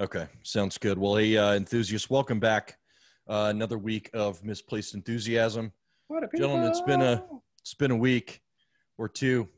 Okay, 0.00 0.26
sounds 0.42 0.76
good. 0.76 0.98
Well, 0.98 1.16
hey, 1.16 1.36
uh, 1.36 1.54
enthusiasts, 1.54 2.10
welcome 2.10 2.40
back. 2.40 2.78
Uh, 3.28 3.46
another 3.50 3.78
week 3.78 4.10
of 4.12 4.42
misplaced 4.44 4.94
enthusiasm, 4.94 5.72
gentlemen. 6.36 6.66
It's 6.68 6.80
been 6.82 7.00
a 7.00 7.24
it's 7.60 7.74
been 7.74 7.92
a 7.92 7.96
week 7.96 8.40
or 8.98 9.08
two. 9.08 9.48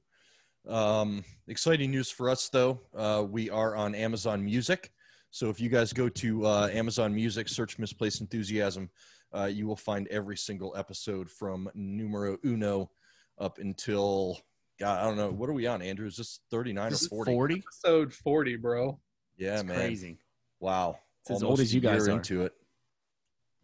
Um, 0.69 1.25
exciting 1.49 1.91
news 1.91 2.11
for 2.11 2.29
us, 2.29 2.49
though. 2.51 2.83
Uh, 2.95 3.25
we 3.29 3.49
are 3.49 3.75
on 3.77 3.95
Amazon 3.95 4.45
Music, 4.45 4.93
so 5.31 5.49
if 5.49 5.59
you 5.59 5.71
guys 5.71 5.93
go 5.95 6.09
to 6.11 6.45
uh, 6.47 6.69
Amazon 6.71 7.15
Music, 7.15 7.49
search 7.49 7.79
"misplaced 7.79 8.21
enthusiasm," 8.21 8.91
uh, 9.35 9.47
you 9.47 9.67
will 9.67 9.75
find 9.75 10.07
every 10.09 10.37
single 10.37 10.75
episode 10.77 11.31
from 11.31 11.69
numero 11.75 12.37
uno 12.45 12.91
up 13.39 13.59
until 13.59 14.39
God, 14.79 15.01
I 15.01 15.05
don't 15.05 15.17
know. 15.17 15.31
What 15.31 15.49
are 15.49 15.55
we 15.55 15.67
on, 15.67 15.81
Andrew? 15.81 16.07
Is 16.07 16.17
this 16.19 16.41
thirty 16.51 16.75
nine 16.75 16.93
or 16.93 16.97
forty? 16.99 17.33
Forty. 17.33 17.65
Episode 17.67 18.13
40, 18.13 18.57
bro. 18.57 19.01
Yeah, 19.39 19.55
It's 19.55 19.65
man. 19.65 19.77
crazy. 19.77 20.19
Wow. 20.61 20.99
It's 21.23 21.31
as 21.31 21.43
old 21.43 21.61
as 21.61 21.75
you 21.75 21.81
guys 21.81 22.09
are. 22.09 22.13
into 22.13 22.43
it. 22.45 22.53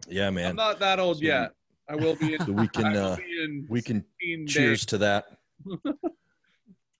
Yeah, 0.08 0.30
man. 0.30 0.50
I'm 0.50 0.56
not 0.56 0.78
that 0.80 0.98
old 0.98 1.18
So- 1.18 1.24
yet. 1.24 1.52
I 1.88 1.96
will 1.96 2.14
be 2.16 2.34
in, 2.34 2.40
So 2.46 2.52
we 2.52 2.68
can 2.68 2.96
uh, 2.96 3.16
in 3.42 3.66
we 3.68 3.82
can 3.82 4.04
cheers 4.46 4.80
days. 4.80 4.86
to 4.86 4.98
that. 4.98 5.24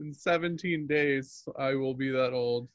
In 0.01 0.13
17 0.13 0.89
days, 0.89 1.45
I 1.57 1.75
will 1.75 1.95
be 1.95 2.11
that 2.11 2.33
old. 2.33 2.69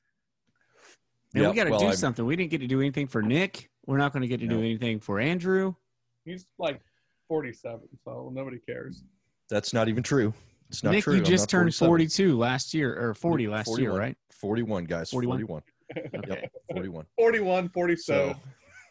Man, 1.34 1.44
Yeah, 1.44 1.50
we 1.50 1.56
got 1.58 1.66
to 1.66 1.72
well, 1.72 1.80
do 1.82 1.86
I'm- 1.88 1.96
something. 1.96 2.26
We 2.26 2.38
didn't 2.38 2.52
get 2.52 2.60
to 2.62 2.68
do 2.68 2.80
anything 2.80 3.06
for 3.08 3.22
Nick. 3.22 3.70
We're 3.86 3.98
not 3.98 4.14
going 4.14 4.22
to 4.22 4.28
get 4.30 4.40
to 4.40 4.48
do 4.48 4.60
anything 4.60 5.02
for 5.02 5.20
Andrew. 5.20 5.76
He's 6.24 6.46
like 6.58 6.80
47, 7.28 7.82
so 8.06 8.32
nobody 8.34 8.60
cares. 8.60 9.04
That's 9.50 9.74
not 9.74 9.90
even 9.90 10.04
true. 10.04 10.34
It's 10.70 10.84
not 10.84 10.92
Nick, 10.92 11.04
true. 11.04 11.16
you 11.16 11.22
just 11.22 11.50
turned 11.50 11.76
42 11.76 12.38
last 12.38 12.74
year, 12.74 12.98
or 12.98 13.14
40 13.14 13.48
last 13.48 13.78
year, 13.78 13.92
right? 13.92 14.16
41, 14.32 14.86
guys. 14.86 15.10
41? 15.10 15.38
41. 15.46 15.62
Okay. 15.96 16.10
Yep, 16.28 16.52
41. 16.72 17.06
41, 17.18 17.70
47. 17.70 18.34
So, 18.34 18.36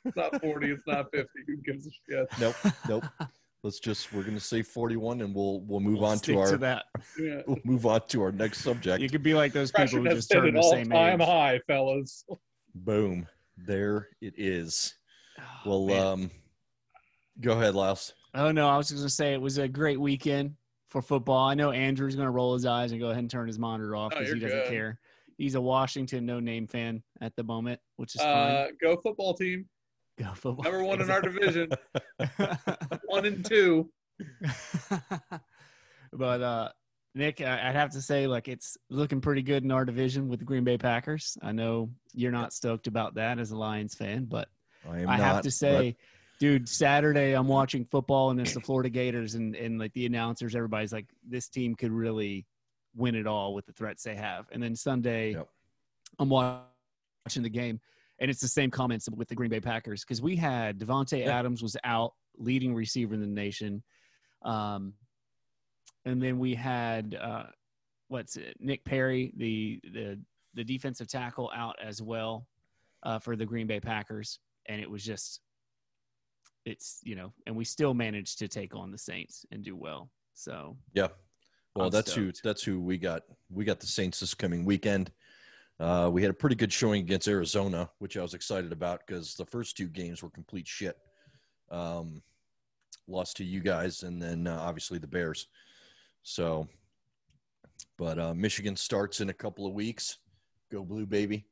It's 0.05 0.17
not 0.17 0.41
40, 0.41 0.71
it's 0.71 0.87
not 0.87 1.07
50. 1.13 1.29
Who 1.47 1.57
gives 1.59 1.87
a 1.87 1.91
shit? 2.09 2.27
nope, 2.41 2.57
nope. 2.89 3.05
Let's 3.63 3.81
just 3.81 4.13
we're 4.13 4.23
gonna 4.23 4.39
say 4.39 4.63
41, 4.63 5.23
and 5.23 5.35
we'll 5.35 5.61
we'll 5.63 5.81
move 5.81 6.03
on 6.05 6.19
to 6.21 6.39
our 6.39 6.57
that. 6.59 6.85
Yeah. 7.19 7.43
we'll 7.49 7.59
move 7.65 7.85
on 7.87 8.01
to 8.09 8.23
our 8.23 8.31
next 8.31 8.61
subject. 8.61 9.01
You 9.03 9.09
could 9.09 9.25
be 9.25 9.35
like 9.35 9.53
those 9.53 9.73
people 9.73 9.99
who 9.99 10.09
just 10.09 10.31
turned 10.31 10.47
an 10.49 10.55
the 10.55 10.63
same 10.63 10.93
all-time 10.93 11.21
age. 11.21 11.27
high, 11.27 11.61
fellas. 11.67 12.25
Boom. 12.77 13.27
There 13.57 14.09
it 14.21 14.35
is. 14.37 14.95
Oh, 15.41 15.43
Well, 15.65 15.87
man. 15.87 16.07
um, 16.07 16.31
go 17.41 17.53
ahead, 17.53 17.75
Laos. 17.75 18.13
Oh 18.35 18.53
no, 18.53 18.69
I 18.69 18.77
was 18.77 18.89
just 18.89 19.01
gonna 19.01 19.11
say 19.11 19.33
it 19.35 19.41
was 19.41 19.59
a 19.59 19.67
great 19.67 19.99
weekend 19.99 20.55
for 20.91 21.03
football. 21.03 21.49
I 21.49 21.55
know 21.55 21.73
Andrew's 21.73 22.15
gonna 22.15 22.31
roll 22.31 22.55
his 22.55 22.67
eyes 22.67 22.93
and 22.93 23.01
go 23.01 23.07
ahead 23.09 23.19
and 23.21 23.31
turn 23.31 23.49
his 23.49 23.59
monitor 23.59 23.97
off 23.97 24.13
Oh, 24.15 24.19
because 24.21 24.33
he 24.35 24.39
doesn't 24.39 24.59
good. 24.61 24.69
care. 24.69 25.01
He's 25.37 25.55
a 25.55 25.61
Washington 25.61 26.25
no 26.27 26.41
name 26.41 26.67
fan 26.67 27.03
at 27.21 27.37
the 27.37 27.43
moment, 27.45 27.81
which 27.97 28.15
is 28.15 28.21
Uh, 28.21 28.69
go 28.81 28.97
football 28.97 29.35
team. 29.35 29.67
Go 30.19 30.33
football. 30.35 30.65
Number 30.65 30.83
one 30.85 31.01
in 31.03 31.11
our 31.11 31.21
division. 31.21 31.69
One 33.07 33.27
and 33.27 33.45
two. 33.45 33.91
but 36.13 36.43
uh, 36.43 36.69
Nick, 37.15 37.41
I- 37.41 37.69
I'd 37.69 37.75
have 37.75 37.91
to 37.91 38.03
say, 38.03 38.27
like, 38.27 38.49
it's 38.49 38.77
looking 38.91 39.21
pretty 39.21 39.43
good 39.43 39.63
in 39.65 39.71
our 39.71 39.85
division 39.85 40.29
with 40.29 40.39
the 40.39 40.45
Green 40.45 40.65
Bay 40.65 40.79
Packers. 40.79 41.37
I 41.43 41.53
know 41.53 41.91
you're 42.15 42.33
not 42.33 42.53
stoked 42.53 42.87
about 42.87 43.15
that 43.15 43.39
as 43.39 43.51
a 43.51 43.57
Lions 43.57 43.95
fan, 43.95 44.25
but 44.25 44.49
I 44.89 45.01
am 45.01 45.09
I 45.09 45.17
not, 45.19 45.27
have 45.27 45.37
to 45.43 45.49
but 45.49 45.53
say, 45.53 45.97
dude, 46.39 46.69
Saturday 46.69 47.35
I'm 47.35 47.49
watching 47.49 47.85
football 47.85 48.31
and 48.31 48.41
it's 48.41 48.55
the 48.55 48.61
Florida 48.61 48.89
Gators 48.89 49.35
and, 49.35 49.55
and 49.55 49.79
like 49.79 49.93
the 49.93 50.07
announcers, 50.07 50.55
everybody's 50.55 50.93
like, 50.93 51.07
this 51.29 51.49
team 51.49 51.75
could 51.75 51.93
really 51.93 52.47
win 52.97 53.15
it 53.15 53.27
all 53.27 53.55
with 53.55 53.67
the 53.67 53.73
threats 53.73 54.03
they 54.03 54.17
have. 54.17 54.47
And 54.53 54.63
then 54.63 54.75
Sunday, 54.75 55.33
Yep. 55.33 55.49
I'm 56.19 56.29
watching 56.29 57.43
the 57.43 57.51
game 57.51 57.81
and 58.19 58.31
it's 58.31 58.41
the 58.41 58.49
same 58.49 58.71
comments 58.71 59.09
with 59.11 59.29
the 59.29 59.35
Green 59.35 59.51
Bay 59.51 59.61
Packers 59.61 60.03
because 60.03 60.23
we 60.23 60.37
had 60.37 60.79
Davante 60.79 61.21
Yeah. 61.21 61.39
Adams 61.39 61.63
was 61.63 61.77
out, 61.85 62.15
leading 62.39 62.75
receiver 62.75 63.15
in 63.15 63.21
the 63.21 63.27
nation. 63.27 63.83
Um, 64.43 64.95
and 66.05 66.23
then 66.23 66.39
we 66.39 66.55
had 66.55 67.15
uh, 67.21 67.47
what's 68.09 68.37
it, 68.37 68.57
Nick 68.61 68.85
Perry, 68.85 69.33
the 69.37 69.81
the 69.93 70.19
the 70.55 70.65
defensive 70.65 71.09
tackle, 71.09 71.51
out 71.55 71.77
as 71.83 72.01
well 72.01 72.47
uh, 73.03 73.19
for 73.19 73.37
the 73.37 73.45
Green 73.45 73.67
Bay 73.67 73.81
Packers, 73.81 74.39
and 74.67 74.81
it 74.81 74.89
was 74.89 75.05
just 75.05 75.41
it's 76.65 77.01
you 77.03 77.17
know, 77.17 77.33
and 77.47 77.55
we 77.55 77.65
still 77.65 77.93
managed 77.93 78.39
to 78.39 78.49
take 78.49 78.75
on 78.75 78.91
the 78.91 78.99
Saints 78.99 79.45
and 79.51 79.63
do 79.63 79.77
well. 79.77 80.11
So 80.35 80.77
yeah. 80.95 81.09
Well, 81.77 81.87
I'm 81.87 81.93
that's 81.93 82.15
who 82.15 82.33
that's 82.43 82.63
who 82.63 82.81
we 82.81 82.97
got. 82.97 83.23
We 83.51 83.65
got 83.65 83.81
the 83.81 83.87
Saints 83.87 84.21
this 84.21 84.35
coming 84.35 84.65
weekend. 84.65 85.13
Uh, 85.79 86.09
we 86.11 86.23
had 86.23 86.31
a 86.31 86.35
pretty 86.35 86.57
good 86.57 86.73
showing 86.73 87.03
against 87.03 87.29
Arizona, 87.29 87.91
which 87.99 88.17
I 88.17 88.23
was 88.23 88.33
excited 88.33 88.73
about 88.73 89.03
because 89.07 89.35
the 89.35 89.45
first 89.45 89.77
two 89.77 89.89
games 89.89 90.23
were 90.23 90.31
complete 90.31 90.67
shit. 90.67 90.97
Um, 91.71 92.23
lost 93.07 93.37
to 93.37 93.45
you 93.45 93.61
guys, 93.61 94.03
and 94.03 94.21
then 94.21 94.47
uh, 94.47 94.59
obviously 94.59 94.99
the 94.99 95.07
Bears. 95.07 95.49
So, 96.23 96.67
but 97.99 98.19
uh, 98.19 98.33
Michigan 98.33 98.75
starts 98.75 99.21
in 99.21 99.29
a 99.29 99.35
couple 99.35 99.67
of 99.67 99.75
weeks. 99.75 100.17
Go 100.73 100.83
blue, 100.83 101.05
baby! 101.05 101.45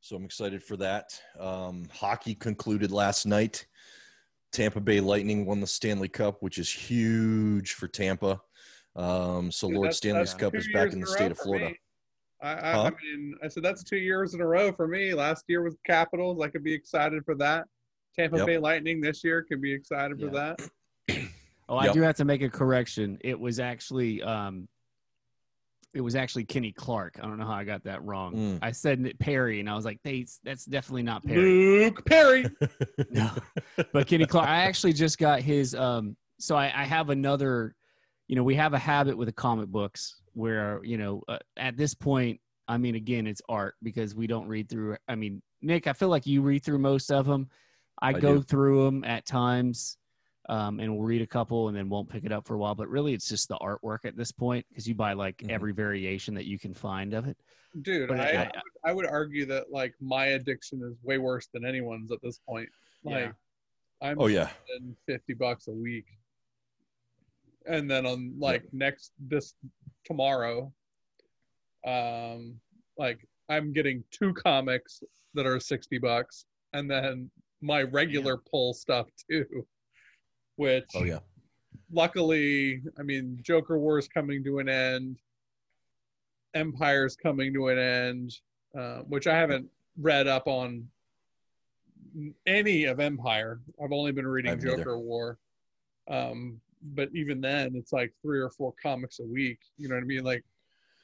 So 0.00 0.16
I'm 0.16 0.24
excited 0.24 0.62
for 0.62 0.78
that. 0.78 1.20
Um, 1.38 1.86
hockey 1.92 2.34
concluded 2.34 2.90
last 2.90 3.26
night. 3.26 3.66
Tampa 4.50 4.80
Bay 4.80 5.00
Lightning 5.00 5.44
won 5.44 5.60
the 5.60 5.66
Stanley 5.66 6.08
Cup, 6.08 6.42
which 6.42 6.56
is 6.56 6.72
huge 6.72 7.74
for 7.74 7.86
Tampa. 7.86 8.40
Um, 8.98 9.50
so 9.52 9.68
Dude, 9.68 9.76
Lord 9.76 9.86
that's- 9.86 9.96
Stanley's 9.98 10.30
that's 10.32 10.40
Cup 10.42 10.54
is 10.56 10.68
back 10.72 10.92
in 10.92 11.00
the 11.00 11.06
state 11.06 11.30
of 11.30 11.38
Florida. 11.38 11.66
me. 11.70 11.78
I, 12.42 12.52
I, 12.52 12.72
Huh? 12.72 12.82
I 12.82 12.90
mean, 12.90 13.34
I 13.42 13.48
said 13.48 13.62
that's 13.62 13.82
two 13.82 13.96
years 13.96 14.34
in 14.34 14.40
a 14.40 14.46
row 14.46 14.72
for 14.72 14.86
me. 14.86 15.14
Last 15.14 15.44
year 15.48 15.62
was 15.62 15.76
Capitals. 15.86 16.40
I 16.42 16.48
could 16.48 16.62
be 16.64 16.72
excited 16.72 17.24
for 17.24 17.34
that. 17.36 17.64
Tampa 18.16 18.38
Yep. 18.38 18.46
Bay 18.46 18.58
Lightning 18.58 19.00
this 19.00 19.22
year 19.24 19.42
could 19.48 19.60
be 19.62 19.72
excited 19.72 20.20
for 20.20 20.28
that. 20.30 20.60
Oh, 21.70 21.76
I 21.76 21.84
Yep. 21.84 21.94
do 21.94 22.00
have 22.00 22.16
to 22.16 22.24
make 22.24 22.40
a 22.40 22.48
correction. 22.48 23.18
It 23.20 23.38
was 23.38 23.60
actually 23.60 24.22
um 24.22 24.68
it 25.92 26.00
was 26.00 26.16
actually 26.16 26.44
Kenny 26.44 26.72
Clark. 26.72 27.18
I 27.22 27.26
don't 27.26 27.36
know 27.38 27.44
how 27.44 27.52
I 27.52 27.64
got 27.64 27.84
that 27.84 28.02
wrong. 28.04 28.34
Mm. 28.34 28.58
I 28.62 28.70
said 28.72 28.98
Nick 29.00 29.18
Perry 29.18 29.60
and 29.60 29.68
I 29.68 29.74
was 29.74 29.84
like, 29.84 29.98
they, 30.02 30.24
that's 30.44 30.64
definitely 30.64 31.02
not 31.02 31.24
Perry. 31.26 31.84
Luke 31.84 32.06
Perry. 32.06 32.46
no. 33.10 33.30
But 33.92 34.06
Kenny 34.06 34.24
Clark, 34.24 34.48
I 34.48 34.60
actually 34.62 34.94
just 34.94 35.18
got 35.18 35.42
his 35.42 35.74
um 35.74 36.16
so 36.38 36.56
I, 36.56 36.72
I 36.74 36.84
have 36.84 37.10
another 37.10 37.74
you 38.28 38.36
know, 38.36 38.44
we 38.44 38.54
have 38.54 38.74
a 38.74 38.78
habit 38.78 39.16
with 39.16 39.26
the 39.26 39.32
comic 39.32 39.68
books 39.68 40.20
where, 40.34 40.80
you 40.84 40.98
know, 40.98 41.22
uh, 41.28 41.38
at 41.56 41.76
this 41.76 41.94
point, 41.94 42.40
I 42.68 42.76
mean 42.76 42.94
again, 42.94 43.26
it's 43.26 43.40
art 43.48 43.74
because 43.82 44.14
we 44.14 44.26
don't 44.26 44.46
read 44.46 44.68
through 44.68 44.98
I 45.08 45.14
mean, 45.14 45.42
Nick, 45.62 45.86
I 45.86 45.94
feel 45.94 46.10
like 46.10 46.26
you 46.26 46.42
read 46.42 46.62
through 46.62 46.78
most 46.78 47.10
of 47.10 47.26
them. 47.26 47.48
I, 48.00 48.10
I 48.10 48.12
go 48.12 48.36
do. 48.36 48.42
through 48.42 48.84
them 48.84 49.02
at 49.04 49.26
times 49.26 49.96
um, 50.48 50.78
and 50.78 50.94
we'll 50.94 51.06
read 51.06 51.22
a 51.22 51.26
couple 51.26 51.68
and 51.68 51.76
then 51.76 51.88
won't 51.88 52.08
pick 52.08 52.24
it 52.24 52.30
up 52.32 52.46
for 52.46 52.54
a 52.54 52.58
while. 52.58 52.74
But 52.74 52.88
really, 52.88 53.12
it's 53.14 53.28
just 53.28 53.48
the 53.48 53.56
artwork 53.56 54.04
at 54.04 54.16
this 54.16 54.30
point 54.30 54.64
because 54.68 54.86
you 54.86 54.94
buy 54.94 55.14
like 55.14 55.38
Mhm. 55.38 55.50
every 55.50 55.72
variation 55.72 56.34
that 56.34 56.44
you 56.44 56.58
can 56.58 56.74
find 56.74 57.14
of 57.14 57.26
it. 57.26 57.36
Dude, 57.82 58.08
But 58.08 58.20
I, 58.20 58.42
I- 58.44 58.50
I 58.84 58.92
would 58.92 59.06
argue 59.06 59.46
that 59.46 59.70
like 59.72 59.94
my 60.00 60.26
addiction 60.26 60.80
is 60.82 60.96
way 61.02 61.18
worse 61.18 61.48
than 61.52 61.64
anyone's 61.64 62.12
at 62.12 62.20
this 62.22 62.38
point. 62.46 62.68
Like 63.02 63.34
I'm 64.02 64.20
oh 64.20 64.26
yeah, 64.26 64.50
fifty 65.06 65.34
bucks 65.34 65.68
a 65.68 65.72
week. 65.72 66.06
And 67.66 67.90
then 67.90 68.06
on 68.06 68.34
like 68.38 68.64
next 68.72 69.12
this 69.18 69.54
tomorrow, 70.04 70.72
um 71.86 72.54
like 72.96 73.26
I'm 73.48 73.72
getting 73.72 74.04
two 74.10 74.34
comics 74.34 75.02
that 75.34 75.46
are 75.46 75.60
sixty 75.60 75.98
bucks 75.98 76.46
and 76.72 76.90
then 76.90 77.30
my 77.60 77.82
regular 77.82 78.36
pull 78.36 78.74
stuff 78.74 79.08
too. 79.30 79.66
Which 80.56 80.90
oh 80.94 81.04
yeah. 81.04 81.20
luckily, 81.92 82.82
I 82.98 83.02
mean, 83.02 83.38
Joker 83.42 83.78
War 83.78 83.98
is 83.98 84.08
coming 84.08 84.42
to 84.44 84.58
an 84.58 84.68
end. 84.68 85.18
Empire's 86.54 87.14
coming 87.14 87.52
to 87.54 87.68
an 87.68 87.78
end, 87.78 88.40
uh, 88.76 88.98
which 89.02 89.26
I 89.26 89.36
haven't 89.36 89.68
read 90.00 90.26
up 90.26 90.46
on 90.46 90.88
any 92.46 92.84
of 92.84 92.98
Empire. 93.00 93.60
I've 93.82 93.92
only 93.92 94.12
been 94.12 94.26
reading 94.26 94.52
I've. 94.52 94.60
Joker 94.60 94.98
War. 94.98 95.38
Um, 96.08 96.60
but 96.82 97.08
even 97.14 97.40
then, 97.40 97.74
it's 97.74 97.92
like 97.92 98.12
three 98.22 98.40
or 98.40 98.50
four 98.50 98.74
comics 98.82 99.18
a 99.20 99.24
week. 99.24 99.58
You 99.76 99.88
know 99.88 99.94
what 99.94 100.02
I 100.02 100.06
mean? 100.06 100.24
Like, 100.24 100.44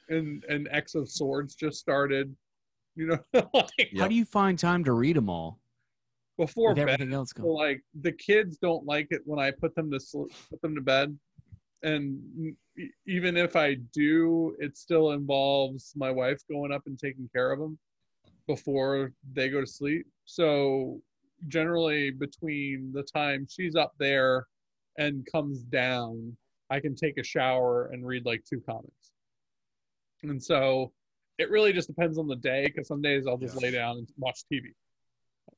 and 0.09 0.43
and 0.49 0.67
X 0.71 0.95
of 0.95 1.09
Swords 1.09 1.55
just 1.55 1.79
started. 1.79 2.35
You 2.95 3.07
know, 3.07 3.19
like. 3.53 3.91
How 3.97 4.07
do 4.07 4.15
you 4.15 4.25
find 4.25 4.57
time 4.57 4.83
to 4.85 4.93
read 4.93 5.15
them 5.15 5.29
all 5.29 5.59
before 6.37 6.75
bed. 6.75 6.89
everything 6.89 7.13
else 7.13 7.33
So, 7.35 7.43
going? 7.43 7.55
like 7.55 7.81
the 8.01 8.11
kids 8.11 8.57
don't 8.57 8.85
like 8.85 9.07
it 9.11 9.21
when 9.25 9.39
I 9.39 9.51
put 9.51 9.75
them 9.75 9.91
to 9.91 9.99
sl- 9.99 10.25
put 10.49 10.61
them 10.61 10.75
to 10.75 10.81
bed, 10.81 11.17
and 11.83 12.55
even 13.07 13.37
if 13.37 13.55
I 13.55 13.75
do, 13.93 14.55
it 14.59 14.77
still 14.77 15.11
involves 15.11 15.93
my 15.95 16.11
wife 16.11 16.41
going 16.49 16.71
up 16.71 16.83
and 16.87 16.97
taking 16.97 17.29
care 17.33 17.51
of 17.51 17.59
them 17.59 17.77
before 18.47 19.11
they 19.33 19.49
go 19.49 19.61
to 19.61 19.67
sleep. 19.67 20.05
So 20.25 21.01
generally, 21.47 22.11
between 22.11 22.91
the 22.93 23.03
time 23.03 23.47
she's 23.49 23.75
up 23.75 23.93
there 23.99 24.47
and 24.97 25.25
comes 25.31 25.59
down, 25.59 26.35
I 26.69 26.79
can 26.79 26.95
take 26.95 27.17
a 27.17 27.23
shower 27.23 27.89
and 27.91 28.05
read 28.05 28.25
like 28.25 28.43
two 28.49 28.61
comics. 28.61 29.11
And 30.23 30.41
so 30.41 30.91
it 31.37 31.49
really 31.49 31.73
just 31.73 31.87
depends 31.87 32.17
on 32.17 32.27
the 32.27 32.35
day 32.35 32.65
because 32.67 32.87
some 32.87 33.01
days 33.01 33.27
I'll 33.27 33.37
just 33.37 33.61
lay 33.61 33.71
down 33.71 33.97
and 33.97 34.07
watch 34.17 34.41
TV. 34.51 34.73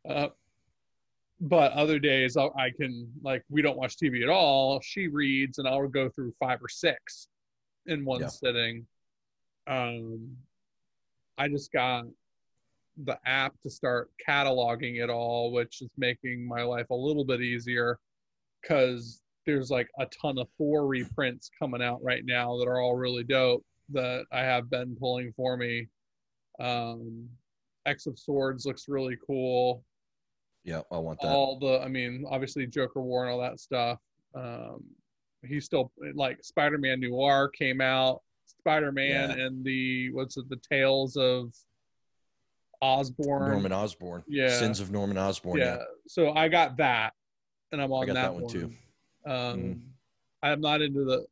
Uh, 0.07 0.29
but 1.39 1.71
other 1.73 1.99
days 1.99 2.35
I'll, 2.35 2.53
I 2.57 2.71
can 2.71 3.11
like 3.21 3.43
we 3.49 3.61
don't 3.61 3.77
watch 3.77 3.95
TV 3.97 4.23
at 4.23 4.29
all. 4.29 4.81
She 4.81 5.07
reads 5.07 5.59
and 5.59 5.67
I'll 5.67 5.87
go 5.87 6.09
through 6.09 6.33
five 6.39 6.59
or 6.63 6.67
six 6.67 7.27
in 7.85 8.03
one 8.03 8.21
Yeah. 8.21 8.27
sitting. 8.27 8.87
Um, 9.67 10.35
I 11.37 11.47
just 11.47 11.71
got 11.71 12.05
the 13.05 13.19
app 13.25 13.53
to 13.61 13.69
start 13.69 14.09
cataloging 14.27 15.03
it 15.03 15.09
all, 15.09 15.51
which 15.51 15.81
is 15.81 15.89
making 15.97 16.47
my 16.47 16.63
life 16.63 16.89
a 16.89 16.95
little 16.95 17.23
bit 17.23 17.41
easier 17.41 17.99
because 18.61 19.21
there's 19.47 19.71
like 19.71 19.87
a 19.97 20.05
ton 20.21 20.37
of 20.37 20.47
Thor 20.57 20.85
reprints 20.85 21.49
coming 21.57 21.81
out 21.81 22.03
right 22.03 22.23
now 22.23 22.57
that 22.59 22.67
are 22.67 22.79
all 22.79 22.95
really 22.95 23.23
dope 23.23 23.65
that 23.93 24.25
I 24.31 24.41
have 24.41 24.69
been 24.69 24.95
pulling 24.99 25.33
for 25.35 25.57
me. 25.57 25.87
Um, 26.59 27.27
X 27.85 28.05
of 28.05 28.19
Swords 28.19 28.65
looks 28.65 28.87
really 28.89 29.17
cool. 29.25 29.83
Yeah, 30.65 30.81
I 30.91 30.97
want 30.97 31.21
that. 31.21 31.29
All 31.29 31.57
the, 31.57 31.79
I 31.81 31.87
mean, 31.87 32.25
obviously 32.29 32.67
Joker 32.67 33.01
War 33.01 33.23
and 33.23 33.31
all 33.31 33.39
that 33.39 33.59
stuff. 33.61 33.99
Um, 34.35 34.83
he's 35.45 35.63
still 35.63 35.91
like 36.13 36.43
Spider-Man 36.43 36.99
Noir 36.99 37.47
came 37.49 37.79
out. 37.79 38.21
Spider-Man 38.59 39.29
Yeah. 39.37 39.45
and 39.45 39.63
the 39.63 40.11
what's 40.11 40.35
it? 40.35 40.49
The 40.49 40.59
Tales 40.69 41.15
of 41.15 41.53
Osborn. 42.81 43.51
Norman 43.51 43.71
Osborn. 43.71 44.23
Yeah. 44.27 44.49
Sins 44.49 44.81
of 44.81 44.91
Norman 44.91 45.17
Osborn. 45.17 45.57
yeah. 45.59 45.77
Yeah. 45.77 45.83
So 46.07 46.33
I 46.33 46.49
got 46.49 46.75
that, 46.77 47.13
and 47.71 47.81
I'm 47.81 47.91
on 47.93 48.07
that, 48.07 48.13
that 48.13 48.33
one, 48.35 48.47
too. 48.49 48.71
Um, 49.27 49.59
Mhm. 49.59 49.81
I'm 50.43 50.61
not 50.61 50.81
into 50.81 51.03
the 51.03 51.25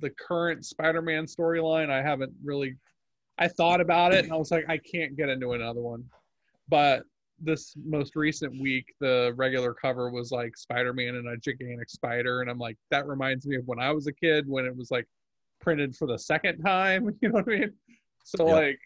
the 0.00 0.10
current 0.10 0.64
Spider-Man 0.64 1.24
storyline. 1.24 1.88
I 1.88 2.02
haven't 2.02 2.34
really. 2.42 2.76
I 3.38 3.48
thought 3.48 3.80
about 3.80 4.12
it, 4.12 4.24
and 4.24 4.32
I 4.32 4.36
was 4.36 4.50
like, 4.50 4.64
I 4.68 4.76
can't 4.78 5.16
get 5.16 5.28
into 5.28 5.52
another 5.52 5.80
one. 5.80 6.08
But 6.68 7.04
this 7.40 7.74
most 7.84 8.14
recent 8.16 8.60
week, 8.60 8.92
the 9.00 9.32
regular 9.36 9.72
cover 9.74 10.10
was 10.10 10.30
like 10.32 10.56
Spider-Man 10.56 11.14
and 11.16 11.28
a 11.28 11.36
gigantic 11.36 11.90
spider, 11.90 12.42
and 12.42 12.50
I'm 12.50 12.58
like, 12.58 12.76
that 12.90 13.06
reminds 13.06 13.46
me 13.46 13.56
of 13.56 13.66
when 13.66 13.78
I 13.80 13.92
was 13.92 14.06
a 14.08 14.12
kid 14.12 14.48
when 14.48 14.64
it 14.66 14.76
was 14.76 14.90
like 14.90 15.06
printed 15.60 15.96
for 15.96 16.06
the 16.06 16.18
second 16.18 16.60
time. 16.62 17.16
You 17.22 17.28
know 17.28 17.34
what 17.36 17.48
I 17.48 17.58
mean? 17.60 17.72
So 18.24 18.46
Yep. 18.46 18.56
like, 18.56 18.80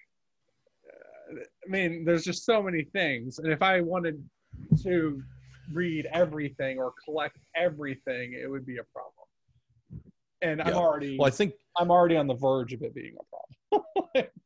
I 1.66 1.70
mean, 1.70 2.04
there's 2.04 2.24
just 2.24 2.44
so 2.44 2.62
many 2.62 2.84
things, 2.84 3.38
and 3.38 3.50
if 3.52 3.62
I 3.62 3.80
wanted 3.80 4.22
to 4.82 5.22
read 5.72 6.06
everything 6.12 6.78
or 6.78 6.92
collect 7.04 7.38
everything, 7.56 8.32
it 8.34 8.50
would 8.50 8.66
be 8.66 8.78
a 8.78 8.84
problem. 8.84 9.12
And 10.42 10.62
I'm 10.62 10.68
Yeah. 10.68 10.74
already 10.76 11.16
Well, 11.18 11.26
I 11.26 11.30
think 11.30 11.54
I'm 11.76 11.90
already 11.90 12.16
on 12.16 12.26
the 12.26 12.34
verge 12.34 12.72
of 12.72 12.82
it 12.82 12.94
being 12.94 13.14
a 13.20 13.24
problem. 13.24 14.28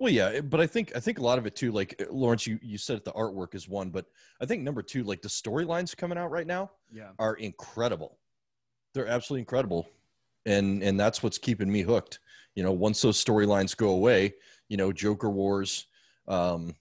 Well, 0.00 0.12
yeah, 0.12 0.40
but 0.42 0.60
I 0.60 0.66
think 0.68 0.92
I 0.94 1.00
think 1.00 1.18
a 1.18 1.22
lot 1.22 1.38
of 1.38 1.46
it 1.46 1.56
too. 1.56 1.72
Like 1.72 2.00
Lawrence, 2.08 2.46
you 2.46 2.60
you 2.62 2.78
said 2.78 3.04
the 3.04 3.12
artwork 3.12 3.56
is 3.56 3.68
one, 3.68 3.90
but 3.90 4.06
I 4.40 4.46
think 4.46 4.62
number 4.62 4.80
two, 4.80 5.02
like 5.02 5.22
the 5.22 5.28
storylines 5.28 5.96
coming 5.96 6.16
out 6.16 6.30
right 6.30 6.46
now 6.46 6.70
Yeah. 6.92 7.10
are 7.18 7.34
incredible. 7.34 8.18
They're 8.94 9.08
absolutely 9.08 9.40
incredible, 9.40 9.88
and 10.46 10.84
and 10.84 11.00
that's 11.00 11.20
what's 11.22 11.38
keeping 11.38 11.70
me 11.72 11.82
hooked. 11.82 12.20
You 12.54 12.62
know, 12.62 12.70
once 12.70 13.02
those 13.02 13.22
storylines 13.22 13.76
go 13.76 13.88
away, 13.88 14.34
you 14.68 14.76
know, 14.76 14.92
Joker 14.92 15.30
Wars, 15.30 15.86
um, 16.28 16.76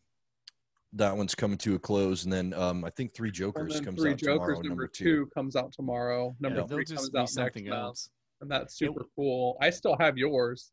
that 0.97 1.15
one's 1.15 1.35
coming 1.35 1.57
to 1.59 1.75
a 1.75 1.79
close, 1.79 2.23
and 2.25 2.33
then 2.33 2.53
um, 2.53 2.83
I 2.83 2.89
think 2.89 3.13
Three 3.13 3.29
and 3.29 3.35
Jokers 3.35 3.73
then 3.75 3.85
comes 3.85 4.01
Three 4.01 4.11
out 4.11 4.17
Jokers 4.17 4.39
tomorrow. 4.39 4.53
number, 4.55 4.69
Number 4.69 4.87
two. 4.87 5.03
two, 5.03 5.25
comes 5.33 5.55
out 5.55 5.71
tomorrow. 5.71 6.35
Number 6.39 6.59
Yeah. 6.61 6.67
three 6.67 6.83
They'll 6.85 6.97
comes 6.97 7.09
just 7.09 7.13
be 7.13 7.17
out 7.19 7.21
next 7.21 7.33
something 7.33 7.69
month, 7.69 8.09
and 8.41 8.51
that's 8.51 8.75
super 8.77 9.05
cool. 9.15 9.57
I 9.61 9.69
still 9.69 9.95
have 9.99 10.17
yours. 10.17 10.71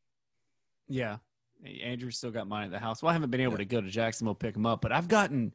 Yeah. 0.88 1.18
Andrew's 1.82 2.18
still 2.18 2.30
got 2.30 2.46
mine 2.48 2.66
at 2.66 2.72
the 2.72 2.78
house. 2.78 3.02
Well, 3.02 3.10
I 3.10 3.12
haven't 3.14 3.30
been 3.30 3.40
able 3.40 3.52
Yeah. 3.54 3.58
to 3.58 3.64
go 3.64 3.80
to 3.80 3.88
Jacksonville 3.88 4.34
pick 4.34 4.54
them 4.54 4.66
up, 4.66 4.80
but 4.82 4.92
I've 4.92 5.08
gotten 5.08 5.54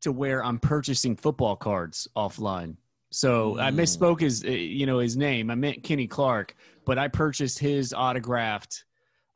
to 0.00 0.12
where 0.12 0.42
I'm 0.44 0.58
purchasing 0.58 1.16
football 1.16 1.56
cards 1.56 2.08
offline. 2.16 2.76
So 3.10 3.58
I 3.58 3.70
Mm. 3.70 3.76
misspoke 3.80 4.20
his, 4.20 4.44
uh, 4.44 4.48
you 4.48 4.86
know, 4.86 4.98
his 5.00 5.16
name. 5.16 5.50
I 5.50 5.54
meant 5.54 5.82
Kenny 5.82 6.06
Clark, 6.06 6.54
but 6.84 6.98
I 6.98 7.08
purchased 7.08 7.58
his 7.58 7.92
autographed 7.92 8.84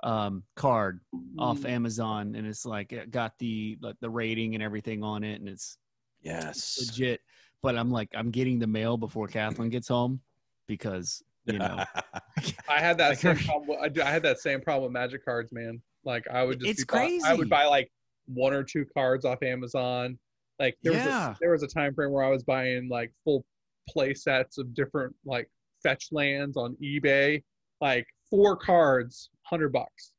um, 0.02 0.42
card 0.56 1.00
off 1.38 1.60
Mm. 1.60 1.68
Amazon, 1.68 2.34
and 2.34 2.46
it's 2.46 2.66
like 2.66 2.92
it 2.92 3.10
got 3.10 3.38
the 3.38 3.78
like, 3.80 3.96
the 4.00 4.10
rating 4.10 4.54
and 4.54 4.62
everything 4.62 5.02
on 5.04 5.22
it, 5.24 5.40
and 5.40 5.48
it's 5.48 5.76
yes, 6.22 6.76
legit. 6.78 7.20
But 7.62 7.76
I'm 7.76 7.90
like, 7.90 8.08
I'm 8.14 8.30
getting 8.30 8.58
the 8.58 8.66
mail 8.66 8.96
before 8.96 9.28
Kathleen 9.28 9.70
gets 9.70 9.88
home 9.88 10.20
because 10.66 11.22
you 11.46 11.58
know 11.58 11.84
I 12.68 12.80
had 12.80 12.98
that 12.98 13.18
same 13.18 13.36
problem. 13.36 13.78
I, 13.80 13.88
do- 13.88 14.02
I 14.02 14.10
had 14.10 14.22
that 14.24 14.38
same 14.40 14.60
problem 14.60 14.84
with 14.84 14.92
Magic 14.92 15.24
cards, 15.24 15.52
man. 15.52 15.80
Like 16.04 16.26
I 16.28 16.42
would 16.42 16.58
just 16.60 16.70
It's 16.70 16.84
be 16.84 16.92
buy- 16.92 17.18
I 17.30 17.34
would 17.34 17.48
buy 17.48 17.66
like 17.66 17.90
one 18.26 18.52
or 18.52 18.64
two 18.64 18.84
cards 18.96 19.24
off 19.24 19.42
Amazon. 19.42 20.18
Like 20.58 20.76
there 20.82 20.92
was 20.92 21.02
a, 21.06 21.36
there 21.40 21.50
was 21.50 21.62
a 21.62 21.68
time 21.68 21.94
frame 21.94 22.10
where 22.10 22.24
I 22.24 22.28
was 22.28 22.42
buying 22.42 22.88
like 22.88 23.12
full 23.24 23.44
play 23.88 24.14
sets 24.14 24.58
of 24.58 24.74
different 24.74 25.14
like 25.24 25.48
fetch 25.82 26.08
lands 26.12 26.56
on 26.56 26.76
eBay, 26.82 27.42
like 27.80 28.06
four 28.32 28.56
cards, 28.56 29.28
hundred 29.42 29.72
bucks. 29.72 30.12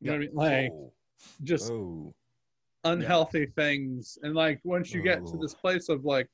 You 0.00 0.10
know 0.10 0.18
what 0.18 0.22
I 0.22 0.26
mean? 0.26 0.34
Like 0.34 0.72
oh, 0.72 0.92
just 1.44 1.70
oh. 1.70 2.12
unhealthy 2.82 3.46
things. 3.46 4.18
And 4.22 4.34
like 4.34 4.60
once 4.64 4.92
you 4.92 5.02
get 5.02 5.24
to 5.26 5.36
Oh. 5.36 5.38
this 5.40 5.54
place 5.54 5.88
of 5.88 6.04
like, 6.04 6.28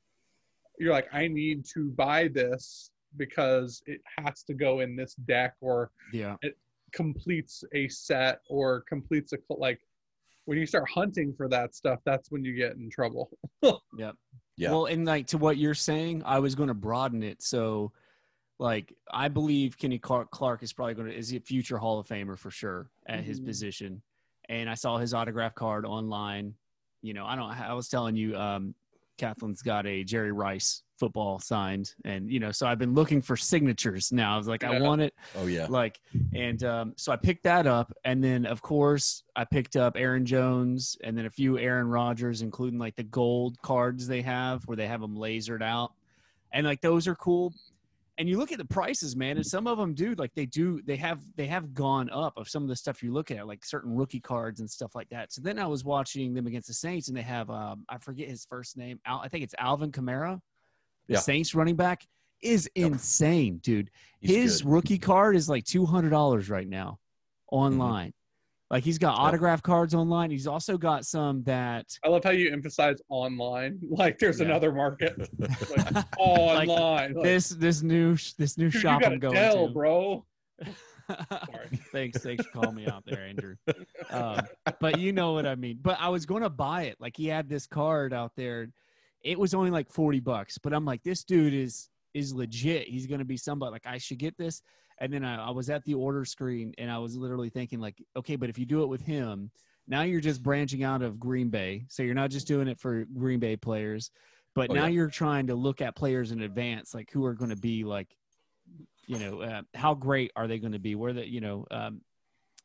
you're 0.79 0.93
like, 0.93 1.07
I 1.13 1.27
need 1.27 1.63
to 1.75 1.91
buy 1.91 2.27
this 2.29 2.89
because 3.17 3.83
it 3.85 4.01
has 4.17 4.41
to 4.43 4.55
go 4.55 4.79
in 4.79 4.95
this 4.95 5.13
deck 5.27 5.53
or 5.61 5.91
yeah, 6.11 6.37
it 6.41 6.57
completes 6.91 7.63
a 7.73 7.87
set 7.87 8.39
or 8.49 8.81
completes 8.81 9.33
a 9.33 9.37
like 9.49 9.79
when 10.45 10.57
you 10.57 10.65
start 10.65 10.89
hunting 10.89 11.33
for 11.35 11.49
that 11.49 11.75
stuff 11.75 11.99
that's 12.05 12.31
when 12.31 12.43
you 12.43 12.53
get 12.55 12.75
in 12.77 12.89
trouble 12.89 13.29
Yep. 13.97 14.15
Yeah. 14.57 14.71
Well, 14.71 14.85
and 14.85 15.05
like 15.05 15.27
to 15.27 15.37
what 15.37 15.57
you're 15.57 15.75
saying, 15.75 16.23
I 16.25 16.39
was 16.39 16.55
going 16.55 16.69
to 16.69 16.73
broaden 16.73 17.21
it. 17.21 17.43
So, 17.43 17.91
like, 18.59 18.93
I 19.11 19.27
believe 19.27 19.77
Kenny 19.77 19.99
Clark, 19.99 20.63
is 20.63 20.73
probably 20.73 20.95
going 20.95 21.07
to 21.09 21.15
is 21.15 21.33
a 21.33 21.39
future 21.39 21.77
Hall 21.77 21.99
of 21.99 22.07
Famer 22.07 22.37
for 22.37 22.51
sure 22.51 22.89
at 23.07 23.23
his 23.23 23.39
Mhm. 23.39 23.45
position. 23.45 24.01
And 24.49 24.69
I 24.69 24.73
saw 24.73 24.97
his 24.97 25.13
autograph 25.13 25.55
card 25.55 25.85
online. 25.85 26.55
You 27.01 27.13
know, 27.13 27.25
I 27.25 27.35
don't. 27.35 27.51
I 27.51 27.73
was 27.73 27.89
telling 27.89 28.15
you, 28.15 28.35
um, 28.35 28.73
Kathleen's 29.17 29.61
got 29.61 29.85
a 29.85 30.03
Jerry 30.03 30.31
Rice 30.31 30.83
football 30.99 31.37
signed, 31.39 31.93
and 32.05 32.31
you 32.31 32.39
know, 32.39 32.51
so 32.51 32.65
I've 32.65 32.79
been 32.79 32.93
looking 32.95 33.21
for 33.21 33.35
signatures. 33.37 34.11
Now 34.11 34.33
I 34.33 34.37
was 34.37 34.47
like, 34.47 34.63
I 34.63 34.79
want 34.79 35.01
it 35.01 35.13
oh 35.35 35.45
yeah. 35.45 35.67
like 35.69 35.99
and 36.33 36.63
um, 36.63 36.93
so 36.97 37.11
i 37.11 37.15
picked 37.15 37.43
that 37.43 37.67
up 37.67 37.93
and 38.03 38.23
then 38.23 38.45
of 38.45 38.61
course 38.61 39.23
i 39.35 39.43
picked 39.45 39.75
up 39.75 39.95
aaron 39.95 40.25
jones 40.25 40.97
and 41.03 41.15
then 41.17 41.25
a 41.25 41.29
few 41.29 41.57
aaron 41.59 41.87
rodgers 41.87 42.41
including 42.41 42.79
like 42.79 42.95
the 42.95 43.03
gold 43.03 43.59
cards 43.61 44.07
they 44.07 44.21
have 44.21 44.63
where 44.65 44.75
they 44.75 44.87
have 44.87 45.01
them 45.01 45.15
lasered 45.15 45.61
out 45.61 45.91
and 46.51 46.65
like 46.65 46.81
those 46.81 47.07
are 47.07 47.15
cool 47.15 47.53
and 48.17 48.27
you 48.27 48.37
look 48.37 48.51
at 48.51 48.57
the 48.57 48.65
prices 48.65 49.15
man 49.15 49.37
and 49.37 49.45
some 49.45 49.67
of 49.67 49.77
them 49.77 49.93
dude 49.93 50.17
like 50.19 50.33
they 50.35 50.45
do 50.45 50.81
they 50.85 50.95
have 50.95 51.19
they 51.35 51.45
have 51.47 51.73
gone 51.73 52.09
up 52.09 52.33
of 52.37 52.49
some 52.49 52.63
of 52.63 52.69
the 52.69 52.75
stuff 52.75 53.03
you 53.03 53.13
look 53.13 53.29
at 53.31 53.47
like 53.47 53.63
certain 53.63 53.95
rookie 53.95 54.19
cards 54.19 54.59
and 54.59 54.69
stuff 54.69 54.95
like 54.95 55.07
that 55.09 55.31
so 55.31 55.41
then 55.41 55.59
i 55.59 55.67
was 55.67 55.83
watching 55.83 56.33
them 56.33 56.47
against 56.47 56.67
the 56.67 56.73
saints 56.73 57.07
and 57.09 57.17
they 57.17 57.21
have 57.21 57.49
um, 57.49 57.85
i 57.89 57.97
forget 57.97 58.27
his 58.27 58.45
first 58.49 58.75
name 58.77 58.99
Al, 59.05 59.19
i 59.19 59.27
think 59.27 59.43
it's 59.43 59.55
alvin 59.59 59.91
kamara 59.91 60.39
the 61.07 61.13
Yeah. 61.13 61.19
saints 61.19 61.53
running 61.55 61.75
back 61.75 62.05
is 62.41 62.69
insane 62.75 63.57
dude 63.63 63.89
He's 64.19 64.35
his 64.35 64.61
good. 64.61 64.71
rookie 64.71 64.99
card 64.99 65.35
is 65.35 65.47
like 65.49 65.63
two 65.65 65.85
hundred 65.85 66.09
dollars 66.11 66.49
right 66.49 66.67
now 66.67 66.99
online. 67.51 68.13
Like 68.69 68.83
he's 68.83 68.97
got 68.97 69.17
autograph 69.17 69.61
cards 69.63 69.93
online. 69.93 70.29
He's 70.29 70.45
also 70.47 70.77
got 70.77 71.05
some 71.05 71.41
that 71.43 71.85
i 72.03 72.09
love 72.09 72.23
how 72.23 72.31
you 72.31 72.51
emphasize 72.51 72.97
online 73.09 73.79
like 73.89 74.19
there's 74.19 74.39
Yeah. 74.39 74.47
another 74.47 74.71
market 74.73 75.15
like 75.39 76.05
online 76.19 77.13
like, 77.13 77.23
this 77.23 77.49
this 77.49 77.81
new 77.81 78.17
this 78.37 78.57
new 78.57 78.65
dude, 78.65 78.73
you 78.73 78.79
shop 78.79 79.01
got 79.01 79.13
I'm 79.13 79.19
going 79.19 79.35
Dell, 79.35 79.67
to. 79.67 79.73
bro 79.73 80.25
thanks, 81.93 82.17
thanks 82.19 82.45
for 82.45 82.51
calling 82.51 82.75
me 82.75 82.85
out 82.87 83.03
there, 83.05 83.21
Andrew. 83.21 83.55
Um, 84.09 84.41
but 84.81 84.99
you 84.99 85.13
know 85.13 85.31
what 85.33 85.45
I 85.45 85.55
mean. 85.55 85.79
But 85.81 85.97
I 86.01 86.09
was 86.09 86.25
going 86.25 86.43
to 86.43 86.49
buy 86.49 86.83
it. 86.83 86.97
Like 86.99 87.15
he 87.15 87.27
had 87.27 87.47
this 87.47 87.65
card 87.65 88.13
out 88.13 88.33
there. 88.35 88.67
It 89.21 89.39
was 89.39 89.53
only 89.53 89.69
like 89.71 89.89
forty 89.89 90.19
bucks. 90.19 90.57
But 90.57 90.73
I'm 90.73 90.83
like, 90.83 91.03
this 91.03 91.23
dude 91.23 91.53
is 91.53 91.89
is 92.13 92.33
legit. 92.33 92.87
He's 92.89 93.07
going 93.07 93.19
to 93.19 93.25
be 93.25 93.37
somebody. 93.37 93.71
Like 93.71 93.85
I 93.87 93.97
should 93.99 94.17
get 94.17 94.37
this. 94.37 94.61
And 94.99 95.13
then 95.13 95.23
I, 95.23 95.47
I 95.47 95.49
was 95.51 95.69
at 95.69 95.83
the 95.83 95.93
order 95.93 96.25
screen 96.25 96.73
and 96.77 96.89
I 96.89 96.97
was 96.97 97.15
literally 97.15 97.49
thinking 97.49 97.79
like, 97.79 98.01
okay, 98.15 98.35
but 98.35 98.49
if 98.49 98.57
you 98.57 98.65
do 98.65 98.83
it 98.83 98.87
with 98.87 99.01
him, 99.01 99.51
now 99.87 100.01
you're 100.01 100.21
just 100.21 100.43
branching 100.43 100.83
out 100.83 101.01
of 101.01 101.19
Green 101.19 101.49
Bay. 101.49 101.85
So 101.89 102.03
you're 102.03 102.15
not 102.15 102.29
just 102.31 102.47
doing 102.47 102.67
it 102.67 102.79
for 102.79 103.05
Green 103.17 103.39
Bay 103.39 103.55
players, 103.55 104.11
but 104.55 104.69
Oh, 104.69 104.73
now 104.73 104.85
yeah. 104.85 104.91
you're 104.91 105.09
trying 105.09 105.47
to 105.47 105.55
look 105.55 105.81
at 105.81 105.95
players 105.95 106.31
in 106.31 106.41
advance, 106.41 106.93
like 106.93 107.09
who 107.11 107.23
are 107.25 107.33
going 107.33 107.51
to 107.51 107.55
be 107.55 107.83
like, 107.83 108.15
you 109.05 109.19
know, 109.19 109.41
uh, 109.41 109.61
how 109.75 109.93
great 109.93 110.31
are 110.35 110.47
they 110.47 110.59
going 110.59 110.73
to 110.73 110.79
be? 110.79 110.95
Where 110.95 111.13
the, 111.13 111.27
you 111.27 111.39
know, 111.41 111.65
um, 111.71 112.01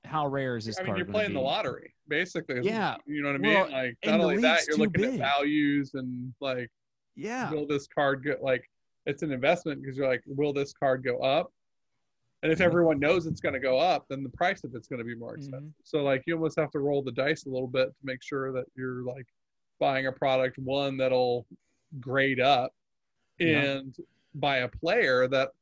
how 0.04 0.26
rare 0.26 0.56
is 0.56 0.64
this 0.64 0.78
i 0.78 0.82
mean 0.82 0.86
card 0.88 0.98
you're 0.98 1.06
playing 1.06 1.32
the 1.32 1.40
lottery 1.40 1.94
basically 2.08 2.58
Yeah. 2.60 2.96
you 3.06 3.22
know 3.22 3.28
what 3.28 3.36
i 3.36 3.38
mean 3.38 3.52
Well, 3.54 3.70
like 3.70 3.96
not 4.04 4.20
only 4.20 4.42
that 4.42 4.66
you're 4.66 4.76
looking 4.76 5.00
big. 5.02 5.20
at 5.20 5.36
values 5.36 5.92
and 5.94 6.34
like 6.40 6.68
Yeah. 7.14 7.50
will 7.52 7.66
this 7.68 7.86
card 7.86 8.24
go 8.24 8.34
like 8.40 8.68
it's 9.06 9.22
an 9.22 9.30
investment 9.30 9.80
because 9.80 9.96
you're 9.96 10.08
like 10.08 10.22
will 10.26 10.52
this 10.52 10.72
card 10.72 11.04
go 11.04 11.18
up 11.18 11.52
And 12.42 12.50
if 12.50 12.58
Mhm. 12.58 12.64
everyone 12.64 12.98
knows 12.98 13.26
it's 13.26 13.40
going 13.40 13.52
to 13.52 13.60
go 13.60 13.78
up, 13.78 14.06
then 14.08 14.22
the 14.22 14.28
price 14.28 14.64
of 14.64 14.74
it's 14.74 14.88
going 14.88 14.98
to 14.98 15.04
be 15.04 15.14
more 15.14 15.36
expensive. 15.36 15.68
Mhm. 15.68 15.74
So 15.84 16.02
like 16.02 16.24
you 16.26 16.34
almost 16.34 16.58
have 16.58 16.70
to 16.72 16.80
roll 16.80 17.02
the 17.02 17.12
dice 17.12 17.46
a 17.46 17.48
little 17.48 17.68
bit 17.68 17.86
to 17.88 18.04
make 18.06 18.22
sure 18.22 18.52
that 18.52 18.66
you're 18.74 19.04
like 19.04 19.26
buying 19.78 20.06
a 20.06 20.12
product 20.12 20.58
one 20.58 20.96
that'll 20.96 21.46
grade 22.00 22.40
up 22.40 22.74
Yeah. 23.38 23.62
and 23.76 23.96
buy 24.34 24.58
a 24.58 24.68
player 24.68 25.28
that 25.28 25.52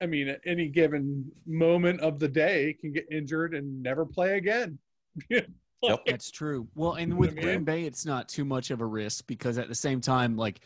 I 0.00 0.06
mean 0.06 0.28
at 0.28 0.40
any 0.44 0.68
given 0.68 1.30
moment 1.46 2.00
of 2.00 2.18
the 2.18 2.28
day 2.28 2.74
can 2.74 2.92
get 2.92 3.06
injured 3.10 3.54
and 3.54 3.82
never 3.82 4.04
play 4.06 4.36
again. 4.36 4.78
Yep. 5.82 6.06
That's 6.06 6.30
true. 6.30 6.66
Well, 6.74 6.94
and 6.94 7.10
know 7.12 7.16
with 7.16 7.30
I 7.32 7.34
mean? 7.34 7.44
Green 7.44 7.64
Bay, 7.64 7.84
it's 7.84 8.04
not 8.06 8.28
too 8.30 8.44
much 8.46 8.70
of 8.70 8.80
a 8.80 8.86
risk 8.86 9.26
because 9.26 9.56
at 9.58 9.68
the 9.68 9.74
same 9.74 10.00
time, 10.00 10.34
like 10.36 10.60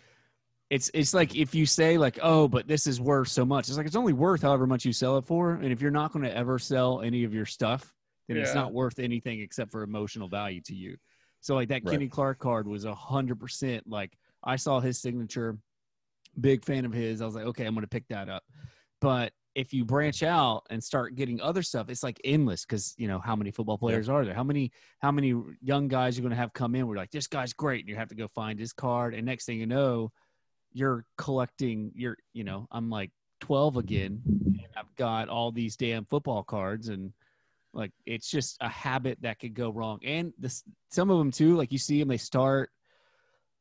it's 0.71 0.91
it's 0.95 1.12
like 1.12 1.35
if 1.35 1.55
you 1.55 1.67
say 1.67 1.99
like, 1.99 2.19
oh, 2.23 2.47
but 2.47 2.69
this 2.69 2.87
is 2.87 3.00
worth 3.00 3.29
so 3.29 3.45
much, 3.45 3.69
it's 3.69 3.77
like 3.77 3.87
it's 3.87 3.97
only 3.97 4.12
worth 4.12 4.43
however 4.43 4.67
much 4.67 4.85
you 4.85 4.93
sell 4.93 5.19
it 5.19 5.27
for. 5.27 5.53
And 5.53 5.73
if 5.73 5.83
you're 5.83 5.91
not 5.91 6.12
going 6.12 6.25
to 6.25 6.35
ever 6.35 6.59
sell 6.59 7.00
any 7.00 7.25
of 7.25 7.35
your 7.35 7.47
stuff, 7.47 7.93
then 8.29 8.37
it's 8.37 8.55
not 8.55 8.73
worth 8.73 9.00
anything 9.00 9.41
except 9.41 9.73
for 9.73 9.83
emotional 9.83 10.29
value 10.29 10.61
to 10.62 10.75
you. 10.75 10.97
So 11.41 11.57
like 11.57 11.69
that 11.69 11.83
Right. 11.85 11.93
Kenny 11.93 12.09
Clark 12.09 12.39
card 12.39 12.69
was 12.69 12.85
a 12.85 12.95
hundred 12.95 13.41
percent 13.41 13.85
like 13.89 14.17
I 14.45 14.57
saw 14.57 14.79
his 14.79 15.00
signature, 15.00 15.59
big 16.41 16.65
fan 16.65 16.85
of 16.85 16.93
his. 16.93 17.21
I 17.21 17.27
was 17.27 17.35
like, 17.35 17.47
okay, 17.47 17.67
I'm 17.67 17.75
going 17.75 17.83
to 17.83 17.89
pick 17.89 18.07
that 18.09 18.29
up. 18.29 18.45
But 19.00 19.33
if 19.57 19.73
you 19.73 19.85
branch 19.85 20.23
out 20.23 20.62
and 20.71 20.83
start 20.83 21.17
getting 21.17 21.41
other 21.41 21.62
stuff, 21.62 21.89
it's 21.89 22.05
like 22.05 22.21
endless 22.23 22.65
because 22.65 22.95
you 22.97 23.09
know 23.09 23.19
how 23.19 23.35
many 23.35 23.50
football 23.50 23.79
players 23.79 24.09
are 24.09 24.25
there? 24.25 24.35
How 24.35 24.45
many 24.45 24.71
how 25.00 25.11
many 25.11 25.35
young 25.61 25.89
guys 25.89 26.17
you're 26.17 26.23
going 26.23 26.31
to 26.31 26.37
have 26.37 26.53
come 26.53 26.77
in? 26.77 26.87
We're 26.87 26.97
like, 26.97 27.11
this 27.11 27.27
guy's 27.27 27.53
great, 27.53 27.81
and 27.81 27.89
you 27.89 27.97
have 27.97 28.09
to 28.11 28.15
go 28.15 28.29
find 28.29 28.59
his 28.59 28.73
card, 28.73 29.15
and 29.15 29.27
next 29.27 29.47
thing 29.47 29.59
you 29.59 29.67
know, 29.67 30.12
you're 30.73 31.05
collecting. 31.17 31.93
You're 31.95 32.17
you 32.33 32.45
know, 32.45 32.67
I'm 32.71 32.91
like 32.91 33.11
12 33.41 33.77
again, 33.77 34.23
and 34.27 34.67
I've 34.77 34.95
got 34.97 35.29
all 35.29 35.50
these 35.53 35.77
damn 35.77 36.05
football 36.05 36.43
cards, 36.43 36.89
and 36.89 37.12
like 37.73 37.93
it's 38.07 38.31
just 38.31 38.57
a 38.61 38.69
habit 38.69 39.19
that 39.23 39.39
could 39.39 39.55
go 39.55 39.71
wrong. 39.71 40.00
And 40.05 40.33
this 40.39 40.62
some 40.91 41.11
of 41.11 41.19
them 41.19 41.31
too, 41.31 41.57
like 41.57 41.73
you 41.73 41.79
see 41.79 41.99
them, 41.99 42.09
they 42.09 42.17
start 42.17 42.71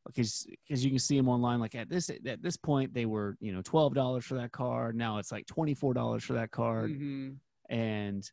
because 0.05 0.47
because 0.67 0.83
you 0.83 0.89
can 0.91 0.99
see 0.99 1.17
them 1.17 1.29
online. 1.29 1.59
Like 1.59 1.75
at 1.75 1.89
this 1.89 2.09
at 2.09 2.41
this 2.41 2.57
point, 2.57 2.93
they 2.93 3.05
were 3.05 3.37
you 3.39 3.51
know 3.53 3.61
twelve 3.61 3.93
dollars 3.93 4.25
for 4.25 4.35
that 4.35 4.51
card. 4.51 4.95
Now 4.95 5.17
it's 5.17 5.31
like 5.31 5.45
twenty 5.45 5.73
four 5.73 5.93
dollars 5.93 6.23
for 6.23 6.33
that 6.33 6.51
card 6.51 6.91
Mhm. 6.91 7.37
and 7.69 8.29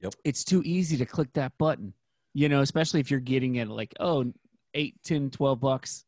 Yep. 0.00 0.14
it's 0.24 0.44
too 0.44 0.62
easy 0.64 0.96
to 0.98 1.04
click 1.06 1.32
that 1.32 1.58
button 1.58 1.92
you 2.32 2.48
know 2.48 2.60
especially 2.60 3.00
if 3.00 3.10
you're 3.10 3.18
getting 3.18 3.56
it 3.56 3.66
like 3.66 3.92
oh 3.98 4.32
8 4.74 4.94
10 5.02 5.30
12 5.30 5.58
bucks 5.58 6.04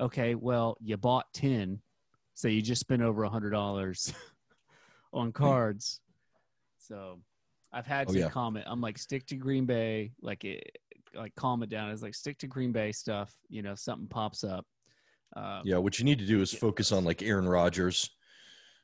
okay 0.00 0.34
well 0.34 0.76
you 0.80 0.96
bought 0.96 1.26
10 1.34 1.80
so 2.34 2.48
you 2.48 2.60
just 2.62 2.80
spent 2.80 3.02
over 3.02 3.22
a 3.24 3.28
hundred 3.28 3.50
dollars 3.50 4.12
on 5.12 5.32
cards 5.32 6.00
so 6.78 7.18
i've 7.72 7.86
had 7.86 8.06
Oh, 8.08 8.12
to 8.12 8.18
yeah. 8.18 8.28
comment 8.28 8.66
i'm 8.68 8.80
like 8.80 8.98
stick 8.98 9.26
to 9.28 9.36
green 9.36 9.64
bay 9.66 10.12
like 10.20 10.44
it 10.44 10.78
like 11.14 11.34
calm 11.34 11.62
it 11.62 11.70
down 11.70 11.90
it's 11.90 12.02
like 12.02 12.14
stick 12.14 12.36
to 12.38 12.46
green 12.46 12.72
bay 12.72 12.92
stuff 12.92 13.32
you 13.48 13.62
know 13.62 13.74
something 13.74 14.08
pops 14.08 14.44
up 14.44 14.66
uh, 15.34 15.60
Yeah, 15.64 15.78
what 15.78 15.98
you 15.98 16.04
need 16.04 16.18
to 16.20 16.26
do 16.26 16.40
is 16.40 16.52
Yeah. 16.52 16.60
focus 16.60 16.92
on 16.92 17.04
like 17.04 17.20
Aaron 17.20 17.48
Rodgers. 17.48 18.08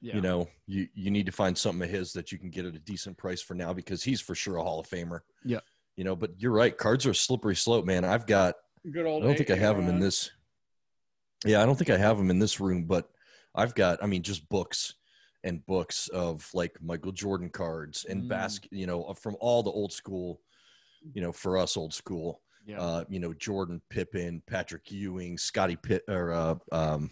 yeah. 0.03 0.17
You 0.17 0.21
know, 0.21 0.49
you 0.67 0.89
you 0.93 1.11
need 1.11 1.25
to 1.27 1.33
find 1.33 1.57
something 1.57 1.83
of 1.89 1.89
his 1.95 2.13
that 2.15 2.33
you 2.33 2.37
can 2.39 2.51
get 2.51 2.67
at 2.67 2.75
a 2.75 2.79
decent 2.81 3.17
price 3.17 3.41
for 3.41 3.55
now 3.55 3.73
because 3.73 4.03
he's 4.03 4.21
for 4.21 4.35
sure 4.35 4.57
a 4.57 4.63
Hall 4.63 4.81
of 4.81 4.87
Famer. 4.89 5.21
Yeah. 5.45 5.61
You 5.97 6.03
know, 6.05 6.17
but 6.17 6.33
you're 6.39 6.53
right. 6.53 6.77
Cards 6.77 7.07
are 7.07 7.11
a 7.13 7.15
slippery 7.15 7.55
slope, 7.57 7.87
man. 7.87 8.05
I've 8.05 8.27
got. 8.27 8.57
Good 8.91 9.07
old 9.07 9.23
I 9.23 9.27
don't 9.29 9.37
think 9.37 9.51
I 9.51 9.57
have 9.57 9.77
them 9.77 9.89
in 9.89 10.01
this. 10.01 10.31
Yeah, 11.45 11.63
I 11.63 11.67
don't 11.67 11.77
think 11.77 11.91
I 11.91 11.97
have 11.97 12.17
them 12.19 12.31
in 12.31 12.39
this 12.39 12.61
room, 12.61 12.85
but 12.85 13.11
I've 13.55 13.75
got. 13.75 14.03
I 14.03 14.07
mean, 14.07 14.23
just 14.23 14.49
books 14.49 14.95
and 15.45 15.65
books 15.67 16.09
of 16.09 16.49
like 16.55 16.77
Michael 16.81 17.13
Jordan 17.13 17.51
cards 17.51 18.05
and 18.09 18.25
Mm. 18.25 18.29
basket. 18.29 18.73
You 18.73 18.87
know, 18.87 19.13
from 19.15 19.37
all 19.41 19.63
the 19.63 19.71
old 19.71 19.93
school. 19.93 20.41
You 21.15 21.21
know, 21.21 21.33
for 21.33 21.59
us, 21.59 21.77
old 21.77 21.93
school. 21.93 22.41
yeah. 22.65 22.81
uh, 22.81 23.05
you 23.09 23.19
know, 23.19 23.35
Jordan, 23.35 23.83
Pippen, 23.91 24.41
Patrick 24.47 24.89
Ewing, 24.93 25.37
Scotty 25.37 25.75
Pitt, 25.75 26.05
or 26.07 26.31
uh, 26.33 26.55
um, 26.71 27.11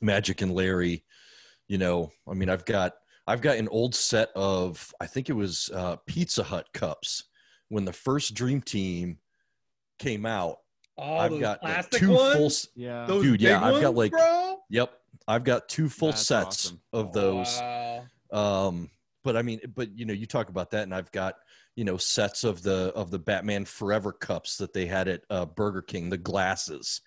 Magic 0.00 0.40
and 0.40 0.54
Larry. 0.54 1.04
You 1.68 1.76
know, 1.76 2.10
I 2.26 2.32
mean, 2.32 2.48
I've 2.48 2.64
got 2.64 2.94
I've 3.26 3.42
got 3.42 3.58
an 3.58 3.68
old 3.68 3.94
set 3.94 4.30
of 4.34 4.90
I 4.98 5.06
think 5.06 5.28
it 5.28 5.34
was 5.34 5.68
uh, 5.74 5.96
Pizza 6.06 6.42
Hut 6.42 6.66
cups 6.72 7.24
when 7.68 7.84
the 7.84 7.92
first 7.92 8.32
Dream 8.34 8.62
Team 8.62 9.18
came 9.98 10.24
out. 10.24 10.58
Oh, 10.98 11.16
I've 11.16 11.30
those 11.32 11.40
got 11.40 11.60
plastic 11.60 12.00
two 12.00 12.12
ones? 12.12 12.64
full. 12.64 12.82
yeah 12.82 13.06
Those 13.06 13.22
Dude, 13.22 13.42
yeah, 13.42 13.62
I've 13.62 13.82
got, 13.82 13.94
like, 13.94 14.12
bro? 14.12 14.58
Yep, 14.70 14.92
I've 15.28 15.44
got 15.44 15.68
two 15.68 15.88
full 15.88 16.10
That's 16.10 16.26
sets 16.26 16.66
awesome. 16.66 16.80
of 16.92 17.12
those. 17.12 17.58
Wow. 17.58 18.04
Um, 18.32 18.90
but 19.22 19.36
I 19.36 19.42
mean, 19.42 19.60
but 19.74 19.96
you 19.96 20.06
know, 20.06 20.14
you 20.14 20.26
talk 20.26 20.48
about 20.48 20.70
that, 20.70 20.84
and 20.84 20.94
I've 20.94 21.12
got 21.12 21.36
you 21.74 21.84
know 21.84 21.96
sets 21.96 22.44
of 22.44 22.62
the 22.62 22.92
of 22.94 23.10
the 23.10 23.18
Batman 23.18 23.64
Forever 23.64 24.12
cups 24.12 24.56
that 24.58 24.72
they 24.72 24.86
had 24.86 25.08
at 25.08 25.22
uh, 25.28 25.46
Burger 25.46 25.82
King, 25.82 26.10
the 26.10 26.16
glasses, 26.16 27.00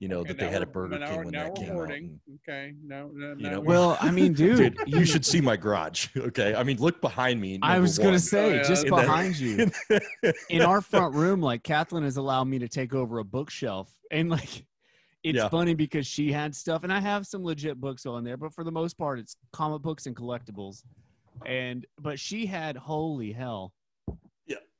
you 0.00 0.08
know, 0.08 0.20
Okay, 0.20 0.28
that 0.28 0.38
they 0.38 0.48
had 0.48 0.60
we're- 0.62 0.72
Burger 0.72 0.98
King 0.98 1.06
we're- 1.08 1.24
when 1.26 1.30
now 1.32 1.42
that 1.44 1.50
we're 1.50 1.54
came 1.56 1.68
out. 1.68 1.74
hoarding. 1.74 2.20
And, 2.26 2.38
Okay, 2.48 2.74
no, 2.82 3.10
no, 3.12 3.34
You 3.38 3.50
know, 3.50 3.60
well 3.60 3.98
i 4.00 4.10
mean 4.10 4.32
dude, 4.32 4.74
dude, 4.76 4.88
you 4.88 5.04
should 5.04 5.24
see 5.26 5.40
my 5.42 5.56
garage. 5.56 6.08
Okay, 6.16 6.54
I 6.54 6.62
mean, 6.62 6.78
look 6.78 7.00
behind 7.02 7.40
me. 7.40 7.58
I 7.62 7.72
number 7.74 7.82
was 7.82 7.98
gonna 7.98 8.18
say, 8.18 8.52
Oh, 8.52 8.54
yeah. 8.56 8.62
just 8.62 8.84
In 8.84 8.90
the- 8.90 8.96
behind 8.96 9.38
you, 9.38 9.70
in 10.48 10.62
our 10.62 10.80
front 10.80 11.14
room, 11.22 11.40
like 11.40 11.62
Kathleen 11.62 12.02
has 12.04 12.16
allowed 12.16 12.44
me 12.48 12.58
to 12.58 12.68
take 12.68 12.94
over 12.94 13.18
a 13.18 13.24
bookshelf, 13.24 13.92
and 14.10 14.30
like, 14.30 14.64
it's 15.22 15.36
Yeah. 15.36 15.48
funny 15.50 15.74
because 15.74 16.06
she 16.06 16.32
had 16.32 16.54
stuff, 16.54 16.82
and 16.82 16.90
I 16.92 16.98
have 16.98 17.26
some 17.26 17.44
legit 17.44 17.78
books 17.78 18.06
on 18.06 18.24
there, 18.24 18.38
but 18.38 18.54
for 18.54 18.64
the 18.64 18.72
most 18.72 18.96
part, 18.96 19.18
it's 19.18 19.36
comic 19.52 19.82
books 19.82 20.06
and 20.06 20.16
collectibles. 20.16 20.82
And 21.46 21.84
but 22.00 22.18
she 22.18 22.46
had 22.46 22.74
holy 22.76 23.32
hell. 23.32 23.72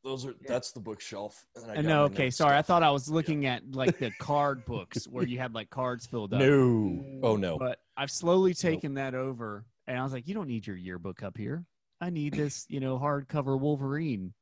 Yeah, 0.03 0.11
those 0.11 0.27
are 0.27 0.35
that's 0.47 0.73
the 0.73 0.81
bookshelf. 0.81 1.47
And 1.57 1.71
I 1.71 1.73
I 1.73 1.77
got 1.77 1.85
know. 1.85 1.99
my 2.09 2.15
Okay, 2.15 2.25
note 2.25 2.35
sorry. 2.35 2.57
I 2.57 2.63
thought 2.63 2.83
I 2.83 2.91
was 2.91 3.09
looking 3.09 3.47
at 3.47 3.63
like 3.73 3.99
the 3.99 4.11
card 4.21 4.65
books 4.65 5.07
where 5.07 5.25
you 5.25 5.39
had 5.39 5.55
like 5.55 5.71
cards 5.71 6.07
filled 6.07 6.35
up. 6.35 6.41
No, 6.41 7.05
oh 7.23 7.37
no, 7.37 7.59
But 7.59 7.79
I've 7.97 8.11
slowly 8.11 8.55
taken 8.55 8.95
that 8.95 9.15
over, 9.15 9.65
and 9.87 9.99
I 9.99 10.03
was 10.03 10.13
like, 10.13 10.27
you 10.27 10.35
don't 10.35 10.49
need 10.49 10.67
your 10.67 10.77
yearbook 10.77 11.23
up 11.23 11.37
here. 11.37 11.65
I 12.01 12.11
need 12.11 12.35
this, 12.35 12.65
you 12.69 12.81
know, 12.81 12.99
hardcover 12.99 13.59
Wolverine 13.59 14.33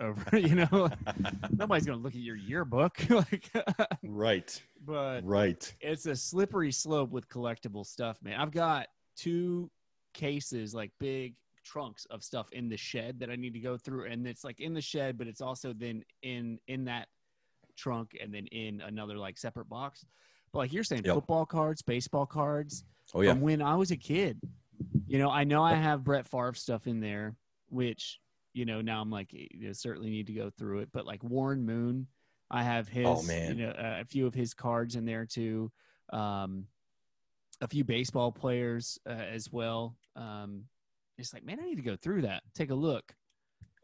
over. 0.00 0.24
You 0.38 0.54
know, 0.54 0.90
nobody's 1.50 1.86
gonna 1.86 1.98
look 1.98 2.14
at 2.14 2.20
your 2.20 2.36
yearbook. 2.36 2.98
like, 3.10 3.50
right, 4.02 4.62
but 4.84 5.22
right. 5.24 5.74
it's 5.80 6.06
a 6.06 6.14
slippery 6.14 6.72
slope 6.72 7.10
with 7.10 7.28
collectible 7.28 7.86
stuff, 7.86 8.18
man. 8.22 8.38
I've 8.38 8.50
got 8.50 8.88
two 9.16 9.70
cases, 10.12 10.74
like 10.74 10.92
big 11.00 11.34
trunks 11.66 12.04
of 12.06 12.22
stuff 12.22 12.50
in 12.52 12.68
the 12.68 12.76
shed 12.76 13.18
that 13.20 13.28
I 13.30 13.36
need 13.36 13.52
to 13.54 13.58
go 13.60 13.76
through, 13.76 14.06
and 14.06 14.26
it's 14.26 14.44
like 14.44 14.60
in 14.60 14.72
the 14.72 14.80
shed, 14.80 15.18
but 15.18 15.26
it's 15.26 15.40
also 15.40 15.72
then 15.72 16.04
in 16.22 16.58
in 16.68 16.84
that 16.84 17.08
trunk 17.76 18.16
and 18.22 18.32
then 18.32 18.46
in 18.46 18.80
another 18.80 19.16
like 19.18 19.36
separate 19.36 19.68
box. 19.68 20.04
But 20.52 20.60
like 20.60 20.72
you're 20.72 20.84
saying, 20.84 21.02
Yep. 21.04 21.14
football 21.14 21.44
cards, 21.44 21.82
baseball 21.82 22.24
cards 22.26 22.84
Oh 23.14 23.20
yeah, 23.20 23.32
from 23.32 23.40
when 23.42 23.60
I 23.60 23.74
was 23.74 23.90
a 23.90 23.96
kid. 23.96 24.40
You 25.08 25.18
know, 25.18 25.30
I 25.30 25.44
know 25.44 25.62
I 25.62 25.74
have 25.74 26.04
Brett 26.04 26.26
Favre 26.26 26.54
stuff 26.54 26.86
in 26.86 27.00
there, 27.00 27.36
which 27.68 28.20
you 28.54 28.64
know 28.64 28.80
now 28.80 29.00
I'm 29.00 29.10
like, 29.10 29.28
you 29.32 29.74
certainly 29.74 30.10
need 30.10 30.26
to 30.28 30.32
go 30.32 30.50
through 30.50 30.80
it. 30.80 30.88
But 30.92 31.06
like 31.06 31.22
Warren 31.22 31.64
Moon, 31.64 32.06
I 32.50 32.62
have 32.62 32.88
his, 32.88 33.06
Oh, 33.06 33.22
man. 33.22 33.50
you 33.50 33.62
know, 33.66 33.70
uh, 33.70 33.98
a 34.00 34.04
few 34.04 34.26
of 34.26 34.34
his 34.34 34.54
cards 34.54 34.94
in 34.96 35.04
there 35.04 35.26
too. 35.26 35.70
Um, 36.12 36.66
a 37.60 37.68
few 37.68 37.84
baseball 37.84 38.30
players 38.32 38.98
uh, 39.08 39.12
as 39.12 39.50
well. 39.52 39.96
Um, 40.14 40.64
it's 41.18 41.32
like, 41.32 41.44
man, 41.44 41.58
I 41.60 41.64
need 41.64 41.76
to 41.76 41.82
go 41.82 41.96
through 41.96 42.22
that, 42.22 42.42
take 42.54 42.70
a 42.70 42.74
look. 42.74 43.14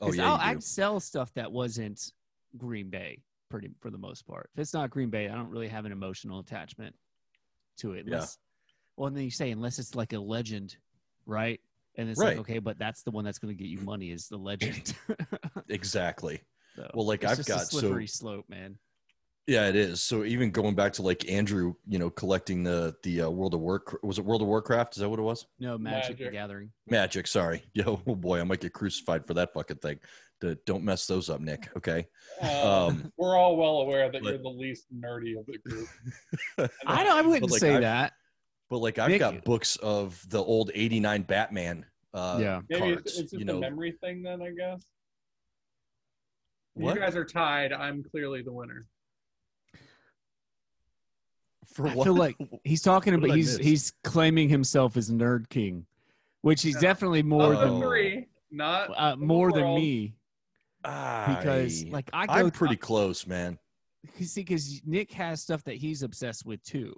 oh 0.00 0.12
yeah. 0.12 0.34
I'd 0.40 0.62
sell 0.62 1.00
stuff 1.00 1.32
that 1.34 1.50
wasn't 1.50 2.12
Green 2.56 2.90
Bay, 2.90 3.22
pretty 3.50 3.70
for 3.80 3.90
the 3.90 3.98
most 3.98 4.26
part. 4.26 4.50
If 4.54 4.60
it's 4.60 4.74
not 4.74 4.90
Green 4.90 5.10
Bay, 5.10 5.28
I 5.28 5.34
don't 5.34 5.48
really 5.50 5.68
have 5.68 5.84
an 5.84 5.92
emotional 5.92 6.40
attachment 6.40 6.94
to 7.78 7.92
it. 7.92 8.04
Yeah. 8.06 8.14
Unless, 8.16 8.38
Well, 8.96 9.06
and 9.08 9.16
then 9.16 9.24
you 9.24 9.30
say 9.30 9.50
unless 9.50 9.78
it's 9.78 9.94
like 9.94 10.12
a 10.12 10.18
legend, 10.18 10.76
right? 11.26 11.60
And 11.96 12.08
it's 12.08 12.18
Right. 12.18 12.36
like 12.36 12.38
okay, 12.48 12.58
but 12.58 12.78
that's 12.78 13.02
the 13.02 13.10
one 13.10 13.24
that's 13.24 13.38
going 13.38 13.54
to 13.56 13.58
get 13.62 13.68
you 13.68 13.80
money 13.80 14.10
is 14.10 14.28
the 14.28 14.36
legend. 14.38 14.94
exactly. 15.68 16.40
So, 16.76 16.90
Well, 16.94 17.06
like, 17.06 17.22
it's 17.22 17.32
I've 17.32 17.36
just 17.38 17.48
got- 17.48 17.62
a 17.62 17.66
so- 17.66 17.78
slippery 17.80 18.06
slope, 18.06 18.46
man. 18.48 18.78
Yeah, 19.48 19.68
it 19.68 19.74
is. 19.74 20.02
So 20.02 20.24
even 20.24 20.50
going 20.52 20.74
back 20.76 20.92
to 20.94 21.02
like 21.02 21.28
Andrew, 21.28 21.74
you 21.88 21.98
know, 21.98 22.10
collecting 22.10 22.62
the 22.62 22.94
the 23.02 23.22
uh, 23.22 23.30
World 23.30 23.54
of 23.54 23.60
Warcraft 23.60 24.04
was 24.04 24.18
it 24.18 24.24
World 24.24 24.40
of 24.42 24.48
Warcraft? 24.48 24.96
Is 24.96 25.00
that 25.00 25.08
what 25.08 25.18
it 25.18 25.22
was? 25.22 25.46
No 25.58 25.76
Magic, 25.76 26.18
the 26.18 26.30
Gathering. 26.30 26.70
Magic. 26.88 27.26
Sorry. 27.26 27.62
Yo, 27.74 28.00
oh 28.06 28.14
boy, 28.14 28.40
I 28.40 28.44
might 28.44 28.60
get 28.60 28.72
crucified 28.72 29.26
for 29.26 29.34
that 29.34 29.52
fucking 29.52 29.78
thing. 29.78 29.98
D- 30.40 30.56
Don't 30.64 30.84
mess 30.84 31.06
those 31.06 31.28
up, 31.28 31.40
Nick. 31.40 31.68
Okay. 31.76 32.06
Uh, 32.40 32.86
Um, 32.88 33.12
we're 33.16 33.36
all 33.36 33.56
well 33.56 33.78
aware 33.78 34.10
that 34.12 34.22
but- 34.22 34.28
you're 34.28 34.42
the 34.42 34.48
least 34.48 34.86
nerdy 34.94 35.36
of 35.38 35.44
the 35.46 35.58
group. 35.68 35.88
I 36.86 37.02
know 37.02 37.16
I 37.16 37.22
wouldn't 37.22 37.50
like, 37.50 37.60
say 37.60 37.72
I've- 37.74 37.82
that. 37.82 38.12
But 38.70 38.78
like 38.78 38.98
I've 38.98 39.10
Nick- 39.10 39.18
got 39.20 39.44
books 39.44 39.74
of 39.76 40.22
the 40.30 40.38
old 40.42 40.70
'89 40.74 41.22
Batman. 41.22 41.84
Uh, 42.14 42.38
Yeah. 42.40 42.60
Maybe 42.70 42.80
cards. 42.94 43.00
it's, 43.00 43.18
it's 43.18 43.30
just 43.32 43.32
you 43.34 43.40
a 43.40 43.44
know 43.44 43.58
memory 43.60 43.96
thing 44.00 44.22
then, 44.22 44.40
I 44.40 44.50
guess. 44.50 44.82
what 46.74 46.94
You 46.94 47.00
guys 47.00 47.16
are 47.16 47.24
tied. 47.24 47.72
I'm 47.72 48.02
clearly 48.04 48.42
the 48.42 48.52
winner. 48.52 48.86
For 51.66 51.86
I 51.88 51.94
what? 51.94 52.04
feel 52.04 52.14
like 52.14 52.36
he's 52.64 52.82
talking 52.82 53.14
about 53.14 53.30
he's 53.36 53.58
miss? 53.58 53.66
he's 53.66 53.92
claiming 54.04 54.48
himself 54.48 54.96
as 54.96 55.10
nerd 55.10 55.48
king. 55.48 55.86
which 56.42 56.62
he's 56.62 56.74
Yeah. 56.74 56.80
definitely 56.80 57.22
more 57.22 57.54
Oh. 57.54 57.60
than 57.60 57.80
three, 57.80 58.26
not 58.50 58.90
uh, 58.90 58.94
of 59.12 59.20
the 59.20 59.26
more 59.26 59.52
than 59.52 59.62
world. 59.62 59.78
me 59.80 60.14
because 60.82 61.84
like 61.86 62.10
I 62.12 62.26
go 62.26 62.32
I'm 62.32 62.50
to- 62.50 62.56
pretty 62.58 62.76
close, 62.76 63.26
man. 63.26 63.58
You 64.18 64.26
see, 64.26 64.40
because 64.40 64.80
Nick 64.84 65.12
has 65.12 65.40
stuff 65.40 65.62
that 65.64 65.76
he's 65.76 66.02
obsessed 66.02 66.44
with 66.44 66.62
too. 66.64 66.94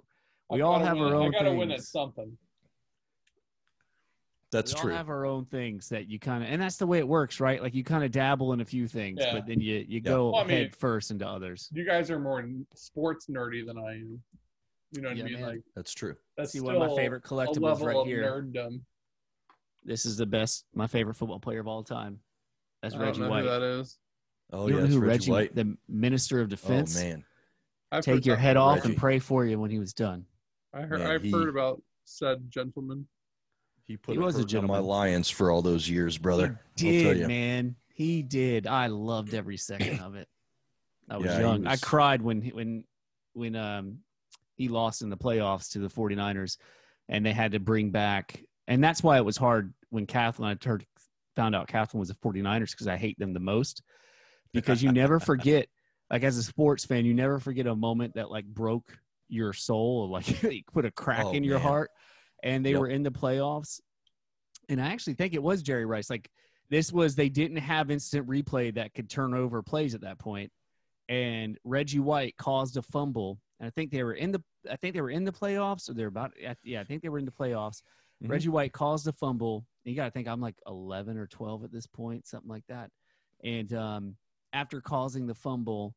We 0.49 0.59
I've 0.61 0.65
all 0.67 0.79
have 0.79 0.97
win- 0.97 1.05
our 1.07 1.15
own 1.15 1.35
I 1.35 1.37
gotta 1.39 1.53
win 1.53 1.69
at 1.71 1.77
things. 1.77 1.89
something. 1.89 2.35
That's 4.51 4.73
we 4.73 4.79
true. 4.81 4.91
all 4.91 4.97
have 4.97 5.09
our 5.09 5.25
own 5.25 5.45
things 5.45 5.89
that 5.89 6.07
you 6.07 6.17
kind 6.17 6.43
of, 6.43 6.49
and 6.49 6.61
that's 6.61 6.77
the 6.77 6.87
way 6.87 6.99
it 6.99 7.07
works, 7.07 7.39
right? 7.39 7.61
Like 7.61 7.73
you 7.75 7.83
kind 7.83 8.03
of 8.03 8.11
dabble 8.11 8.53
in 8.53 8.61
a 8.61 8.65
few 8.65 8.87
things, 8.87 9.19
Yeah. 9.21 9.33
but 9.33 9.45
then 9.47 9.59
you 9.59 9.85
you 9.87 10.01
go 10.01 10.31
Well, 10.31 10.41
I 10.41 10.45
mean- 10.47 10.57
head 10.57 10.75
first 10.75 11.11
into 11.11 11.27
others. 11.27 11.69
You 11.73 11.85
guys 11.85 12.09
are 12.09 12.19
more 12.19 12.47
sports 12.73 13.27
nerdy 13.27 13.65
than 13.65 13.77
I 13.77 13.91
am. 13.93 14.21
You 14.95 15.01
know 15.01 15.09
what 15.09 15.17
Yeah, 15.17 15.23
I 15.23 15.27
mean? 15.27 15.39
man. 15.41 15.49
Like 15.49 15.61
That's 15.75 15.93
true. 15.93 16.15
that's 16.37 16.51
See 16.53 16.61
one 16.61 16.75
of 16.75 16.79
my 16.79 16.95
favorite 16.95 17.23
collectibles 17.23 17.83
right 17.83 18.05
here. 18.05 18.23
nerddom. 18.23 18.81
This 19.83 20.05
is 20.05 20.17
the 20.17 20.25
best, 20.25 20.65
my 20.73 20.87
favorite 20.87 21.15
football 21.15 21.39
player 21.39 21.59
of 21.59 21.67
all 21.67 21.83
time. 21.83 22.19
That's 22.81 22.95
I 22.95 22.99
don't 22.99 23.07
Reggie 23.07 23.21
know 23.21 23.29
White. 23.29 23.43
who 23.43 23.49
that 23.49 23.61
is. 23.61 23.97
Oh 24.51 24.67
you 24.67 24.75
yeah, 24.75 24.81
know 24.81 24.87
who 24.87 24.99
Reggie 24.99 25.31
Reggie, 25.31 25.31
White. 25.31 25.55
the 25.55 25.77
Minister 25.89 26.39
of 26.39 26.49
Defense. 26.49 26.95
Oh 26.95 26.99
Defense, 26.99 27.03
man, 27.13 27.23
I've 27.91 28.03
take 28.03 28.25
your 28.25 28.35
head 28.37 28.57
off 28.57 28.77
Reggie. 28.77 28.89
and 28.89 28.97
pray 28.97 29.19
for 29.19 29.45
you 29.45 29.59
when 29.59 29.69
he 29.69 29.79
was 29.79 29.93
done. 29.93 30.25
I 30.73 30.81
heard, 30.81 30.99
Man, 30.99 31.11
I've 31.11 31.21
he- 31.21 31.31
heard 31.31 31.49
about 31.49 31.81
said 32.05 32.49
gentleman. 32.49 33.07
he 33.85 33.97
put 33.97 34.13
He 34.13 34.17
was 34.19 34.35
a 34.35 34.39
hurt 34.39 34.55
on 34.55 34.61
my 34.61 34.61
gentleman. 34.61 34.85
Lions 34.85 35.29
for 35.29 35.51
all 35.51 35.61
those 35.61 35.89
years, 35.89 36.17
brother. 36.17 36.59
He 36.77 36.87
I'll 36.87 36.93
tell 36.93 37.13
did, 37.13 37.17
you. 37.19 37.27
man. 37.27 37.75
He 37.93 38.21
did. 38.23 38.65
I 38.67 38.87
loved 38.87 39.33
every 39.33 39.57
second 39.57 39.99
of 39.99 40.15
it. 40.15 40.27
I 41.09 41.17
was 41.17 41.27
Yeah, 41.27 41.35
he 41.37 41.41
young. 41.41 41.67
I 41.67 41.75
cried 41.77 42.21
when 42.21 42.41
when 42.49 42.83
when 43.33 43.55
um 43.55 43.99
he 44.55 44.67
lost 44.67 45.01
in 45.01 45.09
the 45.09 45.17
playoffs 45.17 45.71
to 45.71 45.79
the 45.79 45.87
49ers 45.87 46.57
and 47.09 47.25
they 47.25 47.33
had 47.33 47.51
to 47.51 47.59
bring 47.59 47.91
back 47.91 48.43
and 48.67 48.83
that's 48.83 49.03
why 49.03 49.17
it 49.17 49.25
was 49.25 49.37
hard 49.37 49.73
when 49.89 50.05
Kathleen 50.05 50.57
I 50.61 50.67
heard, 50.67 50.85
found 51.35 51.55
out 51.55 51.67
Kathleen 51.67 51.99
was 51.99 52.09
a 52.09 52.15
49ers 52.15 52.71
because 52.71 52.87
I 52.87 52.97
hate 52.97 53.17
them 53.19 53.33
the 53.33 53.39
most. 53.39 53.81
Because 54.53 54.81
you 54.81 54.91
never 54.91 55.19
forget, 55.21 55.67
like 56.09 56.23
as 56.23 56.37
a 56.37 56.43
sports 56.43 56.85
fan, 56.85 57.05
you 57.05 57.13
never 57.13 57.39
forget 57.39 57.67
a 57.67 57.75
moment 57.75 58.15
that 58.15 58.31
like 58.31 58.45
broke 58.45 58.97
your 59.27 59.53
soul 59.53 60.03
or 60.03 60.07
like 60.07 60.63
put 60.73 60.85
a 60.85 60.91
crack 60.91 61.27
Oh, 61.27 61.31
in 61.33 61.43
your 61.43 61.59
man. 61.59 61.67
heart. 61.67 61.91
And 62.43 62.65
they 62.65 62.71
Yep. 62.71 62.79
were 62.79 62.87
in 62.87 63.03
the 63.03 63.11
playoffs. 63.11 63.79
And 64.69 64.81
I 64.81 64.87
actually 64.87 65.13
think 65.13 65.33
it 65.33 65.43
was 65.43 65.61
Jerry 65.61 65.85
Rice. 65.85 66.09
Like 66.09 66.29
this 66.69 66.91
was 66.91 67.15
they 67.15 67.29
didn't 67.29 67.57
have 67.57 67.91
instant 67.91 68.27
replay 68.27 68.73
that 68.75 68.93
could 68.93 69.09
turn 69.09 69.33
over 69.33 69.61
plays 69.61 69.93
at 69.93 70.01
that 70.01 70.17
point 70.17 70.51
and 71.07 71.59
reggie 71.63 71.99
white 71.99 72.35
caused 72.37 72.77
a 72.77 72.81
fumble 72.81 73.39
and 73.59 73.67
i 73.67 73.69
think 73.69 73.91
they 73.91 74.03
were 74.03 74.13
in 74.13 74.31
the 74.31 74.41
i 74.69 74.75
think 74.75 74.93
they 74.93 75.01
were 75.01 75.09
in 75.09 75.23
the 75.23 75.31
playoffs 75.31 75.89
or 75.89 75.93
they're 75.93 76.07
about 76.07 76.31
yeah 76.63 76.81
i 76.81 76.83
think 76.83 77.01
they 77.01 77.09
were 77.09 77.19
in 77.19 77.25
the 77.25 77.31
playoffs. 77.31 77.81
Mhm. 78.23 78.29
reggie 78.29 78.49
white 78.49 78.71
caused 78.71 79.07
a 79.07 79.11
fumble. 79.11 79.65
You 79.83 79.93
gotta 79.95 80.11
think 80.11 80.27
i'm 80.27 80.39
like 80.41 80.55
11 80.67 81.17
or 81.17 81.27
12 81.27 81.63
at 81.65 81.71
this 81.71 81.85
point 81.87 82.25
something 82.25 82.49
like 82.49 82.65
that. 82.67 82.89
And 83.43 83.73
um, 83.73 84.15
after 84.53 84.79
causing 84.81 85.27
the 85.27 85.35
fumble 85.35 85.93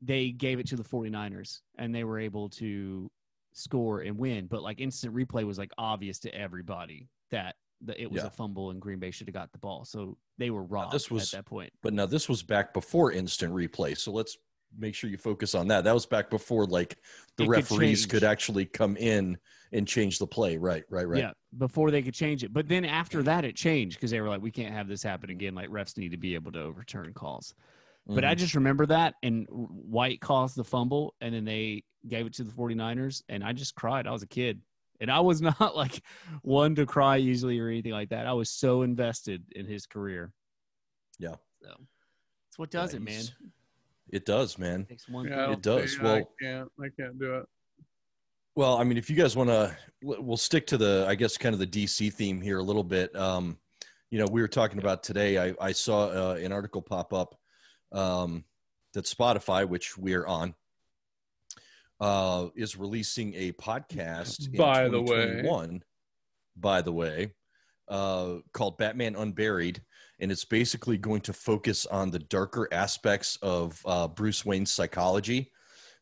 they 0.00 0.30
gave 0.30 0.58
it 0.58 0.66
to 0.68 0.76
the 0.76 0.82
49ers 0.82 1.60
and 1.78 1.94
they 1.94 2.04
were 2.04 2.18
able 2.18 2.48
to 2.48 3.10
score 3.52 4.00
and 4.00 4.16
win. 4.18 4.46
But 4.46 4.62
like 4.62 4.80
instant 4.80 5.14
replay 5.14 5.44
was 5.44 5.58
like 5.58 5.70
obvious 5.78 6.18
to 6.20 6.34
everybody 6.34 7.08
that 7.30 7.56
the, 7.82 8.00
it 8.00 8.10
was 8.10 8.22
Yeah. 8.22 8.28
a 8.28 8.30
fumble 8.30 8.70
and 8.70 8.80
green 8.80 8.98
bay 8.98 9.10
should 9.10 9.28
have 9.28 9.34
got 9.34 9.52
the 9.52 9.58
ball. 9.58 9.84
So 9.84 10.16
they 10.38 10.50
were 10.50 10.64
robbed 10.64 10.92
this 10.92 11.10
was- 11.10 11.32
at 11.34 11.38
that 11.38 11.44
point. 11.46 11.72
But 11.82 11.92
now 11.92 12.06
this 12.06 12.28
was 12.28 12.42
back 12.42 12.72
before 12.72 13.12
instant 13.12 13.52
replay, 13.54 13.96
so 13.96 14.10
let's 14.10 14.36
make 14.78 14.94
sure 14.94 15.10
you 15.10 15.16
focus 15.18 15.54
on 15.54 15.68
that. 15.68 15.84
That 15.84 15.94
was 15.94 16.06
back 16.06 16.30
before 16.30 16.66
like 16.66 16.98
the 17.36 17.44
It 17.44 17.48
referees 17.48 18.06
could 18.06 18.20
change. 18.20 18.30
actually 18.30 18.66
come 18.66 18.96
in 18.96 19.38
and 19.72 19.86
change 19.86 20.18
the 20.18 20.26
play. 20.26 20.56
Right, 20.56 20.84
right, 20.90 21.08
right. 21.08 21.20
Yeah, 21.20 21.32
before 21.58 21.90
they 21.90 22.02
could 22.02 22.14
change 22.14 22.44
it. 22.44 22.52
But 22.52 22.68
then 22.68 22.84
after 22.84 23.22
that, 23.22 23.44
it 23.44 23.56
changed 23.56 23.96
because 23.96 24.10
they 24.10 24.20
were 24.20 24.28
like, 24.28 24.42
we 24.42 24.50
can't 24.50 24.72
have 24.72 24.88
this 24.88 25.02
happen 25.02 25.30
again. 25.30 25.54
Like 25.54 25.68
refs 25.68 25.96
need 25.96 26.10
to 26.10 26.16
be 26.16 26.34
able 26.34 26.52
to 26.52 26.60
overturn 26.60 27.12
calls. 27.14 27.54
But 28.08 28.24
I 28.24 28.34
Mhm. 28.34 28.38
just 28.38 28.54
remember 28.54 28.84
that, 28.86 29.14
and 29.22 29.46
White 29.48 30.20
caused 30.20 30.56
the 30.56 30.64
fumble, 30.64 31.14
and 31.20 31.32
then 31.34 31.44
they 31.44 31.84
gave 32.08 32.26
it 32.26 32.34
to 32.34 32.44
the 32.44 32.52
49ers, 32.52 33.22
and 33.28 33.44
I 33.44 33.52
just 33.52 33.74
cried. 33.74 34.06
I 34.06 34.10
was 34.10 34.22
a 34.22 34.26
kid. 34.26 34.60
And 35.00 35.10
I 35.10 35.20
was 35.20 35.40
not 35.60 35.76
like 35.76 36.02
one 36.42 36.74
to 36.76 36.86
cry 36.86 37.18
easily 37.18 37.58
or 37.58 37.68
anything 37.68 37.92
like 37.92 38.10
that. 38.10 38.26
I 38.26 38.32
was 38.32 38.50
so 38.50 38.82
invested 38.82 39.44
in 39.54 39.66
his 39.66 39.86
career. 39.86 40.32
Yeah. 41.18 41.36
So 41.62 41.68
that's 41.68 42.58
what 42.58 42.70
does 42.70 42.92
Yeah, 42.92 42.96
it, 42.98 43.02
man. 43.02 43.24
He's- 44.12 44.20
It 44.20 44.26
does, 44.26 44.58
man. 44.58 44.84
takes 44.86 45.08
one 45.08 45.26
Yeah, 45.26 45.32
I 45.32 45.36
thing. 45.36 45.44
don't 45.46 45.52
It 45.54 45.62
does. 45.82 45.92
see- 45.96 46.02
Well- 46.02 46.14
I 46.16 46.24
can't. 46.40 46.72
I 46.80 46.88
can't 47.00 47.18
do 47.18 47.34
it. 47.38 47.46
Well, 48.54 48.76
I 48.76 48.84
mean, 48.84 48.98
if 48.98 49.08
you 49.08 49.16
guys 49.16 49.34
want 49.34 49.48
to, 49.48 49.74
we'll 50.02 50.36
stick 50.36 50.66
to 50.68 50.76
the, 50.76 51.06
I 51.08 51.14
guess, 51.14 51.38
kind 51.38 51.54
of 51.54 51.58
the 51.58 51.66
DC 51.66 52.12
theme 52.12 52.38
here 52.40 52.58
a 52.58 52.62
little 52.62 52.84
bit. 52.84 53.14
Um, 53.16 53.58
you 54.10 54.18
know, 54.18 54.26
we 54.30 54.42
were 54.42 54.48
talking 54.48 54.78
about 54.78 55.02
today. 55.02 55.38
I, 55.38 55.54
I 55.58 55.72
saw 55.72 56.08
uh, 56.08 56.34
an 56.34 56.52
article 56.52 56.82
pop 56.82 57.14
up 57.14 57.34
um, 57.92 58.44
that 58.92 59.06
Spotify, 59.06 59.66
which 59.66 59.96
we 59.96 60.12
are 60.12 60.26
on, 60.26 60.54
uh, 61.98 62.48
is 62.54 62.76
releasing 62.76 63.32
a 63.34 63.52
podcast. 63.52 64.46
in 64.48 64.56
By 64.58 64.88
the 64.88 65.00
way. 65.00 65.42
one. 65.44 65.82
by 66.54 66.82
the 66.82 66.92
way, 66.92 67.32
uh, 67.88 68.36
called 68.52 68.78
Batman 68.78 69.16
Unburied, 69.16 69.82
and 70.20 70.30
it's 70.30 70.44
basically 70.44 70.98
going 70.98 71.20
to 71.22 71.32
focus 71.32 71.86
on 71.86 72.10
the 72.10 72.18
darker 72.18 72.68
aspects 72.72 73.36
of 73.42 73.80
uh, 73.84 74.08
Bruce 74.08 74.44
Wayne's 74.44 74.72
psychology. 74.72 75.50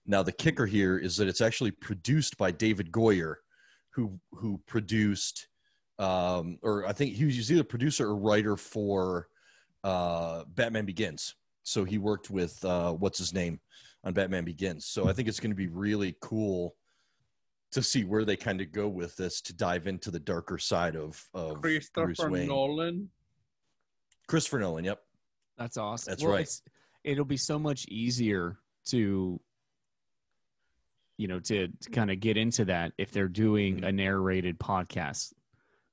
Now, 0.06 0.22
the 0.22 0.32
kicker 0.32 0.66
here 0.66 0.98
is 0.98 1.16
that 1.16 1.28
it's 1.28 1.40
actually 1.40 1.70
produced 1.70 2.36
by 2.36 2.50
David 2.50 2.90
Goyer, 2.90 3.36
who 3.94 4.18
who 4.32 4.60
produced, 4.66 5.48
um, 5.98 6.58
or 6.62 6.86
I 6.86 6.92
think 6.92 7.14
he 7.14 7.24
was 7.24 7.50
either 7.50 7.64
producer 7.64 8.08
or 8.08 8.16
writer 8.16 8.56
for 8.56 9.28
uh, 9.84 10.44
Batman 10.48 10.84
Begins. 10.84 11.34
So 11.62 11.84
he 11.84 11.98
worked 11.98 12.30
with 12.30 12.62
uh, 12.64 12.92
what's 12.92 13.18
his 13.18 13.34
name 13.34 13.60
on 14.04 14.12
Batman 14.12 14.44
Begins. 14.44 14.86
So 14.86 15.08
I 15.08 15.12
think 15.12 15.28
it's 15.28 15.40
going 15.40 15.50
to 15.50 15.56
be 15.56 15.68
really 15.68 16.16
cool 16.20 16.74
to 17.72 17.82
see 17.82 18.04
where 18.04 18.24
they 18.24 18.36
kind 18.36 18.60
of 18.60 18.72
go 18.72 18.88
with 18.88 19.16
this 19.16 19.40
to 19.42 19.52
dive 19.52 19.86
into 19.86 20.10
the 20.10 20.18
darker 20.20 20.58
side 20.58 20.96
of 20.96 21.22
of 21.34 21.60
Bruce 21.60 21.88
Christopher 21.88 22.30
Wayne. 22.30 22.48
Nolan. 22.48 23.10
Christopher 24.26 24.58
Nolan. 24.60 24.84
Yep. 24.84 25.00
That's 25.58 25.76
awesome. 25.76 26.10
That's 26.10 26.22
Well, 26.22 26.32
right. 26.32 26.60
It'll 27.04 27.24
be 27.24 27.36
so 27.36 27.58
much 27.58 27.86
easier 27.88 28.58
to, 28.86 29.40
you 31.16 31.28
know, 31.28 31.38
to, 31.40 31.68
to 31.68 31.90
kind 31.90 32.10
of 32.10 32.20
get 32.20 32.36
into 32.36 32.64
that 32.66 32.92
if 32.98 33.10
they're 33.12 33.28
doing 33.28 33.80
Mhm. 33.80 33.86
a 33.88 33.92
narrated 33.92 34.58
podcast, 34.58 35.32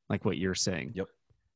like 0.09 0.25
what 0.25 0.37
you're 0.37 0.55
saying. 0.55 0.91
Yep. 0.95 1.07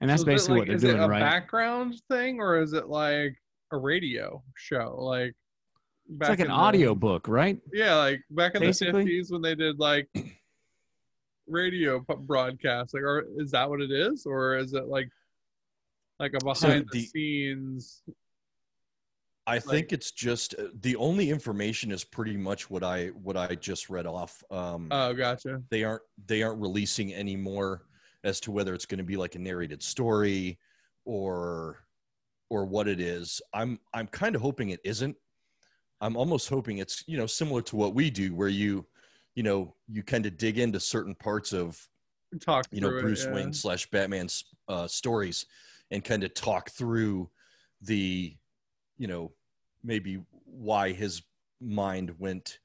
And 0.02 0.10
that's 0.10 0.24
So 0.24 0.24
is 0.24 0.28
it 0.28 0.32
basically 0.36 0.54
like, 0.54 0.60
what 0.60 0.68
they're 0.68 0.76
is 0.76 0.82
doing, 0.82 0.98
it 0.98 1.06
a 1.06 1.08
right? 1.08 1.20
background 1.20 2.02
thing 2.10 2.40
or 2.40 2.62
is 2.62 2.74
it 2.74 2.88
like 2.88 3.38
a 3.72 3.78
radio 3.78 4.44
show? 4.56 4.96
Like 5.00 5.36
it's 6.20 6.30
like 6.30 6.40
an 6.40 6.48
the- 6.48 6.54
audio 6.54 6.94
book, 6.96 7.28
right? 7.28 7.58
Yeah, 7.74 7.96
like 7.96 8.22
back 8.30 8.56
in 8.56 8.62
Basically. 8.62 8.92
the 8.92 9.10
fifties 9.10 9.32
when 9.32 9.42
they 9.42 9.56
did 9.56 9.80
like 9.80 10.08
radio 11.48 12.00
p- 12.02 12.16
broadcasts. 12.22 12.94
Like, 12.94 13.04
are, 13.04 13.26
is 13.38 13.52
that 13.52 13.70
what 13.70 13.82
it 13.82 13.92
is, 13.92 14.26
or 14.26 14.58
is 14.58 14.74
it 14.74 14.86
like 14.88 15.10
like 16.20 16.34
a 16.34 16.44
behind 16.44 16.88
the, 16.92 17.00
the- 17.00 17.06
scenes? 17.06 18.04
I 19.48 19.58
think 19.58 19.92
it's 19.92 20.12
just 20.12 20.54
uh, 20.60 20.66
the 20.82 20.96
only 20.98 21.32
information 21.32 21.92
is 21.92 22.04
pretty 22.04 22.38
much 22.38 22.70
what 22.70 22.84
I 22.84 23.08
what 23.08 23.36
I 23.38 23.56
just 23.56 23.90
read 23.90 24.06
off. 24.06 24.44
Um, 24.52 24.88
Oh, 24.92 25.14
gotcha. 25.14 25.62
they 25.70 25.84
aren't 25.84 26.04
they 26.28 26.44
aren't 26.44 26.62
releasing 26.62 27.12
any 27.14 27.36
more 27.36 27.84
as 28.24 28.40
to 28.42 28.52
whether 28.52 28.74
it's 28.76 28.86
going 28.86 29.00
to 29.00 29.04
be 29.04 29.18
like 29.18 29.34
a 29.36 29.40
narrated 29.40 29.82
story 29.82 30.60
or 31.06 31.80
or 32.52 32.66
what 32.66 32.88
it 32.88 33.00
is. 33.00 33.42
I'm 33.52 33.80
I'm 33.96 34.08
kind 34.08 34.36
of 34.36 34.42
hoping 34.42 34.70
it 34.70 34.80
isn't. 34.84 35.18
I'm 36.02 36.18
almost 36.18 36.50
hoping 36.50 36.80
it's 36.80 37.04
you 37.08 37.18
know 37.18 37.28
similar 37.28 37.62
to 37.64 37.76
what 37.76 37.94
we 37.94 38.10
do, 38.10 38.34
where 38.36 38.50
you 38.50 38.88
you 39.36 39.44
know 39.44 39.76
you 39.88 40.04
kind 40.04 40.26
of 40.26 40.38
dig 40.38 40.58
into 40.60 40.80
certain 40.80 41.16
parts 41.16 41.54
of 41.54 41.80
Talk 42.40 42.68
you 42.72 42.82
know 42.82 42.90
through 42.90 42.98
it, 42.98 43.02
Bruce 43.02 43.26
yeah. 43.26 43.34
Wayne 43.34 43.54
slash 43.54 43.90
Batman's 43.90 44.44
uh, 44.68 44.88
stories 44.88 45.46
and 45.92 46.04
kind 46.04 46.24
of 46.24 46.34
talk 46.34 46.72
through 46.72 47.30
the 47.82 48.36
you 48.98 49.08
know 49.08 49.34
maybe 49.84 50.24
why 50.46 50.92
his 50.92 51.22
mind 51.60 52.14
went 52.20 52.60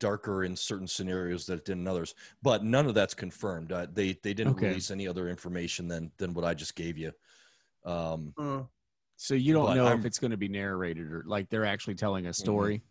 darker 0.00 0.44
in 0.44 0.56
certain 0.56 0.86
scenarios 0.86 1.46
that 1.46 1.58
it 1.58 1.64
did 1.64 1.78
in 1.78 1.86
others 1.86 2.14
but 2.42 2.64
none 2.64 2.86
of 2.86 2.94
that's 2.94 3.14
confirmed 3.14 3.70
uh, 3.72 3.86
they 3.92 4.12
they 4.24 4.34
didn't 4.34 4.54
Okay. 4.54 4.66
release 4.68 4.90
any 4.90 5.06
other 5.06 5.28
information 5.28 5.86
than 5.86 6.10
than 6.18 6.34
what 6.34 6.44
i 6.44 6.52
just 6.52 6.74
gave 6.74 6.98
you 6.98 7.12
um 7.84 8.34
Uh, 8.36 8.62
So 9.16 9.34
you 9.34 9.52
don't 9.52 9.66
But 9.66 9.74
know 9.74 9.86
I'm- 9.86 9.98
if 10.00 10.04
it's 10.04 10.18
going 10.18 10.32
to 10.32 10.36
be 10.36 10.48
narrated 10.48 11.10
or 11.10 11.22
like 11.26 11.48
they're 11.50 11.64
actually 11.64 11.94
telling 11.94 12.26
a 12.26 12.32
story. 12.32 12.82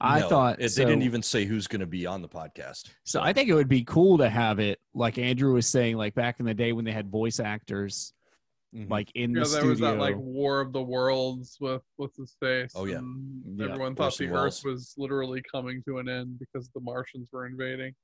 I 0.00 0.18
no, 0.20 0.28
thought 0.28 0.60
it, 0.60 0.70
so, 0.70 0.80
they 0.82 0.88
didn't 0.90 1.04
even 1.04 1.22
say 1.22 1.44
who's 1.44 1.68
going 1.68 1.78
to 1.80 1.86
be 1.86 2.04
on 2.04 2.20
the 2.20 2.28
podcast 2.28 2.90
So 3.04 3.20
I 3.22 3.32
think 3.32 3.48
it 3.48 3.54
would 3.54 3.68
be 3.68 3.84
cool 3.84 4.18
to 4.18 4.28
have 4.28 4.58
it, 4.58 4.80
like 4.92 5.18
Andrew 5.18 5.54
was 5.54 5.68
saying, 5.68 5.96
like 5.96 6.16
back 6.16 6.40
in 6.40 6.46
the 6.46 6.52
day 6.54 6.72
when 6.72 6.84
they 6.84 6.90
had 6.90 7.08
voice 7.08 7.38
actors, 7.38 8.12
Mhm. 8.74 8.90
like 8.90 9.12
in 9.14 9.30
yeah, 9.30 9.34
the 9.44 9.48
there 9.48 9.60
studio. 9.60 9.70
was 9.70 9.78
that 9.80 9.98
like 9.98 10.16
War 10.16 10.60
of 10.60 10.72
the 10.72 10.82
Worlds 10.82 11.58
with 11.60 11.82
what's 11.94 12.16
his 12.16 12.34
face. 12.40 12.72
Oh, 12.74 12.86
yeah. 12.86 12.96
and 12.98 13.60
Yeah, 13.60 13.66
everyone 13.66 13.94
thought 13.94 14.16
the 14.18 14.26
Earth 14.30 14.62
was 14.64 14.94
literally 14.98 15.42
coming 15.52 15.80
to 15.84 15.98
an 15.98 16.08
end 16.08 16.40
because 16.40 16.68
the 16.70 16.80
Martians 16.80 17.28
were 17.32 17.46
invading. 17.46 17.94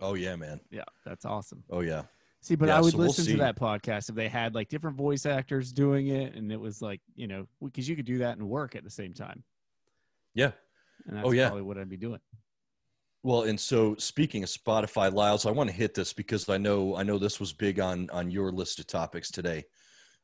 oh 0.00 0.14
yeah 0.14 0.36
man 0.36 0.60
yeah, 0.70 0.84
that's 1.04 1.24
awesome. 1.24 1.64
oh 1.70 1.80
yeah 1.80 2.02
See, 2.42 2.54
but 2.54 2.68
Yeah, 2.68 2.78
I 2.78 2.80
would 2.80 2.92
so 2.92 2.98
we'll 2.98 3.08
listen 3.08 3.26
to 3.26 3.36
that 3.38 3.58
podcast 3.58 4.08
if 4.08 4.14
they 4.14 4.28
had 4.28 4.54
like 4.54 4.68
different 4.68 4.96
voice 4.96 5.26
actors 5.26 5.72
doing 5.72 6.08
it, 6.08 6.34
and 6.34 6.52
it 6.52 6.60
was 6.60 6.80
like 6.80 7.00
you 7.14 7.26
know 7.26 7.46
because 7.62 7.88
you 7.88 7.96
could 7.96 8.04
do 8.06 8.18
that 8.18 8.38
and 8.38 8.48
work 8.48 8.76
at 8.76 8.84
the 8.84 8.90
same 8.90 9.14
time. 9.14 9.42
Yeah. 10.34 10.52
And 11.06 11.16
that's 11.16 11.26
Oh, 11.26 11.32
yeah. 11.32 11.46
probably 11.48 11.62
what 11.62 11.78
I'd 11.78 11.88
be 11.88 11.96
doing. 11.96 12.20
Well, 13.22 13.42
and 13.42 13.58
so 13.58 13.96
speaking 13.96 14.44
of 14.44 14.48
Spotify, 14.48 15.12
Lyles, 15.12 15.46
I 15.46 15.50
want 15.50 15.68
to 15.68 15.74
hit 15.74 15.94
this 15.94 16.12
because 16.12 16.48
I 16.48 16.58
know 16.58 16.94
I 16.94 17.02
know 17.02 17.18
this 17.18 17.40
was 17.40 17.52
big 17.52 17.80
on 17.80 18.08
on 18.10 18.30
your 18.30 18.52
list 18.52 18.78
of 18.78 18.86
topics 18.86 19.30
today. 19.30 19.64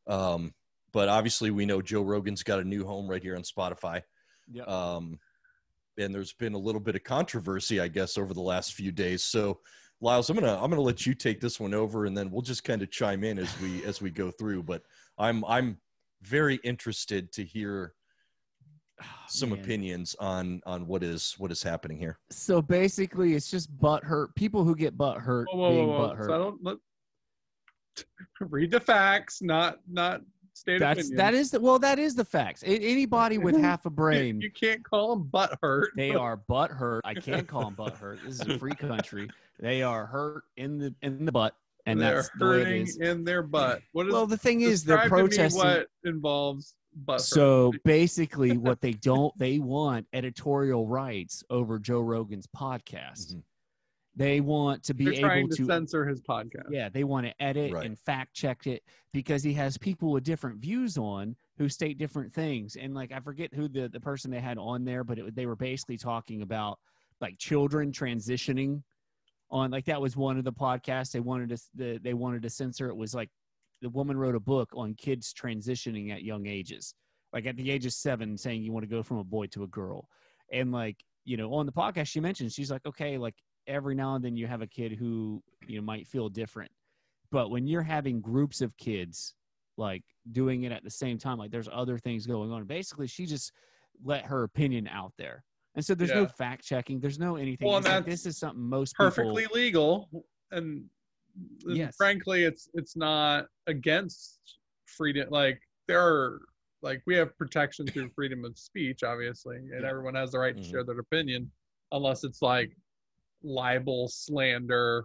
Um, 0.06 0.52
but 0.92 1.08
obviously, 1.08 1.50
we 1.50 1.66
know 1.66 1.82
Joe 1.82 2.02
Rogan's 2.02 2.42
got 2.42 2.60
a 2.60 2.64
new 2.64 2.84
home 2.86 3.08
right 3.08 3.22
here 3.22 3.34
on 3.34 3.42
Spotify. 3.42 4.02
Yeah. 4.52 4.64
Um, 4.64 5.18
and 5.98 6.14
there's 6.14 6.32
been 6.34 6.54
a 6.54 6.58
little 6.58 6.80
bit 6.80 6.94
of 6.96 7.02
controversy, 7.04 7.80
I 7.80 7.88
guess, 7.88 8.16
over 8.18 8.34
the 8.34 8.40
last 8.40 8.74
few 8.74 8.92
days. 8.92 9.24
So, 9.24 9.60
Lyles, 10.02 10.28
I'm 10.28 10.36
gonna 10.36 10.56
I'm 10.60 10.68
gonna 10.68 10.82
let 10.82 11.06
you 11.06 11.14
take 11.14 11.40
this 11.40 11.60
one 11.60 11.72
over, 11.72 12.06
and 12.06 12.16
then 12.16 12.28
we'll 12.30 12.42
just 12.42 12.64
kind 12.64 12.82
of 12.82 12.90
chime 12.90 13.22
in 13.22 13.38
as 13.38 13.58
we 13.60 13.84
as 13.86 14.02
we 14.02 14.10
go 14.10 14.30
through. 14.32 14.64
But 14.64 14.82
I'm 15.16 15.44
I'm 15.44 15.78
very 16.22 16.56
interested 16.64 17.32
to 17.32 17.44
hear 17.44 17.94
ah, 19.00 19.24
some 19.28 19.50
Man. 19.50 19.60
opinions 19.60 20.16
on 20.18 20.60
on 20.66 20.88
what 20.88 21.04
is 21.04 21.36
what 21.38 21.52
is 21.52 21.62
happening 21.62 21.98
here. 21.98 22.18
So 22.30 22.60
basically, 22.60 23.34
it's 23.34 23.48
just 23.48 23.78
butt 23.78 24.02
hurt. 24.02 24.34
People 24.34 24.64
who 24.64 24.74
get 24.74 24.98
butt 24.98 25.18
hurt 25.18 25.46
Whoa, 25.52 25.56
whoa, 25.58 25.70
being 25.70 25.88
whoa, 25.88 25.98
whoa. 25.98 26.08
butt 26.08 26.16
hurt. 26.16 26.28
So 26.28 26.34
I 26.34 26.38
don't 26.38 26.64
let, 26.64 26.76
read 28.40 28.72
the 28.72 28.80
facts, 28.80 29.40
not 29.40 29.78
not 29.88 30.22
state 30.54 30.80
That's 30.80 30.98
opinions. 30.98 31.16
that 31.18 31.34
is 31.34 31.50
the 31.52 31.60
well, 31.60 31.78
that 31.78 32.00
is 32.00 32.16
the 32.16 32.24
facts. 32.24 32.64
A- 32.64 32.66
Anybody 32.66 33.38
with 33.38 33.56
half 33.60 33.86
a 33.86 33.88
You, 33.88 33.94
brain, 33.94 34.40
you 34.40 34.50
can't 34.50 34.82
call 34.84 35.10
them 35.14 35.28
butt 35.28 35.56
hurt. 35.62 35.90
they 35.96 36.10
are 36.10 36.38
butt 36.38 36.72
hurt. 36.72 37.02
I 37.04 37.14
can't 37.14 37.46
call 37.46 37.66
them 37.66 37.74
butt 37.74 37.94
hurt. 37.94 38.18
This 38.24 38.40
is 38.40 38.48
a 38.48 38.58
free 38.58 38.74
country. 38.74 39.30
They 39.62 39.82
are 39.82 40.04
hurt 40.06 40.42
in 40.56 40.76
the 40.78 40.94
in 41.02 41.24
the 41.24 41.30
butt, 41.32 41.54
and 41.86 41.98
they're 42.00 42.16
that's 42.16 42.30
the 42.36 42.46
way 42.46 42.60
it 42.60 42.64
hurting 42.66 42.82
is. 42.82 42.96
in 42.98 43.22
their 43.24 43.42
butt. 43.44 43.80
What 43.92 44.08
is 44.08 44.12
Well, 44.12 44.26
the 44.26 44.36
thing 44.36 44.60
is, 44.62 44.84
they're 44.84 44.96
describe 44.98 45.10
to 45.20 45.22
me 45.24 45.28
protesting. 45.28 45.62
what 45.62 45.86
involves 46.04 46.74
butt 46.94 47.20
hurt. 47.20 47.22
So 47.22 47.72
basically, 47.84 48.58
what 48.58 48.80
they 48.80 48.92
don't, 48.92 49.32
they 49.38 49.60
want 49.60 50.06
editorial 50.12 50.88
rights 50.88 51.44
over 51.48 51.78
Joe 51.78 52.00
Rogan's 52.00 52.46
podcast. 52.48 53.34
Mhm. 53.34 53.42
They 54.14 54.40
want 54.40 54.82
to 54.84 54.94
be 54.94 55.04
They're 55.06 55.14
trying 55.20 55.38
able 55.46 55.48
to 55.50 55.56
to, 55.56 55.64
censor 55.64 56.04
his 56.06 56.20
podcast. 56.20 56.66
yeah, 56.68 56.88
they 56.90 57.04
want 57.04 57.26
to 57.26 57.42
edit 57.42 57.72
Right. 57.72 57.86
and 57.86 57.98
fact 57.98 58.34
check 58.34 58.66
it 58.66 58.82
because 59.14 59.42
he 59.42 59.54
has 59.54 59.78
people 59.78 60.10
with 60.10 60.22
different 60.24 60.58
views 60.60 60.98
on 60.98 61.34
who 61.56 61.68
state 61.68 61.96
different 61.96 62.34
things. 62.34 62.76
And 62.76 62.94
like, 62.94 63.10
I 63.12 63.20
forget 63.20 63.54
who 63.54 63.68
the, 63.68 63.88
the 63.88 64.00
person 64.00 64.30
they 64.30 64.40
had 64.40 64.58
on 64.58 64.84
there, 64.84 65.02
but 65.02 65.18
it, 65.18 65.34
they 65.34 65.46
were 65.46 65.56
basically 65.56 65.96
talking 65.96 66.42
about 66.42 66.78
like 67.22 67.38
children 67.38 67.90
transitioning 67.90 68.82
on 69.52 69.70
like 69.70 69.84
that 69.84 70.00
was 70.00 70.16
one 70.16 70.38
of 70.38 70.44
the 70.44 70.52
podcasts 70.52 71.12
they 71.12 71.20
wanted 71.20 71.50
to 71.50 71.62
the, 71.74 72.00
they 72.02 72.14
wanted 72.14 72.42
to 72.42 72.50
censor. 72.50 72.88
It 72.88 72.96
was 72.96 73.14
like 73.14 73.28
the 73.82 73.90
woman 73.90 74.16
wrote 74.16 74.34
a 74.34 74.40
book 74.40 74.70
on 74.74 74.94
kids 74.94 75.32
transitioning 75.32 76.10
at 76.12 76.22
young 76.22 76.46
ages 76.46 76.94
like 77.32 77.46
at 77.46 77.56
the 77.56 77.70
age 77.70 77.86
of 77.86 77.92
seven 77.92 78.36
saying 78.36 78.62
you 78.62 78.72
want 78.72 78.84
to 78.84 78.94
go 78.94 79.02
from 79.02 79.18
a 79.18 79.24
boy 79.24 79.46
to 79.46 79.62
a 79.62 79.68
girl. 79.68 80.08
And 80.52 80.72
like 80.72 80.96
you 81.24 81.36
know 81.36 81.52
on 81.54 81.66
the 81.66 81.72
podcast 81.72 82.08
she 82.08 82.20
mentioned 82.20 82.52
she's 82.52 82.70
like 82.70 82.84
okay 82.84 83.16
like 83.16 83.34
every 83.68 83.94
now 83.94 84.16
and 84.16 84.24
then 84.24 84.36
you 84.36 84.46
have 84.48 84.60
a 84.62 84.66
kid 84.66 84.92
who 84.92 85.40
you 85.66 85.76
know 85.76 85.84
might 85.84 86.06
feel 86.06 86.28
different. 86.28 86.70
But 87.30 87.50
when 87.50 87.66
you're 87.66 87.82
having 87.82 88.20
groups 88.20 88.60
of 88.60 88.76
kids 88.76 89.34
like 89.78 90.02
doing 90.32 90.64
it 90.64 90.72
at 90.72 90.84
the 90.84 90.90
same 90.90 91.18
time 91.18 91.38
like 91.38 91.50
there's 91.50 91.68
other 91.72 91.98
things 91.98 92.26
going 92.26 92.50
on. 92.50 92.64
Basically 92.64 93.06
she 93.06 93.26
just 93.26 93.52
let 94.04 94.24
her 94.26 94.42
opinion 94.42 94.88
out 94.88 95.12
there 95.16 95.44
and 95.74 95.84
so 95.84 95.94
there's 95.94 96.12
no 96.12 96.26
fact 96.26 96.64
checking 96.64 97.00
there's 97.00 97.18
no 97.18 97.36
anything 97.36 97.68
Well, 97.68 97.80
like, 97.80 98.04
this 98.04 98.26
is 98.26 98.38
something 98.38 98.62
most 98.62 98.94
perfectly 98.96 99.42
people, 99.44 99.56
legal 99.56 100.26
and, 100.50 100.84
and 101.66 101.76
Yes. 101.76 101.96
frankly 101.96 102.44
it's 102.44 102.68
it's 102.74 102.96
not 102.96 103.46
against 103.66 104.58
freedom 104.86 105.28
like 105.30 105.60
there 105.88 106.00
are 106.06 106.42
like 106.82 107.02
we 107.06 107.14
have 107.14 107.36
protection 107.38 107.86
through 107.86 108.10
freedom 108.14 108.44
of 108.44 108.58
speech 108.58 109.02
obviously 109.02 109.56
and 109.56 109.82
Yeah. 109.82 109.88
everyone 109.88 110.14
has 110.14 110.32
the 110.32 110.38
right 110.38 110.56
to 110.56 110.62
Mhm. 110.62 110.70
share 110.70 110.84
their 110.84 110.98
opinion 110.98 111.50
unless 111.92 112.24
it's 112.24 112.42
like 112.42 112.76
libel 113.42 114.08
slander 114.08 115.04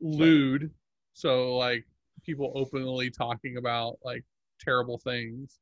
lewd 0.00 0.70
so 1.12 1.56
like 1.56 1.84
people 2.24 2.52
openly 2.54 3.10
talking 3.10 3.58
about 3.58 3.98
like 4.02 4.24
terrible 4.60 4.98
things 4.98 5.60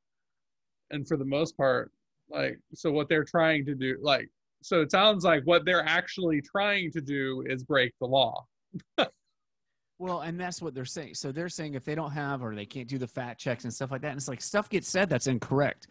and 0.91 1.07
for 1.09 1.17
the 1.17 1.25
most 1.25 1.57
part 1.57 1.91
like 2.33 2.59
so 2.75 2.91
what 2.91 3.09
they're 3.09 3.25
trying 3.25 3.65
to 3.65 3.75
do 3.75 3.97
like 4.03 4.29
so 4.63 4.81
it 4.81 4.91
sounds 4.91 5.25
like 5.25 5.43
what 5.45 5.65
they're 5.65 5.85
actually 5.87 6.41
trying 6.41 6.91
to 6.91 7.01
do 7.01 7.43
is 7.47 7.63
break 7.65 7.93
the 8.01 8.07
law 8.07 8.45
Well, 9.99 10.21
and 10.23 10.41
that's 10.41 10.61
what 10.61 10.75
they're 10.75 10.85
saying. 10.85 11.15
So 11.15 11.31
they're 11.31 11.49
saying 11.49 11.75
if 11.75 11.85
they 11.85 11.95
don't 11.95 12.11
have 12.11 12.43
or 12.43 12.57
they 12.57 12.67
can't 12.67 12.89
do 12.89 12.99
the 12.99 13.07
fact 13.07 13.41
checks 13.41 13.63
and 13.63 13.73
stuff 13.73 13.93
like 13.93 14.01
that, 14.01 14.09
and 14.09 14.17
it's 14.17 14.27
like 14.27 14.41
stuff 14.41 14.69
gets 14.69 14.89
said 14.89 15.09
that's 15.09 15.29
incorrect. 15.29 15.87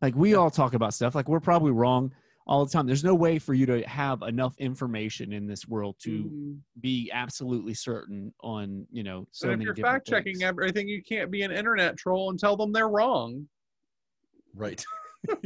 Like 0.00 0.14
we 0.14 0.34
all 0.34 0.48
talk 0.50 0.74
about 0.74 0.94
stuff, 0.94 1.16
like 1.16 1.28
we're 1.28 1.40
probably 1.40 1.72
wrong 1.72 2.12
all 2.46 2.64
the 2.64 2.70
time. 2.70 2.86
There's 2.86 3.02
no 3.02 3.16
way 3.16 3.38
for 3.40 3.54
you 3.54 3.66
to 3.66 3.82
have 3.88 4.22
enough 4.22 4.54
information 4.58 5.32
in 5.32 5.48
this 5.48 5.66
world 5.66 5.96
to 6.04 6.10
Mhm. 6.30 6.60
be 6.80 7.10
absolutely 7.12 7.74
certain 7.74 8.32
on, 8.40 8.86
you 8.92 9.02
know, 9.02 9.26
so 9.32 9.46
and 9.48 9.54
if 9.54 9.58
many 9.58 9.64
you're 9.64 9.74
different 9.74 10.06
fact 10.06 10.08
checking 10.08 10.42
everything 10.44 10.86
you 10.86 11.02
can't 11.02 11.30
be 11.30 11.42
an 11.42 11.50
internet 11.50 11.96
troll 11.96 12.30
and 12.30 12.38
tell 12.38 12.56
them 12.56 12.70
they're 12.72 12.88
wrong 12.88 13.48
Right. 14.54 14.84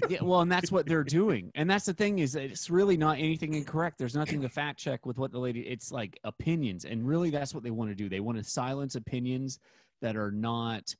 yeah, 0.08 0.22
well, 0.22 0.40
and 0.40 0.52
that's 0.52 0.70
what 0.70 0.86
they're 0.86 1.04
doing. 1.04 1.50
And 1.54 1.68
that's 1.68 1.86
the 1.86 1.94
thing 1.94 2.18
is 2.18 2.34
it's 2.34 2.70
really 2.70 2.96
not 2.96 3.18
anything 3.18 3.54
incorrect. 3.54 3.98
There's 3.98 4.14
nothing 4.14 4.42
to 4.42 4.48
fact 4.48 4.78
check 4.78 5.06
with 5.06 5.18
what 5.18 5.32
the 5.32 5.38
lady. 5.38 5.60
It's 5.60 5.90
like 5.90 6.18
opinions, 6.24 6.84
and 6.84 7.06
really 7.06 7.30
that's 7.30 7.54
what 7.54 7.62
they 7.62 7.70
want 7.70 7.90
to 7.90 7.94
do. 7.94 8.08
They 8.08 8.20
want 8.20 8.38
to 8.38 8.44
silence 8.44 8.94
opinions 8.94 9.58
that 10.00 10.16
are 10.16 10.30
not 10.30 10.94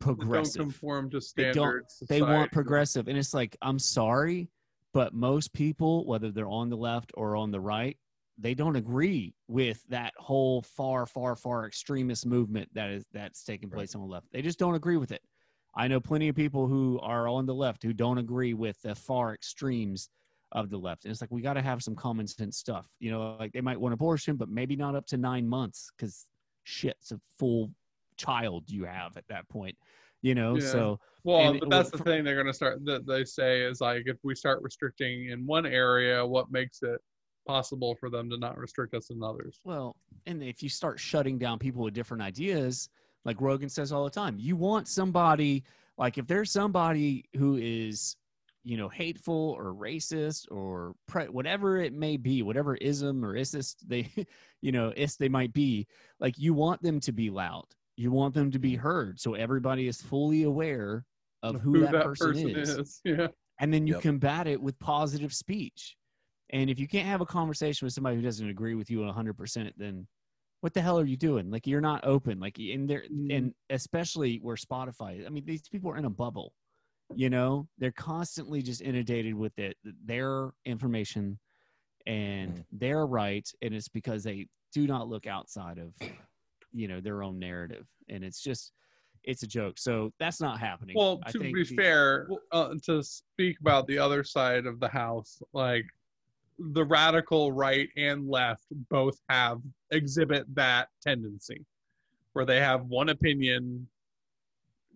that 0.00 0.18
don't 0.18 0.54
conform 0.54 1.10
to 1.10 1.18
They 1.18 1.20
standards 1.20 2.02
they 2.08 2.22
want 2.22 2.52
progressive, 2.52 3.08
and 3.08 3.18
it's 3.18 3.34
like 3.34 3.56
I'm 3.62 3.78
sorry, 3.78 4.48
but 4.94 5.14
most 5.14 5.52
people, 5.52 6.06
whether 6.06 6.30
they're 6.30 6.48
on 6.48 6.70
the 6.70 6.76
left 6.76 7.12
or 7.14 7.36
on 7.36 7.50
the 7.50 7.60
right, 7.60 7.96
they 8.38 8.54
don't 8.54 8.76
agree 8.76 9.34
with 9.48 9.82
that 9.88 10.14
whole 10.16 10.62
far, 10.62 11.06
far, 11.06 11.34
far 11.34 11.66
extremist 11.66 12.24
movement 12.24 12.68
that 12.74 12.90
is 12.90 13.04
that's 13.12 13.44
taking 13.44 13.68
place 13.68 13.94
on 13.94 14.00
the 14.00 14.06
left. 14.06 14.26
They 14.32 14.42
just 14.42 14.58
don't 14.58 14.76
agree 14.76 14.96
with 14.96 15.12
it. 15.12 15.22
I 15.78 15.86
know 15.86 16.00
plenty 16.00 16.28
of 16.28 16.34
people 16.34 16.66
who 16.66 16.98
are 17.02 17.28
on 17.28 17.46
the 17.46 17.54
left 17.54 17.84
who 17.84 17.92
don't 17.92 18.18
agree 18.18 18.52
with 18.52 18.82
the 18.82 18.96
far 18.96 19.32
extremes 19.32 20.10
of 20.50 20.70
the 20.70 20.76
left. 20.76 21.04
And 21.04 21.12
it's 21.12 21.20
like 21.20 21.30
we 21.30 21.40
got 21.40 21.52
to 21.54 21.62
have 21.62 21.82
some 21.84 21.94
common 21.94 22.26
sense 22.26 22.58
stuff. 22.58 22.86
You 22.98 23.12
know, 23.12 23.36
like 23.38 23.52
they 23.52 23.60
might 23.60 23.80
want 23.80 23.94
abortion, 23.94 24.36
but 24.36 24.48
maybe 24.48 24.74
not 24.74 24.96
up 24.96 25.06
to 25.06 25.16
nine 25.16 25.48
months 25.48 25.90
because 25.96 26.26
shit, 26.64 26.96
it's 27.00 27.12
a 27.12 27.20
full 27.38 27.70
child 28.16 28.64
you 28.68 28.84
have 28.84 29.16
at 29.16 29.28
that 29.28 29.48
point. 29.48 29.76
You 30.20 30.34
know, 30.34 30.56
Yeah. 30.56 30.66
so 30.66 31.00
well 31.22 31.50
and 31.50 31.60
but 31.60 31.70
that's 31.70 31.92
would- 31.92 32.00
the 32.00 32.04
thing 32.04 32.24
they're 32.24 32.34
going 32.34 32.46
to 32.48 32.52
start 32.52 32.84
that 32.86 33.06
they 33.06 33.24
say 33.24 33.62
is 33.62 33.80
like 33.80 34.02
if 34.06 34.16
we 34.24 34.34
start 34.34 34.60
restricting 34.62 35.28
in 35.28 35.46
one 35.46 35.64
area 35.64 36.26
what 36.26 36.50
makes 36.50 36.82
it 36.82 37.00
possible 37.46 37.94
for 38.00 38.10
them 38.10 38.28
to 38.30 38.36
not 38.36 38.58
restrict 38.58 38.94
us 38.94 39.10
in 39.10 39.22
others 39.22 39.60
Well, 39.64 39.94
and 40.26 40.42
if 40.42 40.60
you 40.60 40.68
start 40.68 40.98
shutting 40.98 41.38
down 41.38 41.60
people 41.60 41.82
with 41.84 41.94
different 41.94 42.22
ideas, 42.22 42.88
like 43.28 43.42
Rogan 43.42 43.68
says 43.68 43.92
all 43.92 44.04
the 44.04 44.10
time, 44.10 44.36
you 44.38 44.56
want 44.56 44.88
somebody 44.88 45.62
like 45.98 46.16
if 46.16 46.26
there's 46.26 46.50
somebody 46.50 47.26
who 47.36 47.58
is, 47.60 48.16
you 48.64 48.78
know, 48.78 48.88
hateful 48.88 49.54
or 49.58 49.74
racist 49.74 50.50
or 50.50 50.94
pre- 51.06 51.28
whatever 51.28 51.76
it 51.76 51.92
may 51.92 52.16
be, 52.16 52.40
whatever 52.40 52.76
ism 52.76 53.22
or 53.22 53.34
isist 53.34 53.76
they, 53.86 54.08
you 54.62 54.72
know, 54.72 54.94
is 54.96 55.16
they 55.16 55.28
might 55.28 55.52
be, 55.52 55.86
like 56.20 56.38
you 56.38 56.54
want 56.54 56.80
them 56.80 57.00
to 57.00 57.12
be 57.12 57.28
loud. 57.28 57.66
You 57.98 58.12
want 58.12 58.32
them 58.32 58.50
to 58.50 58.58
be 58.58 58.76
heard, 58.76 59.20
so 59.20 59.34
everybody 59.34 59.88
is 59.88 60.00
fully 60.00 60.44
aware 60.44 61.04
of 61.42 61.60
who, 61.60 61.80
that, 61.80 61.92
person, 62.02 62.48
is 62.48 63.02
yeah 63.04 63.26
and 63.60 63.74
then 63.74 63.86
you 63.86 63.92
Yep. 63.94 64.02
combat 64.02 64.46
it 64.46 64.62
with 64.62 64.78
positive 64.78 65.34
speech. 65.34 65.96
And 66.48 66.70
if 66.70 66.80
you 66.80 66.88
can't 66.88 67.06
have 67.06 67.20
a 67.20 67.26
conversation 67.26 67.84
with 67.84 67.92
somebody 67.92 68.16
who 68.16 68.22
doesn't 68.22 68.48
agree 68.48 68.74
with 68.74 68.88
you 68.88 69.00
100%, 69.00 69.72
then 69.76 70.06
what 70.60 70.74
the 70.74 70.80
hell 70.80 70.98
are 70.98 71.04
you 71.04 71.16
doing? 71.16 71.50
Like 71.50 71.66
you're 71.66 71.80
not 71.80 72.04
open. 72.04 72.40
Like 72.40 72.58
in 72.58 72.86
there, 72.86 73.04
Mm. 73.10 73.36
and 73.36 73.54
especially 73.70 74.38
where 74.38 74.56
Spotify. 74.56 75.24
I 75.24 75.28
mean, 75.28 75.44
these 75.44 75.68
people 75.68 75.90
are 75.90 75.96
in 75.96 76.04
a 76.04 76.10
bubble. 76.10 76.54
You 77.14 77.30
know, 77.30 77.68
they're 77.78 77.92
constantly 77.92 78.60
just 78.62 78.82
inundated 78.82 79.34
with 79.34 79.58
it, 79.58 79.76
their 80.04 80.52
information 80.64 81.38
and 82.06 82.58
Mm. 82.58 82.64
their 82.72 83.06
right, 83.06 83.50
and 83.62 83.74
it's 83.74 83.88
because 83.88 84.24
they 84.24 84.48
do 84.72 84.86
not 84.86 85.08
look 85.08 85.26
outside 85.26 85.78
of, 85.78 85.94
you 86.72 86.88
know, 86.88 87.00
their 87.00 87.22
own 87.22 87.38
narrative, 87.38 87.86
and 88.08 88.22
it's 88.24 88.42
just, 88.42 88.72
it's 89.24 89.42
a 89.42 89.46
joke. 89.46 89.78
So 89.78 90.12
that's 90.18 90.40
not 90.40 90.58
happening. 90.58 90.96
well 90.96 91.18
to 91.30 91.38
be 91.38 91.64
fair 91.64 92.28
uh, 92.52 92.74
to 92.84 93.02
speak 93.02 93.58
about 93.60 93.86
the 93.86 93.98
other 93.98 94.22
side 94.24 94.64
of 94.66 94.80
the 94.80 94.88
house 94.88 95.42
like 95.52 95.86
the 96.58 96.84
radical 96.84 97.52
right 97.52 97.88
and 97.96 98.28
left 98.28 98.64
both 98.90 99.18
have 99.28 99.60
exhibit 99.92 100.44
that 100.54 100.88
tendency 101.00 101.64
where 102.32 102.44
they 102.44 102.60
have 102.60 102.84
one 102.86 103.10
opinion 103.10 103.86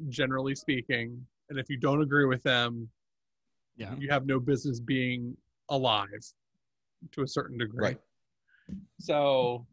generally 0.09 0.55
speaking 0.55 1.25
and 1.51 1.59
if 1.59 1.71
you 1.71 1.77
don't 1.77 2.03
agree 2.03 2.25
with 2.25 2.43
them 2.43 2.89
yeah, 3.77 3.95
you 3.97 4.11
have 4.11 4.27
no 4.27 4.39
business 4.39 4.81
being 4.81 5.37
alive 5.71 6.09
to 7.11 7.23
a 7.23 7.27
certain 7.27 7.57
degree 7.59 7.89
Right. 7.89 8.01
so 8.99 9.67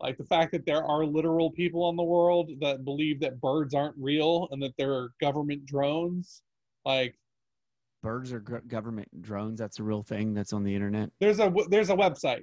Like 0.00 0.18
the 0.18 0.24
fact 0.24 0.52
that 0.52 0.66
there 0.66 0.84
are 0.84 1.04
literal 1.04 1.50
people 1.50 1.88
in 1.90 1.96
the 1.96 2.02
world 2.02 2.50
that 2.60 2.84
believe 2.84 3.20
that 3.20 3.40
birds 3.40 3.74
aren't 3.74 3.96
real 3.96 4.48
and 4.50 4.60
that 4.62 4.72
they're 4.76 5.10
government 5.20 5.64
drones. 5.64 6.42
Like 6.84 7.14
Birds 8.02 8.32
are 8.32 8.40
government 8.40 9.08
drones. 9.22 9.58
That's 9.58 9.78
a 9.78 9.82
real 9.82 10.02
thing. 10.02 10.34
That's 10.34 10.52
on 10.52 10.62
the 10.62 10.74
internet. 10.74 11.10
there's 11.20 11.40
a 11.40 11.52
there's 11.68 11.90
a 11.90 11.94
website. 11.96 12.42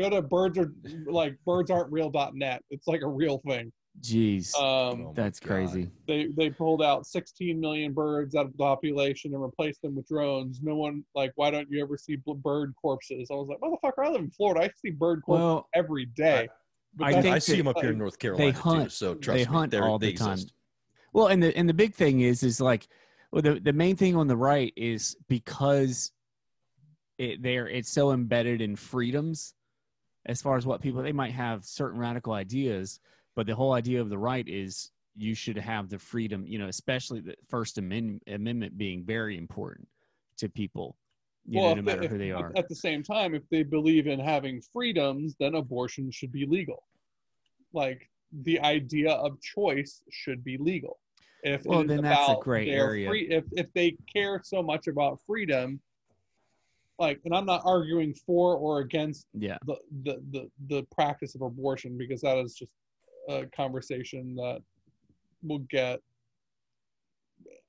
Go 0.00 0.10
to 0.10 0.22
birds 0.22 0.58
are 0.58 0.72
like 1.06 1.36
birds 1.44 1.70
aren't 1.70 1.92
real.net. 1.92 2.62
It's 2.70 2.86
like 2.86 3.02
a 3.02 3.06
real 3.08 3.38
thing. 3.46 3.72
Jeez, 4.00 4.54
Um, 4.54 5.06
Oh 5.08 5.12
that's 5.14 5.40
God. 5.40 5.48
crazy. 5.48 5.90
they 6.06 6.28
they 6.36 6.50
pulled 6.50 6.82
out 6.82 7.04
16 7.06 7.58
million 7.60 7.92
birds 7.92 8.34
out 8.34 8.46
of 8.46 8.52
the 8.52 8.58
population 8.58 9.34
and 9.34 9.42
replaced 9.42 9.82
them 9.82 9.96
with 9.96 10.06
drones. 10.08 10.60
No 10.62 10.76
one 10.76 11.04
like, 11.14 11.32
why 11.34 11.50
don't 11.50 11.68
you 11.70 11.82
ever 11.82 11.96
see 11.98 12.16
bird 12.16 12.72
corpses? 12.80 13.28
I 13.30 13.34
was 13.34 13.48
like, 13.48 13.58
motherfucker, 13.60 14.06
I 14.06 14.10
live 14.10 14.20
in 14.22 14.30
Florida. 14.30 14.62
I 14.64 14.70
see 14.80 14.90
bird 14.90 15.22
corpses 15.22 15.42
Well, 15.42 15.68
every 15.74 16.06
day. 16.06 16.48
But 16.94 17.04
I 17.08 17.20
think 17.20 17.34
I 17.34 17.38
see 17.40 17.52
that 17.52 17.58
them 17.58 17.68
up 17.68 17.78
here 17.80 17.90
in 17.90 17.98
North 17.98 18.18
Carolina 18.18 18.52
too. 18.52 18.58
hunt- 18.58 18.92
So 18.92 19.14
trust 19.16 19.36
they 19.36 19.44
me, 19.44 19.44
hunt 19.44 19.70
they're- 19.72 19.82
all 19.84 19.98
they 19.98 20.12
the 20.12 20.18
time. 20.18 20.32
exist. 20.32 20.52
Well, 21.12 21.26
and 21.26 21.42
the 21.42 21.56
and 21.56 21.68
the 21.68 21.74
big 21.74 21.94
thing 21.94 22.20
is 22.20 22.42
is 22.42 22.60
like 22.60 22.86
well 23.32 23.42
the 23.42 23.60
the 23.60 23.72
main 23.72 23.96
thing 23.96 24.16
on 24.16 24.26
the 24.26 24.36
right 24.36 24.72
is 24.76 25.16
because 25.28 26.12
it 27.18 27.42
there 27.42 27.68
it's 27.68 27.90
so 27.90 28.12
embedded 28.12 28.60
in 28.60 28.76
freedoms 28.76 29.54
as 30.28 30.42
far 30.42 30.56
as 30.56 30.66
what 30.66 30.80
people 30.80 31.02
they 31.02 31.12
might 31.12 31.32
have 31.32 31.64
certain 31.64 31.98
radical 31.98 32.34
ideas, 32.34 33.00
but 33.34 33.46
the 33.46 33.54
whole 33.54 33.72
idea 33.72 34.00
of 34.00 34.10
the 34.10 34.18
right 34.18 34.46
is 34.46 34.90
you 35.16 35.34
should 35.34 35.56
have 35.56 35.88
the 35.88 35.98
freedom, 35.98 36.46
you 36.46 36.58
know, 36.58 36.68
especially 36.68 37.20
the 37.20 37.34
First 37.48 37.78
Amendment 37.78 38.22
amendment 38.28 38.76
being 38.76 39.04
very 39.04 39.36
important 39.36 39.88
to 40.36 40.48
people, 40.48 40.96
you 41.46 41.60
know, 41.60 41.74
no 41.74 41.82
matter 41.82 42.06
who 42.06 42.18
they 42.18 42.30
are. 42.30 42.52
At 42.56 42.68
the 42.68 42.76
same 42.76 43.02
time, 43.02 43.34
if 43.34 43.42
they 43.50 43.62
believe 43.62 44.06
in 44.06 44.20
having 44.20 44.60
freedoms, 44.72 45.34
then 45.40 45.54
abortion 45.54 46.10
should 46.10 46.30
be 46.30 46.46
legal. 46.46 46.84
Like 47.72 48.08
the 48.42 48.60
idea 48.60 49.12
of 49.12 49.40
choice 49.40 50.02
should 50.10 50.44
be 50.44 50.58
legal. 50.58 50.98
If 51.42 51.64
Well, 51.64 51.84
then 51.84 52.02
that's 52.02 52.28
a 52.28 52.32
about 52.32 52.42
gray 52.42 52.64
their 52.68 52.86
area. 52.88 53.08
Free, 53.08 53.28
if 53.30 53.44
if 53.52 53.72
they 53.72 53.96
care 54.12 54.40
so 54.44 54.62
much 54.62 54.86
about 54.88 55.20
freedom, 55.26 55.80
like, 56.98 57.20
and 57.24 57.34
I'm 57.34 57.46
not 57.46 57.62
arguing 57.64 58.12
for 58.26 58.56
or 58.56 58.80
against 58.80 59.26
Yeah. 59.34 59.58
the 59.66 59.76
the 60.02 60.22
the, 60.32 60.50
the 60.68 60.82
practice 60.90 61.34
of 61.34 61.42
abortion 61.42 61.96
because 61.96 62.20
that 62.22 62.38
is 62.38 62.54
just 62.54 62.72
a 63.28 63.46
conversation 63.54 64.34
that 64.36 64.62
will 65.42 65.60
get 65.70 66.00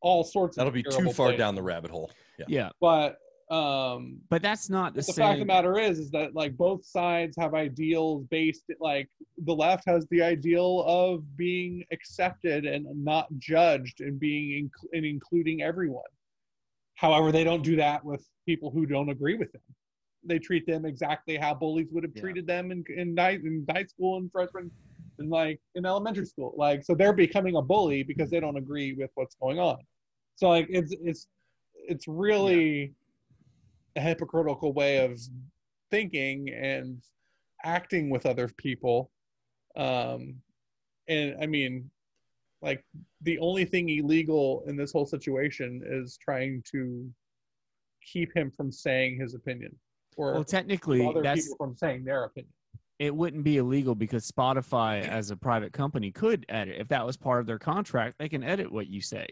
all 0.01 0.23
sorts 0.23 0.55
That'll 0.57 0.69
of 0.69 0.73
be 0.73 0.81
too 0.83 1.11
far 1.11 1.27
places. 1.27 1.37
down 1.37 1.55
the 1.55 1.61
rabbit 1.61 1.91
hole. 1.91 2.09
Yeah. 2.39 2.45
Yeah. 2.47 2.69
but 2.81 3.17
um 3.49 4.19
But 4.29 4.43
that's 4.43 4.69
not 4.69 4.93
the 4.93 5.01
the 5.01 5.13
fact 5.13 5.33
of 5.33 5.39
the 5.39 5.45
matter 5.45 5.79
is 5.79 5.97
is 5.97 6.11
that 6.11 6.35
like 6.35 6.55
both 6.55 6.85
sides 6.85 7.35
have 7.39 7.55
ideals 7.55 8.25
based 8.29 8.65
like 8.79 9.09
the 9.39 9.55
left 9.55 9.85
has 9.87 10.05
the 10.11 10.21
ideal 10.21 10.83
of 10.85 11.35
being 11.35 11.83
accepted 11.91 12.65
and 12.65 12.85
not 13.03 13.27
judged 13.39 14.01
and 14.01 14.19
being 14.19 14.65
inc- 14.65 14.89
and 14.93 15.03
including 15.05 15.63
everyone. 15.63 16.03
However 16.93 17.31
they 17.31 17.43
don't 17.43 17.63
do 17.63 17.75
that 17.77 18.05
with 18.05 18.23
people 18.45 18.69
who 18.69 18.85
don't 18.85 19.09
agree 19.09 19.35
with 19.35 19.51
them. 19.51 19.61
They 20.23 20.37
treat 20.37 20.67
them 20.67 20.85
exactly 20.85 21.35
how 21.37 21.55
bullies 21.55 21.87
would 21.91 22.03
have 22.03 22.13
Yeah. 22.15 22.21
treated 22.21 22.45
them 22.45 22.71
in, 22.71 22.83
in 22.95 23.15
night 23.15 23.41
in 23.43 23.65
night 23.67 23.89
school 23.89 24.17
and 24.17 24.31
freshman 24.31 24.69
and 25.17 25.31
like 25.31 25.59
in 25.73 25.87
elementary 25.87 26.25
school. 26.27 26.53
Like 26.55 26.83
so 26.83 26.93
they're 26.93 27.13
becoming 27.13 27.55
a 27.55 27.63
bully 27.63 28.03
because 28.03 28.29
they 28.29 28.39
don't 28.39 28.57
agree 28.57 28.93
with 28.93 29.09
what's 29.15 29.33
going 29.35 29.57
on. 29.59 29.77
So 30.35 30.49
like 30.49 30.67
it's 30.69 30.93
it's 31.01 31.27
it's 31.87 32.07
really 32.07 32.83
a 32.83 32.93
hypocritical 33.99 34.73
way 34.73 34.97
of 34.97 35.19
thinking 35.91 36.49
and 36.49 37.01
acting 37.63 38.09
with 38.09 38.25
other 38.25 38.47
people 38.57 39.11
um 39.75 40.35
and 41.07 41.35
i 41.41 41.45
mean 41.45 41.89
like 42.61 42.83
the 43.21 43.37
only 43.39 43.65
thing 43.65 43.89
illegal 43.89 44.63
in 44.67 44.75
this 44.75 44.91
whole 44.91 45.05
situation 45.05 45.81
is 45.85 46.17
trying 46.17 46.63
to 46.71 47.09
keep 48.05 48.35
him 48.35 48.51
from 48.51 48.71
saying 48.71 49.19
his 49.19 49.33
opinion 49.33 49.75
or 50.17 50.33
well, 50.33 50.43
technically, 50.43 51.05
other 51.05 51.21
that's 51.21 51.43
people 51.43 51.57
from 51.57 51.75
saying 51.75 52.03
their 52.03 52.25
opinion 52.25 52.51
it 52.99 53.15
wouldn't 53.15 53.45
be 53.45 53.57
illegal 53.57 53.95
because 53.95 54.29
Spotify, 54.29 55.01
as 55.07 55.31
a 55.31 55.37
private 55.37 55.71
company, 55.71 56.11
could 56.11 56.45
edit. 56.49 56.75
If 56.79 56.89
that 56.89 57.05
was 57.05 57.15
part 57.15 57.39
of 57.39 57.47
their 57.47 57.57
contract, 57.57 58.15
they 58.19 58.27
can 58.27 58.43
edit 58.43 58.69
what 58.69 58.87
you 58.87 59.01
say. 59.01 59.25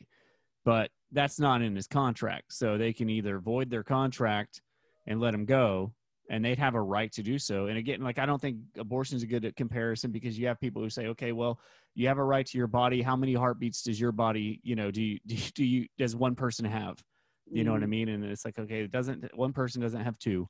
But 0.67 0.91
that's 1.13 1.39
not 1.39 1.61
in 1.61 1.73
his 1.77 1.87
contract. 1.87 2.51
So 2.53 2.77
they 2.77 2.91
can 2.91 3.09
either 3.09 3.39
void 3.39 3.69
their 3.69 3.83
contract 3.83 4.61
and 5.07 5.21
let 5.21 5.33
him 5.33 5.45
go, 5.45 5.93
and 6.29 6.43
they'd 6.43 6.59
have 6.59 6.75
a 6.75 6.81
right 6.81 7.09
to 7.13 7.23
do 7.23 7.39
so. 7.39 7.67
And 7.67 7.77
again, 7.77 8.01
like, 8.01 8.19
I 8.19 8.25
don't 8.25 8.41
think 8.41 8.57
abortion 8.77 9.15
is 9.15 9.23
a 9.23 9.27
good 9.27 9.55
comparison 9.55 10.11
because 10.11 10.37
you 10.37 10.45
have 10.47 10.59
people 10.59 10.81
who 10.81 10.89
say, 10.89 11.07
okay, 11.07 11.31
well, 11.31 11.57
you 11.95 12.09
have 12.09 12.17
a 12.17 12.23
right 12.23 12.45
to 12.45 12.57
your 12.57 12.67
body. 12.67 13.01
How 13.01 13.15
many 13.15 13.33
heartbeats 13.33 13.81
does 13.81 13.97
your 13.97 14.11
body, 14.11 14.59
you 14.61 14.75
know, 14.75 14.91
do 14.91 15.01
you, 15.01 15.19
do 15.25 15.35
you, 15.35 15.51
do 15.55 15.63
you 15.63 15.87
does 15.97 16.17
one 16.17 16.35
person 16.35 16.65
have? 16.65 17.01
You 17.49 17.63
know 17.63 17.71
what 17.71 17.77
I 17.81 17.85
Mm-hmm. 17.85 17.89
mean? 17.91 18.09
And 18.09 18.25
it's 18.25 18.43
like, 18.43 18.59
okay, 18.59 18.81
it 18.81 18.91
doesn't, 18.91 19.23
one 19.37 19.53
person 19.53 19.81
doesn't 19.81 20.01
have 20.03 20.19
two. 20.19 20.49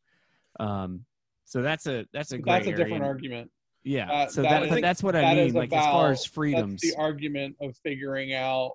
Um, 0.59 1.05
so 1.45 1.61
that's 1.61 1.85
a, 1.85 2.07
that's 2.11 2.31
a 2.31 2.39
that's 2.39 2.65
a 2.65 2.71
different 2.71 3.03
argument 3.03 3.51
Yeah. 3.83 4.07
That- 4.07 4.31
so 4.31 4.41
that 4.41 4.61
that, 4.67 4.77
is- 4.77 4.81
that's 4.81 5.03
what 5.03 5.15
I 5.15 5.35
mean. 5.35 5.53
Like 5.53 5.71
as 5.73 5.85
far 5.85 6.09
as 6.09 6.25
freedoms. 6.25 6.81
That's 6.81 6.95
the 6.95 6.99
argument 6.99 7.55
of 7.61 7.77
figuring 7.83 8.33
out 8.33 8.71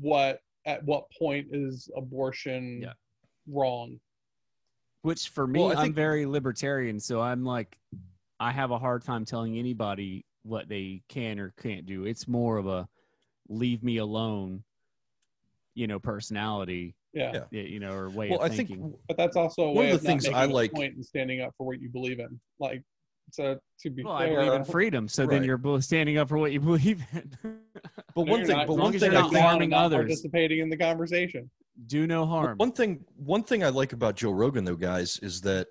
what 0.00 0.40
at 0.66 0.84
what 0.84 1.04
point 1.18 1.48
is 1.52 1.90
abortion 1.96 2.82
Yeah. 2.82 2.92
wrong. 3.46 4.00
which 5.02 5.28
for 5.28 5.46
me, 5.46 5.60
Well, 5.60 5.68
I 5.68 5.72
I'm 5.74 5.78
think- 5.82 5.94
very 5.96 6.24
libertarian. 6.24 6.98
So 6.98 7.20
I'm 7.20 7.44
like, 7.44 7.78
I 8.40 8.50
have 8.50 8.70
a 8.70 8.78
hard 8.78 9.02
time 9.04 9.26
telling 9.26 9.58
anybody 9.58 10.24
what 10.44 10.66
they 10.66 11.02
can 11.08 11.38
or 11.38 11.50
can't 11.58 11.84
do. 11.84 12.04
It's 12.06 12.26
more 12.26 12.56
of 12.56 12.66
a 12.66 12.88
leave 13.50 13.82
me 13.82 13.98
alone, 13.98 14.64
you 15.74 15.86
know, 15.86 15.98
personality, 16.00 16.94
Yeah. 17.12 17.44
Yeah. 17.50 17.60
you 17.64 17.80
know, 17.80 17.92
or 17.92 18.08
way 18.08 18.30
Well, 18.30 18.38
of 18.40 18.50
I 18.50 18.54
think 18.54 18.70
thinking. 18.70 18.94
But 19.06 19.18
that's 19.18 19.36
also 19.36 19.64
a 19.64 19.66
One 19.72 19.76
way 19.76 19.90
of 19.90 19.96
of, 19.96 20.00
the 20.02 20.08
not 20.08 20.10
things 20.12 20.22
making 20.24 20.36
I 20.38 20.44
a 20.44 20.48
like- 20.48 20.72
point 20.72 20.94
and 20.94 21.04
standing 21.04 21.42
up 21.42 21.54
for 21.58 21.66
what 21.66 21.80
you 21.80 21.90
believe 21.90 22.18
in. 22.18 22.40
Like, 22.58 22.82
so 23.30 23.58
to 23.80 23.90
be 23.90 24.02
well, 24.04 24.14
I 24.14 24.28
believe 24.28 24.52
in 24.52 24.64
freedom. 24.64 25.08
So 25.08 25.26
then 25.26 25.42
you're 25.44 25.56
both 25.58 25.84
standing 25.84 26.18
up 26.18 26.28
for 26.28 26.38
what 26.38 26.52
you 26.52 26.60
believe 26.60 27.02
in. 27.12 27.32
But 28.16 28.26
no, 28.26 28.30
one 28.32 28.38
you're 28.40 28.46
thing, 28.46 28.56
not. 28.58 28.66
but 28.68 28.72
As 28.74 28.78
long 28.78 28.84
one 28.86 28.94
as 28.94 29.00
thing 29.00 29.12
you're 29.12 29.20
I 29.20 29.28
not 29.30 29.40
harming 29.40 29.70
not 29.70 29.84
others. 29.86 29.98
participating 30.02 30.60
in 30.60 30.68
the 30.68 30.76
conversation. 30.76 31.50
do 31.88 32.06
no 32.06 32.24
harm. 32.24 32.56
one 32.58 32.70
thing, 32.70 33.04
one 33.16 33.42
thing 33.42 33.64
I 33.64 33.70
like 33.70 33.92
about 33.92 34.14
Joe 34.14 34.30
Rogan 34.30 34.64
though, 34.64 34.76
guys, 34.76 35.18
is 35.20 35.40
that 35.40 35.66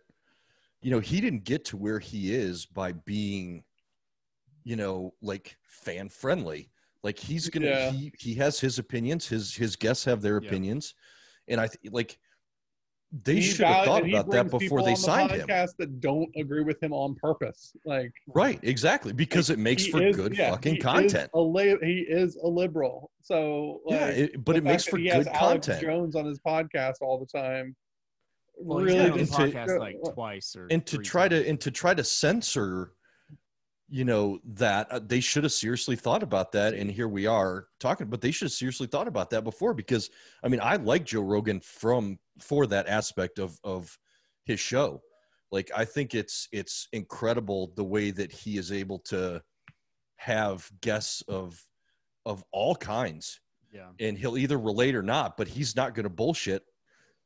you 0.82 0.92
know 0.92 1.00
he 1.00 1.22
didn't 1.22 1.46
get 1.46 1.64
to 1.66 1.78
where 1.78 2.00
he 2.00 2.34
is 2.34 2.66
by 2.66 2.92
being, 2.92 3.64
you 4.66 4.76
know, 4.76 5.14
like 5.22 5.56
fan 5.64 6.10
friendly. 6.10 6.70
Like 7.02 7.18
he's 7.18 7.50
gonna, 7.50 7.68
Yeah. 7.68 7.92
he 7.92 8.12
he 8.20 8.34
has 8.36 8.60
his 8.60 8.78
opinions. 8.78 9.26
His 9.28 9.56
his 9.56 9.78
guests 9.78 10.04
have 10.04 10.22
their 10.22 10.42
Yeah. 10.42 10.48
opinions, 10.50 10.96
and 11.48 11.62
I 11.62 11.68
th- 11.68 11.94
like 11.94 12.20
they 13.24 13.36
He 13.36 13.42
should 13.44 13.68
have 13.68 13.86
thought 13.86 14.08
about 14.10 14.32
that 14.32 14.50
before 14.50 14.82
they 14.82 14.88
on 14.88 14.94
the 14.94 14.96
signed 14.96 15.32
him. 15.32 15.48
podcast 15.48 15.76
That 15.78 16.00
don't 16.02 16.30
agree 16.36 16.64
with 16.64 16.82
him 16.82 16.94
on 16.94 17.14
purpose. 17.16 17.76
Like 17.86 18.12
Right, 18.34 18.60
exactly, 18.64 19.14
because 19.14 19.52
it 19.52 19.60
makes 19.60 19.86
for 19.86 20.02
is- 20.02 20.16
good 20.16 20.36
yeah, 20.36 20.50
fucking 20.50 20.74
he 20.74 20.78
is 20.80 20.84
content. 20.84 21.30
a 21.36 21.40
li- 21.40 21.78
he 21.84 22.00
is 22.10 22.36
a 22.38 22.48
liberal, 22.48 23.12
so 23.22 23.82
like, 23.86 24.00
yeah, 24.00 24.08
it, 24.08 24.44
but 24.44 24.56
it 24.56 24.64
makes 24.64 24.86
for 24.86 24.98
that 24.98 25.02
he 25.04 25.08
has 25.10 25.26
good 25.26 25.34
Alex 25.36 25.68
content. 25.68 25.82
Jones 25.86 26.16
on 26.16 26.26
his 26.26 26.40
podcast 26.40 26.96
all 27.02 27.20
the 27.20 27.28
time. 27.40 27.76
well, 28.58 28.80
really 28.80 28.96
been 29.12 29.12
on 29.12 29.18
the 29.18 29.52
just 29.52 29.68
to- 29.68 29.80
like 29.80 29.96
twice 30.14 30.56
or 30.56 30.68
and 30.72 30.84
to 30.88 30.96
three 30.96 31.06
try 31.06 31.28
to 31.28 31.48
and 31.48 31.62
to 31.62 31.70
try 31.70 31.94
to 31.94 32.04
censor 32.04 32.94
you 33.90 34.06
know 34.06 34.40
that 34.44 34.92
uh, 34.92 35.00
they 35.06 35.20
should 35.20 35.44
have 35.44 35.52
seriously 35.52 35.96
thought 35.96 36.24
about 36.24 36.52
that 36.52 36.74
and 36.74 36.90
here 36.90 37.08
we 37.08 37.26
are 37.26 37.68
talking 37.80 38.08
but 38.08 38.22
they 38.22 38.32
should 38.32 38.46
have 38.46 38.52
seriously 38.54 38.88
thought 38.88 39.08
about 39.08 39.30
that 39.30 39.44
before 39.44 39.74
because 39.74 40.10
i 40.44 40.48
mean 40.48 40.60
i 40.62 40.76
like 40.78 41.04
joe 41.04 41.22
rogan 41.22 41.60
from 41.60 42.18
for 42.40 42.66
that 42.66 42.88
aspect 42.88 43.40
of 43.40 43.60
of 43.64 43.98
his 44.46 44.60
show 44.60 45.02
like 45.52 45.70
i 45.76 45.84
think 45.84 46.16
it's 46.16 46.48
it's 46.52 46.88
incredible 46.94 47.72
the 47.76 47.84
way 47.84 48.10
that 48.10 48.32
he 48.32 48.58
is 48.58 48.72
able 48.72 49.00
to 49.00 49.42
have 50.16 50.70
guests 50.82 51.22
of 51.28 51.62
of 52.26 52.44
all 52.52 52.76
kinds 52.76 53.42
yeah. 53.74 53.88
and 54.00 54.18
he'll 54.18 54.38
either 54.38 54.58
relate 54.58 54.96
or 54.96 55.02
not, 55.02 55.36
but 55.36 55.48
he's 55.48 55.76
not 55.76 55.96
going 55.96 56.04
to 56.04 56.10
bullshit. 56.10 56.64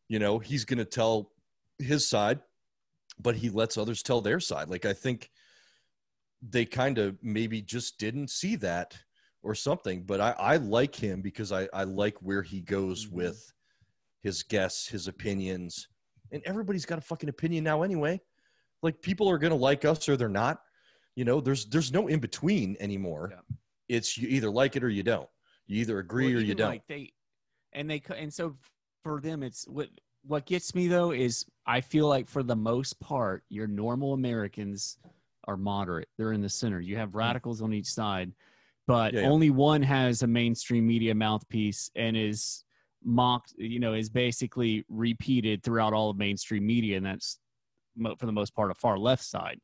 You 0.07 0.19
know, 0.19 0.39
he's 0.39 0.65
going 0.65 0.77
to 0.79 0.85
tell 0.85 1.31
his 1.77 2.07
side, 2.07 2.39
but 3.19 3.35
he 3.35 3.49
lets 3.49 3.77
others 3.77 4.01
tell 4.01 4.21
their 4.21 4.39
side. 4.39 4.69
Like 4.69 4.85
I 4.85 4.93
think 4.93 5.29
they 6.41 6.65
kind 6.65 6.97
of 6.97 7.17
maybe 7.23 7.61
just 7.61 7.97
didn't 7.97 8.29
see 8.29 8.55
that 8.57 8.97
or 9.43 9.55
something, 9.55 10.03
but 10.03 10.19
I, 10.19 10.31
I 10.37 10.57
like 10.57 10.95
him 10.95 11.21
because 11.21 11.51
I, 11.51 11.67
I 11.73 11.83
like 11.83 12.17
where 12.21 12.41
he 12.41 12.61
goes 12.61 13.07
Mhm. 13.07 13.11
with 13.13 13.53
his 14.21 14.43
guests, 14.43 14.87
his 14.87 15.07
opinions, 15.07 15.87
and 16.31 16.43
everybody's 16.45 16.85
got 16.85 16.97
a 16.97 17.01
fucking 17.01 17.29
opinion 17.29 17.63
now 17.63 17.81
anyway. 17.83 18.19
Like 18.83 19.01
people 19.01 19.29
are 19.29 19.37
going 19.37 19.51
to 19.51 19.57
like 19.57 19.85
us 19.85 20.07
or 20.09 20.17
they're 20.17 20.29
not. 20.29 20.61
You 21.15 21.25
know, 21.25 21.39
there's 21.41 21.65
there's 21.65 21.91
no 21.91 22.07
in 22.07 22.19
between 22.19 22.77
anymore. 22.79 23.29
Yeah. 23.33 23.41
It's 23.89 24.17
you 24.17 24.27
either 24.27 24.49
like 24.49 24.75
it 24.75 24.83
or 24.83 24.89
you 24.89 25.03
don't. 25.03 25.29
You 25.65 25.81
either 25.81 25.99
agree 25.99 26.33
Well, 26.33 26.41
or 26.41 26.45
you 26.45 26.55
don't. 26.55 26.69
Like 26.69 26.87
they, 26.87 27.13
and 27.73 27.89
they, 27.89 28.01
and 28.15 28.31
so 28.33 28.55
for 29.03 29.19
them, 29.21 29.41
it's 29.43 29.67
what 29.67 29.89
what 30.23 30.45
gets 30.45 30.75
me 30.75 30.87
though 30.87 31.11
is 31.11 31.45
I 31.65 31.81
feel 31.81 32.07
like 32.07 32.27
for 32.27 32.43
the 32.43 32.55
most 32.55 32.99
part, 32.99 33.43
your 33.49 33.67
normal 33.67 34.13
Americans 34.13 34.97
are 35.47 35.57
moderate. 35.57 36.09
They're 36.17 36.33
in 36.33 36.41
the 36.41 36.49
center. 36.49 36.79
You 36.79 36.97
have 36.97 37.15
radicals 37.15 37.61
on 37.61 37.73
each 37.73 37.87
side, 37.87 38.31
but 38.85 39.13
Yeah, 39.13 39.21
yeah. 39.21 39.27
only 39.27 39.49
one 39.49 39.81
has 39.81 40.21
a 40.21 40.27
mainstream 40.27 40.85
media 40.85 41.15
mouthpiece 41.15 41.89
and 41.95 42.15
is 42.17 42.63
mocked. 43.03 43.53
You 43.57 43.79
know, 43.79 43.93
is 43.93 44.09
basically 44.09 44.85
repeated 44.89 45.63
throughout 45.63 45.93
all 45.93 46.09
of 46.09 46.17
mainstream 46.17 46.65
media, 46.65 46.97
and 46.97 47.05
that's 47.05 47.39
for 48.19 48.25
the 48.25 48.31
most 48.31 48.53
part 48.53 48.71
a 48.71 48.75
far 48.75 48.97
left 48.97 49.23
side. 49.23 49.59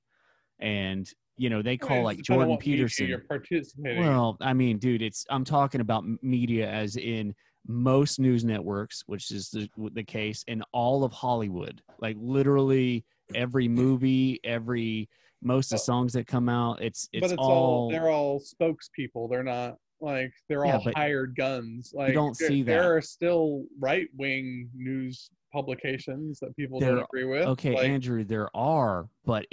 And 0.60 1.10
you 1.38 1.50
know, 1.50 1.62
they 1.62 1.78
call 1.78 2.04
like 2.04 2.22
Jordan 2.22 2.58
Peterson. 2.58 3.08
You're 3.08 3.20
participating. 3.20 4.00
Well, 4.02 4.38
I 4.40 4.54
mean, 4.54 4.78
dude, 4.78 5.02
it's 5.02 5.26
I'm 5.30 5.44
talking 5.44 5.82
about 5.82 6.06
media 6.22 6.70
as 6.70 6.96
in 6.96 7.34
most 7.66 8.20
news 8.20 8.44
networks, 8.44 9.04
which 9.08 9.32
is 9.32 9.50
the 9.50 9.68
the 9.94 10.04
case, 10.04 10.44
in 10.48 10.64
all 10.72 11.04
of 11.04 11.12
Hollywood. 11.12 11.82
Like 12.00 12.16
literally 12.20 13.04
every 13.34 13.68
movie, 13.68 14.40
every 14.44 15.10
most 15.44 15.72
of 15.72 15.78
the 15.78 15.84
songs 15.84 16.14
that 16.14 16.28
come 16.28 16.50
out, 16.50 16.82
it's 16.82 17.08
it's 17.14 17.22
but 17.22 17.32
it's 17.32 17.40
all, 17.40 17.52
all, 17.52 17.90
they're 17.92 18.10
all 18.10 18.40
spokespeople. 18.40 19.30
They're 19.30 19.44
not 19.44 19.76
like 20.02 20.32
they're 20.50 20.66
Yeah, 20.66 20.78
all 20.78 20.92
hired 20.96 21.36
guns. 21.36 21.94
Like 21.96 22.14
don't 22.14 22.36
see 22.36 22.64
that. 22.64 22.72
There 22.72 22.96
are 22.96 23.02
still 23.02 23.66
right 23.80 24.08
wing 24.18 24.70
news 24.74 25.30
publications 25.52 26.40
that 26.40 26.56
people 26.56 26.80
There- 26.80 26.96
don't 26.96 27.04
agree 27.04 27.26
with. 27.26 27.48
okay, 27.48 27.76
like, 27.76 27.88
Andrew. 27.88 28.24
There 28.24 28.50
are, 28.56 29.08
but 29.26 29.46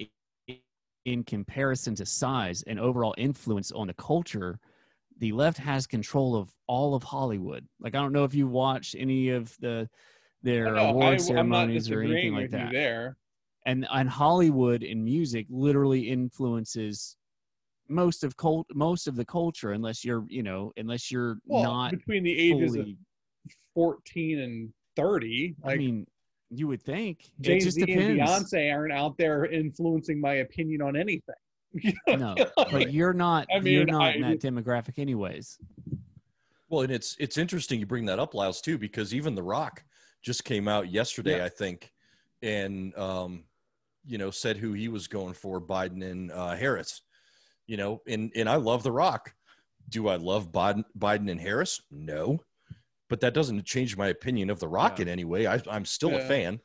in 1.06 1.24
comparison 1.24 1.94
to 1.96 2.06
size 2.06 2.62
and 2.66 2.78
overall 2.78 3.14
influence 3.18 3.72
on 3.72 3.86
the 3.86 3.94
culture. 3.94 4.58
The 5.18 5.32
left 5.32 5.58
has 5.58 5.86
control 5.86 6.34
of 6.36 6.50
all 6.66 6.94
of 6.94 7.02
Hollywood. 7.02 7.66
Like 7.78 7.94
I 7.94 7.98
don't 8.00 8.12
know 8.12 8.24
if 8.24 8.34
you 8.34 8.46
watched 8.46 8.94
any 8.98 9.30
of 9.30 9.54
the 9.60 9.88
their 10.42 10.74
no, 10.74 10.86
award 10.88 11.14
I, 11.14 11.16
ceremonies 11.18 11.90
or 11.90 12.00
anything 12.00 12.34
like 12.34 12.50
that. 12.50 12.72
there. 12.72 13.16
And 13.66 13.86
and 13.92 14.08
Hollywood 14.08 14.82
and 14.82 15.04
music 15.04 15.46
literally 15.50 16.08
influences 16.08 17.16
most 17.88 18.22
of 18.24 18.36
cult 18.36 18.66
most 18.72 19.06
of 19.08 19.16
the 19.16 19.24
culture 19.24 19.72
unless 19.72 20.04
you're 20.04 20.24
you 20.28 20.42
know 20.42 20.72
unless 20.76 21.10
you're 21.10 21.38
Well, 21.46 21.62
not 21.62 21.90
between 21.90 22.22
the 22.22 22.36
ages 22.38 22.74
fully 22.74 22.92
of 22.92 23.52
14 23.74 24.38
and 24.40 24.72
30, 24.96 25.56
I 25.64 25.76
mean 25.76 26.06
you 26.50 26.66
would 26.68 26.82
think 26.82 27.30
Jay 27.40 27.56
it 27.58 27.60
just 27.60 27.76
Z 27.76 27.82
and 27.92 28.18
Beyonce 28.18 28.72
aren't 28.74 28.92
out 28.92 29.16
there 29.18 29.46
influencing 29.46 30.20
my 30.20 30.34
opinion 30.34 30.82
on 30.82 30.96
anything. 30.96 31.34
You 31.72 31.92
know? 32.16 32.34
no 32.34 32.46
but 32.70 32.92
you're 32.92 33.12
not 33.12 33.46
I 33.52 33.58
you're 33.58 33.84
mean, 33.84 33.86
not 33.86 34.16
in 34.16 34.24
I- 34.24 34.30
that 34.34 34.40
demographic 34.40 34.98
anyways 34.98 35.58
Well, 36.68 36.82
and 36.82 36.92
it's 36.92 37.16
it's 37.18 37.36
interesting 37.38 37.80
you 37.80 37.86
bring 37.86 38.06
that 38.06 38.18
up, 38.20 38.32
Lyles, 38.34 38.60
too, 38.60 38.78
because 38.78 39.12
even 39.14 39.34
The 39.34 39.42
Rock 39.42 39.82
just 40.22 40.44
came 40.44 40.68
out 40.68 40.88
yesterday, 40.90 41.38
Yeah. 41.38 41.44
I 41.44 41.48
think, 41.48 41.92
and 42.42 42.96
um, 42.96 43.44
you 44.06 44.18
know, 44.18 44.30
said 44.30 44.56
who 44.56 44.72
he 44.72 44.88
was 44.88 45.08
going 45.08 45.34
for, 45.34 45.60
Biden 45.60 46.02
and 46.08 46.30
uh, 46.32 46.54
Harris. 46.56 47.02
You 47.66 47.76
know, 47.76 48.02
and 48.06 48.32
and 48.34 48.48
I 48.48 48.56
love 48.56 48.82
The 48.82 48.92
Rock. 48.92 49.34
Do 49.88 50.08
I 50.08 50.16
love 50.16 50.52
Biden, 50.52 50.84
Biden 50.98 51.30
and 51.30 51.40
Harris? 51.40 51.80
No, 51.90 52.40
but 53.08 53.20
that 53.20 53.34
doesn't 53.34 53.64
change 53.64 53.96
my 53.96 54.08
opinion 54.08 54.50
of 54.50 54.60
The 54.60 54.68
Rock 54.68 54.98
Yeah. 54.98 55.02
in 55.02 55.08
any 55.08 55.24
way. 55.24 55.46
I, 55.46 55.60
I'm 55.70 55.84
still 55.84 56.16
a 56.16 56.20
fan. 56.20 56.60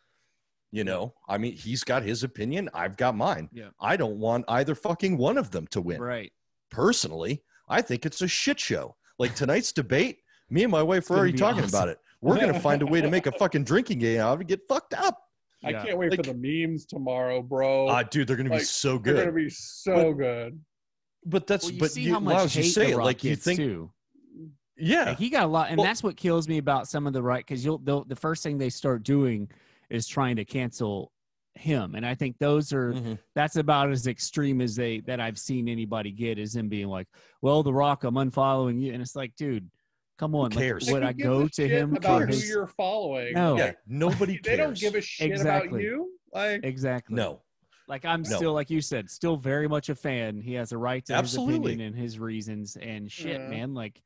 You 0.72 0.84
know, 0.84 1.14
I 1.30 1.38
mean, 1.38 1.54
he's 1.54 1.84
got 1.84 2.04
his 2.04 2.24
opinion. 2.24 2.70
I've 2.74 2.98
got 2.98 3.16
mine. 3.16 3.50
Yeah. 3.54 3.70
I 3.80 3.96
don't 3.96 4.18
want 4.20 4.46
either 4.50 4.76
fucking 4.76 5.18
one 5.18 5.38
of 5.38 5.52
them 5.52 5.68
to 5.68 5.80
win 5.82 6.02
right 6.02 6.32
personally, 6.70 7.42
I 7.70 7.82
think 7.82 8.06
it's 8.06 8.22
a 8.22 8.28
shit 8.28 8.60
show. 8.60 8.96
Like 9.18 9.34
tonight's 9.36 9.72
debate, 9.72 10.20
me 10.50 10.64
and 10.64 10.72
my 10.72 10.84
wife 10.84 11.10
are 11.10 11.18
already 11.18 11.34
talking 11.34 11.64
awesome. 11.64 11.70
about 11.76 11.88
it. 11.90 12.00
We're 12.22 12.38
gonna 12.40 12.60
find 12.60 12.82
a 12.82 12.86
way 12.86 13.00
to 13.02 13.10
make 13.10 13.28
a 13.28 13.32
fucking 13.40 13.64
drinking 13.64 14.00
game 14.00 14.20
out 14.20 14.34
of 14.34 14.42
it, 14.42 14.48
get 14.48 14.68
fucked 14.68 14.94
up. 14.94 15.22
I 15.66 15.72
Yeah. 15.72 15.84
can't 15.84 15.98
wait 15.98 16.12
Like- 16.12 16.24
for 16.26 16.32
the 16.34 16.38
memes 16.68 16.86
tomorrow, 16.86 17.42
bro. 17.42 17.88
Ah, 17.90 18.04
dude, 18.04 18.28
they're 18.28 18.38
gonna 18.38 18.50
be 18.52 18.60
so 18.60 19.00
good. 19.00 19.18
They're 19.18 19.26
gonna 19.26 19.36
be 19.36 19.50
so 19.50 20.14
good. 20.14 20.60
But 21.26 21.48
that's 21.48 21.66
well, 21.66 21.74
you 21.74 21.80
but 21.80 21.92
see 21.92 22.04
you, 22.04 22.14
how 22.14 22.20
much 22.20 22.36
Lyles, 22.36 22.56
you 22.56 22.62
hate 22.64 22.70
say 22.70 22.86
The 22.92 23.00
it 23.00 23.04
like 23.04 23.24
you 23.24 23.36
think, 23.36 23.58
too. 23.58 23.92
yeah, 24.78 25.06
Like, 25.06 25.18
he 25.18 25.30
got 25.30 25.46
a 25.46 25.48
lot, 25.48 25.70
and 25.70 25.78
Well- 25.78 25.86
that's 25.88 26.04
what 26.04 26.16
kills 26.18 26.48
me 26.48 26.60
about 26.60 26.88
some 26.88 27.08
of 27.08 27.14
the 27.14 27.24
right 27.24 27.44
because 27.46 27.66
you'll 27.66 27.80
they'll, 27.80 28.04
the 28.04 28.16
first 28.16 28.44
thing 28.44 28.58
they 28.60 28.70
start 28.70 29.02
doing 29.04 29.50
is 29.90 30.08
trying 30.08 30.36
to 30.36 30.46
cancel 30.46 31.12
him, 31.56 31.96
and 31.96 32.06
I 32.06 32.14
think 32.14 32.38
those 32.38 32.72
are 32.74 32.94
Mhm. 32.94 33.18
that's 33.34 33.56
about 33.56 33.90
as 33.90 34.06
extreme 34.08 34.62
as 34.62 34.76
they 34.76 35.00
that 35.02 35.20
I've 35.20 35.40
seen 35.40 35.68
anybody 35.68 36.12
get 36.12 36.38
is 36.38 36.56
him 36.56 36.70
being 36.70 36.88
like, 36.90 37.08
"Well, 37.42 37.64
The 37.64 37.74
Rock, 37.74 38.04
I'm 38.04 38.16
unfollowing 38.16 38.80
you," 38.82 38.94
and 38.94 39.02
it's 39.02 39.16
like, 39.16 39.36
dude, 39.36 39.68
come 40.18 40.36
on, 40.36 40.52
like, 40.52 40.60
cares? 40.60 40.92
would 40.92 41.04
I 41.04 41.14
go 41.14 41.48
to 41.48 41.68
him 41.68 41.96
about 41.96 42.22
for 42.22 42.28
who 42.28 42.36
you're 42.38 42.68
following? 42.68 43.34
No. 43.34 43.58
yeah, 43.58 43.74
nobody 43.88 44.38
cares. 44.38 44.58
They 44.58 44.64
don't 44.64 44.78
give 44.78 44.96
a 44.96 45.02
shit 45.02 45.32
Exactly. 45.32 45.68
about 45.70 45.82
you. 45.82 46.12
Like 46.34 46.62
exactly 46.64 47.16
no. 47.16 47.42
Like 47.88 48.04
I'm 48.04 48.24
No. 48.24 48.36
still, 48.36 48.54
like 48.54 48.70
you 48.70 48.82
said, 48.82 49.10
still 49.10 49.38
very 49.38 49.68
much 49.68 49.90
a 49.90 49.96
fan. 49.96 50.42
He 50.42 50.54
has 50.56 50.72
a 50.72 50.78
right 50.78 51.06
to 51.06 51.14
Absolutely. 51.14 51.54
his 51.54 51.60
opinion 51.60 51.88
and 51.88 51.96
his 51.96 52.20
reasons 52.20 52.76
and 52.78 53.12
shit, 53.12 53.40
Yeah. 53.42 53.48
man. 53.48 53.74
Like 53.74 54.02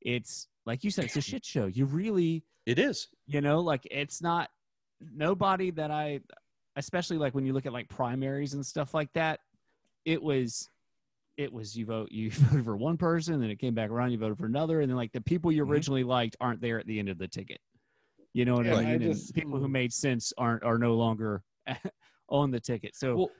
it's 0.00 0.48
like 0.64 0.84
you 0.84 0.90
said, 0.90 1.04
it's 1.06 1.16
a 1.16 1.20
shit 1.20 1.44
show. 1.44 1.66
You 1.66 1.84
really 1.86 2.44
It 2.66 2.78
is. 2.78 3.08
you 3.26 3.40
know 3.40 3.60
like 3.60 3.86
it's 3.90 4.22
not 4.22 4.48
nobody 5.14 5.70
that 5.70 5.90
i 5.90 6.18
especially 6.76 7.18
like 7.18 7.34
when 7.34 7.44
you 7.44 7.52
look 7.52 7.66
at 7.66 7.72
like 7.72 7.88
primaries 7.88 8.54
and 8.54 8.64
stuff 8.64 8.94
like 8.94 9.12
that 9.12 9.40
it 10.06 10.22
was 10.22 10.70
it 11.36 11.52
was 11.52 11.76
you 11.76 11.86
vote 11.86 12.10
you 12.10 12.30
voted 12.32 12.64
for 12.64 12.76
one 12.76 12.96
person 12.96 13.40
then 13.40 13.50
it 13.50 13.58
came 13.58 13.74
back 13.74 13.90
around 13.90 14.10
you 14.10 14.18
voted 14.18 14.38
for 14.38 14.46
another 14.46 14.80
and 14.80 14.90
then 14.90 14.96
like 14.96 15.12
the 15.12 15.20
people 15.20 15.52
you 15.52 15.64
Mhm. 15.64 15.70
originally 15.70 16.04
liked 16.04 16.36
aren't 16.40 16.60
there 16.60 16.78
at 16.78 16.86
the 16.86 16.98
end 16.98 17.08
of 17.08 17.18
the 17.18 17.28
ticket 17.28 17.60
you 18.32 18.44
know 18.44 18.54
what 18.54 18.66
Yeah, 18.66 18.76
i 18.76 18.80
I 18.80 18.84
mean 18.84 19.02
and 19.02 19.14
just- 19.14 19.34
people 19.34 19.58
who 19.58 19.68
made 19.68 19.92
sense 19.92 20.32
aren't 20.38 20.62
are 20.62 20.78
no 20.78 20.94
longer 20.94 21.42
on 22.28 22.50
the 22.50 22.60
ticket 22.60 22.94
so 22.96 23.16
Well, 23.16 23.30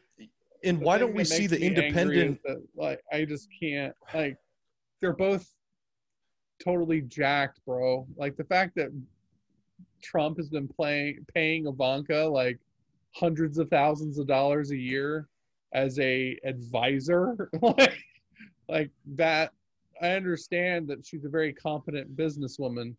and 0.65 0.81
why 0.81 0.99
don't 0.99 1.15
we 1.15 1.25
see 1.25 1.47
the 1.47 1.59
me 1.59 1.67
angry 1.67 1.81
is 1.81 1.87
independent? 1.93 2.41
that, 2.45 2.63
like 2.75 3.01
I 3.13 3.25
just 3.25 3.49
can't 3.61 3.95
like 4.15 4.37
they're 5.01 5.13
both 5.13 5.47
totally 6.65 7.03
jacked, 7.03 7.61
bro. 7.67 8.07
Like 8.17 8.37
the 8.37 8.45
fact 8.45 8.75
that 8.77 8.89
Trump 10.03 10.39
has 10.39 10.49
been 10.49 10.67
playing 10.67 11.25
paying 11.33 11.67
Ivanka 11.67 12.25
like 12.25 12.59
hundreds 13.15 13.59
of 13.59 13.69
thousands 13.69 14.19
of 14.19 14.27
dollars 14.27 14.71
a 14.71 14.77
year 14.77 15.29
as 15.73 15.99
a 15.99 16.39
advisor 16.45 17.51
like 17.63 17.99
like 18.69 18.91
that 19.15 19.53
I 20.01 20.11
understand 20.11 20.89
that 20.89 21.07
she's 21.07 21.25
a 21.25 21.29
very 21.29 21.53
competent 21.53 22.17
businesswoman 22.17 22.95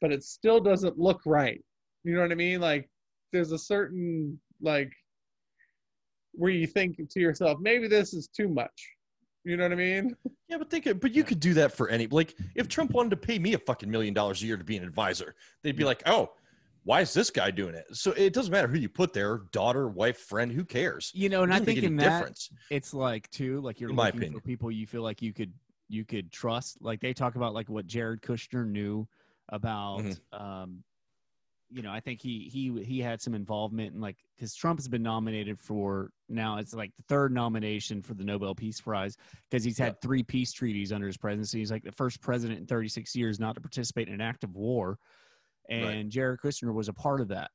but 0.00 0.12
it 0.12 0.22
still 0.22 0.60
doesn't 0.60 0.98
look 0.98 1.20
right. 1.26 1.62
You 2.04 2.14
know 2.14 2.22
what 2.22 2.32
I 2.32 2.36
mean? 2.36 2.60
Like 2.60 2.88
there's 3.32 3.52
a 3.52 3.58
certain 3.58 4.38
like 4.60 4.92
where 6.32 6.50
you 6.50 6.66
think 6.66 6.96
to 7.10 7.20
yourself, 7.20 7.58
maybe 7.60 7.88
this 7.88 8.14
is 8.14 8.28
too 8.28 8.48
much. 8.48 8.92
You 9.44 9.56
know 9.56 9.64
what 9.64 9.72
I 9.72 9.76
mean? 9.76 10.16
Yeah, 10.50 10.56
but 10.56 10.70
think, 10.70 10.86
but 11.02 11.14
you 11.14 11.24
could 11.24 11.40
do 11.40 11.52
that 11.52 11.72
for 11.76 11.90
any. 11.90 12.06
Like, 12.06 12.34
if 12.54 12.68
Trump 12.68 12.92
wanted 12.92 13.10
to 13.10 13.18
pay 13.18 13.38
me 13.38 13.52
a 13.52 13.58
fucking 13.58 13.90
million 13.90 14.14
dollars 14.14 14.42
a 14.42 14.46
year 14.46 14.56
to 14.56 14.64
be 14.64 14.78
an 14.78 14.82
advisor, 14.82 15.34
they'd 15.62 15.76
be 15.76 15.84
like, 15.84 16.02
"Oh, 16.06 16.32
why 16.84 17.00
is 17.00 17.12
this 17.14 17.30
guy 17.30 17.50
doing 17.50 17.74
it?" 17.74 17.84
So 17.96 18.12
it 18.12 18.32
doesn't 18.32 18.52
matter 18.52 18.68
who 18.68 18.78
you 18.78 18.88
put 18.88 19.12
there, 19.12 19.42
daughter, 19.52 19.88
wife, 19.88 20.18
friend, 20.18 20.50
who 20.52 20.64
cares? 20.64 21.10
you 21.14 21.28
know 21.28 21.42
and 21.42 21.52
i 21.52 21.58
think 21.58 21.82
in 21.82 21.96
that 21.96 22.18
difference. 22.20 22.50
it's 22.70 22.92
like 22.94 23.28
too 23.30 23.60
like 23.60 23.80
you're 23.80 23.90
In 23.90 23.96
my 23.96 24.06
looking 24.06 24.18
opinion. 24.20 24.32
for 24.34 24.40
people 24.40 24.70
you 24.70 24.86
feel 24.86 25.02
like 25.02 25.22
you 25.22 25.32
could 25.32 25.52
you 25.88 26.04
could 26.04 26.30
trust 26.30 26.78
like 26.82 27.00
they 27.00 27.12
talk 27.14 27.34
about 27.36 27.54
like 27.54 27.68
what 27.68 27.86
jared 27.86 28.20
kushner 28.20 28.66
knew 28.66 29.06
about 29.48 30.04
Mhm. 30.04 30.18
um 30.38 30.84
you 31.70 31.82
know 31.82 31.90
i 31.90 32.00
think 32.00 32.20
he 32.22 32.48
he 32.52 32.82
he 32.84 33.00
had 33.00 33.20
some 33.20 33.34
involvement 33.34 33.94
in 33.94 34.00
like 34.00 34.16
because 34.34 34.54
trump 34.54 34.78
has 34.78 34.88
been 34.88 35.02
nominated 35.02 35.58
for 35.58 36.10
now 36.28 36.58
it's 36.58 36.74
like 36.74 36.92
the 36.96 37.02
third 37.08 37.32
nomination 37.32 38.02
for 38.02 38.14
the 38.14 38.24
nobel 38.24 38.54
peace 38.54 38.80
prize 38.80 39.16
because 39.50 39.64
he's 39.64 39.78
had 39.78 40.00
three 40.00 40.22
peace 40.22 40.52
treaties 40.52 40.92
under 40.92 41.06
his 41.06 41.16
presidency 41.16 41.58
he's 41.58 41.70
like 41.70 41.82
the 41.84 41.92
first 41.92 42.20
president 42.20 42.58
in 42.58 42.66
36 42.66 43.14
years 43.16 43.38
not 43.40 43.54
to 43.54 43.60
participate 43.60 44.08
in 44.08 44.14
an 44.14 44.20
act 44.20 44.44
of 44.44 44.54
war 44.54 44.98
and 45.68 45.84
Right. 45.84 46.08
jared 46.08 46.40
kushner 46.40 46.72
was 46.72 46.88
a 46.88 46.92
part 46.94 47.20
of 47.20 47.28
that 47.28 47.50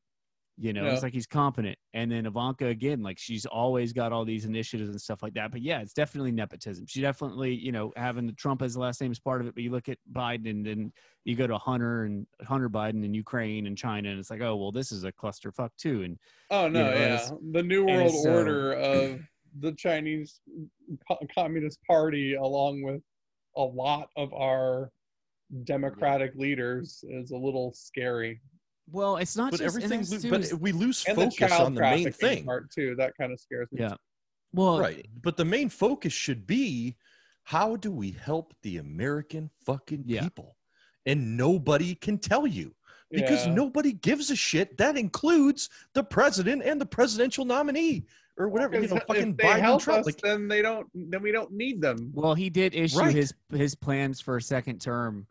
you 0.56 0.72
know, 0.72 0.86
Yeah. 0.86 0.94
it's 0.94 1.02
like 1.02 1.14
he's 1.14 1.26
competent. 1.26 1.76
And 1.96 2.12
then 2.12 2.28
Ivanka 2.28 2.68
again, 2.68 3.02
like 3.02 3.18
she's 3.18 3.48
always 3.48 3.92
got 3.92 4.14
all 4.14 4.24
these 4.24 4.46
initiatives 4.46 4.88
and 4.92 5.02
stuff 5.02 5.24
like 5.24 5.34
that. 5.34 5.50
But 5.52 5.64
yeah, 5.64 5.82
it's 5.82 5.94
definitely 5.96 6.32
nepotism. 6.32 6.86
She 6.86 7.02
definitely, 7.02 7.56
you 7.56 7.72
know, 7.72 7.92
having 7.96 8.28
the 8.28 8.34
Trump 8.34 8.62
as 8.62 8.76
the 8.76 8.80
last 8.80 9.02
name 9.02 9.12
is 9.12 9.20
part 9.20 9.42
of 9.42 9.48
it. 9.48 9.56
But 9.56 9.64
you 9.64 9.72
look 9.72 9.90
at 9.90 9.98
Biden 10.12 10.48
and 10.48 10.64
then 10.64 10.94
you 11.26 11.36
go 11.36 11.48
to 11.48 11.58
Hunter 11.58 12.04
and 12.04 12.28
Hunter 12.44 12.70
Biden 12.70 13.04
and 13.04 13.16
Ukraine 13.16 13.66
and 13.66 13.76
China, 13.76 14.10
and 14.10 14.20
it's 14.20 14.30
like, 14.30 14.42
oh 14.42 14.56
well, 14.56 14.72
this 14.72 14.92
is 14.92 15.06
a 15.06 15.12
clusterfuck 15.12 15.72
too. 15.80 16.04
And 16.04 16.20
Oh 16.52 16.68
no, 16.68 16.84
know, 16.84 16.94
yeah. 16.94 17.28
The 17.52 17.64
New 17.64 17.88
World 17.88 18.12
so- 18.12 18.32
Order 18.32 18.74
of 18.74 19.22
the 19.60 19.72
Chinese 19.72 20.40
Communist 21.34 21.80
Party, 21.88 22.36
along 22.36 22.84
with 22.84 23.02
a 23.56 23.64
lot 23.64 24.10
of 24.16 24.32
our 24.36 24.92
democratic 25.64 26.34
leaders, 26.36 27.04
is 27.08 27.32
a 27.32 27.38
little 27.38 27.74
scary. 27.74 28.42
well, 28.92 29.18
it's 29.18 29.36
not 29.38 29.52
But 29.52 29.60
just 29.62 29.76
and 29.76 29.84
everything, 29.94 30.32
lo- 30.32 30.40
but 30.40 30.60
we 30.60 30.72
lose 30.72 31.04
And 31.08 31.18
the 31.18 31.22
focus 31.26 31.36
child 31.38 31.66
on 31.68 31.76
the 31.76 31.82
main 31.82 32.12
thing, 32.12 32.44
part 32.46 32.70
too. 32.72 32.96
That 32.98 33.14
kind 33.18 33.32
of 33.32 33.40
scares 33.40 33.68
me. 33.72 33.82
yeah. 33.82 33.96
Well, 34.54 34.80
right? 34.80 35.06
But 35.22 35.38
the 35.38 35.46
main 35.46 35.70
focus 35.70 36.14
should 36.14 36.46
be 36.46 36.96
how 37.44 37.76
do 37.76 37.92
we 37.92 38.12
help 38.12 38.54
the 38.62 38.78
American 38.78 39.50
fucking 39.66 40.04
Yeah. 40.06 40.24
people? 40.24 40.58
And 41.06 41.36
nobody 41.38 41.96
can 41.96 42.18
tell 42.18 42.46
you 42.48 42.74
because 43.12 43.46
Yeah. 43.46 43.54
nobody 43.54 43.94
gives 43.94 44.32
a 44.32 44.36
shit. 44.36 44.78
That 44.78 44.98
includes 44.98 45.70
the 45.94 46.04
president 46.04 46.64
and 46.64 46.80
the 46.80 46.86
presidential 46.86 47.46
nominee 47.46 48.06
or 48.38 48.48
whatever. 48.50 48.76
You 48.80 48.88
know, 48.88 49.00
fucking 49.08 49.32
if 49.32 49.38
they 49.38 49.44
Biden, 49.44 49.60
help 49.60 49.82
Trump. 49.82 50.00
us, 50.02 50.06
Like, 50.08 50.18
then 50.22 50.48
they 50.48 50.62
don't. 50.62 50.88
Then 50.94 51.22
we 51.22 51.32
don't 51.32 51.52
need 51.52 51.82
them. 51.82 52.12
Well, 52.14 52.34
he 52.36 52.50
did 52.50 52.74
issue 52.76 53.00
Right. 53.00 53.16
his 53.16 53.34
his 53.52 53.76
plans 53.76 54.22
for 54.22 54.38
a 54.38 54.42
second 54.42 54.80
term, 54.82 55.28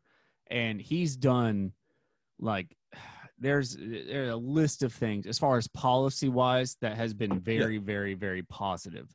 and 0.51 0.81
he's 0.81 1.17
done 1.17 1.73
like 2.39 2.77
there's 3.39 3.77
there's 3.79 4.33
a 4.33 4.37
list 4.37 4.83
of 4.83 4.93
things 4.93 5.27
as 5.27 5.39
far 5.39 5.57
as 5.57 5.67
policy 5.69 6.29
wise 6.29 6.77
that 6.81 6.97
has 6.97 7.13
been 7.15 7.41
very 7.41 7.79
very 7.79 8.15
very 8.15 8.43
positive. 8.43 9.09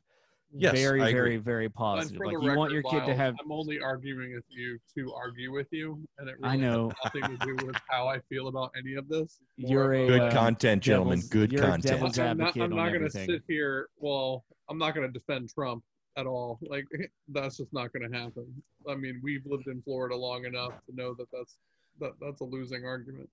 Yes, 0.50 0.72
very 0.72 1.02
I 1.02 1.08
agree. 1.08 1.20
very 1.20 1.36
very 1.36 1.68
positive. 1.68 2.20
Like 2.20 2.34
the 2.34 2.42
you 2.42 2.56
want 2.56 2.72
your 2.72 2.82
kid 2.82 3.04
to 3.04 3.14
have. 3.14 3.34
I'm 3.38 3.52
only 3.52 3.80
arguing 3.80 4.34
with 4.34 4.46
you 4.48 4.78
to 4.96 5.12
argue 5.12 5.52
with 5.52 5.66
you, 5.70 6.00
and 6.18 6.28
it 6.28 6.36
I 6.42 6.56
know. 6.56 6.90
has 7.02 7.12
nothing 7.14 7.38
to 7.38 7.46
do 7.46 7.66
with 7.66 7.76
how 7.90 8.08
I 8.08 8.18
feel 8.30 8.48
about 8.48 8.72
any 8.76 8.94
of 8.94 9.08
this. 9.08 9.40
It's 9.58 9.70
more 9.70 9.92
You're 9.92 9.92
a 9.92 10.06
good 10.06 10.20
uh, 10.22 10.30
content, 10.30 10.82
gentlemen. 10.82 11.20
Good 11.28 11.54
content. 11.54 12.18
I'm 12.18 12.38
not, 12.38 12.56
I'm 12.56 12.70
not 12.70 12.88
going 12.88 12.92
to 12.92 12.96
everything. 12.96 13.28
sit 13.28 13.42
here. 13.46 13.88
Well, 13.98 14.46
I'm 14.70 14.78
not 14.78 14.94
going 14.94 15.06
to 15.06 15.12
defend 15.12 15.50
Trump 15.52 15.84
at 16.18 16.26
all. 16.26 16.58
Like 16.68 16.86
that's 17.28 17.56
just 17.56 17.72
not 17.72 17.92
going 17.92 18.10
to 18.10 18.18
happen. 18.18 18.46
I 18.88 18.94
mean, 18.94 19.20
we've 19.22 19.46
lived 19.46 19.68
in 19.68 19.80
Florida 19.82 20.16
long 20.16 20.44
enough 20.44 20.72
to 20.86 20.94
know 20.94 21.14
that 21.14 21.28
that's 21.32 21.56
that 22.00 22.12
that's 22.20 22.40
a 22.40 22.44
losing 22.44 22.84
argument. 22.84 23.28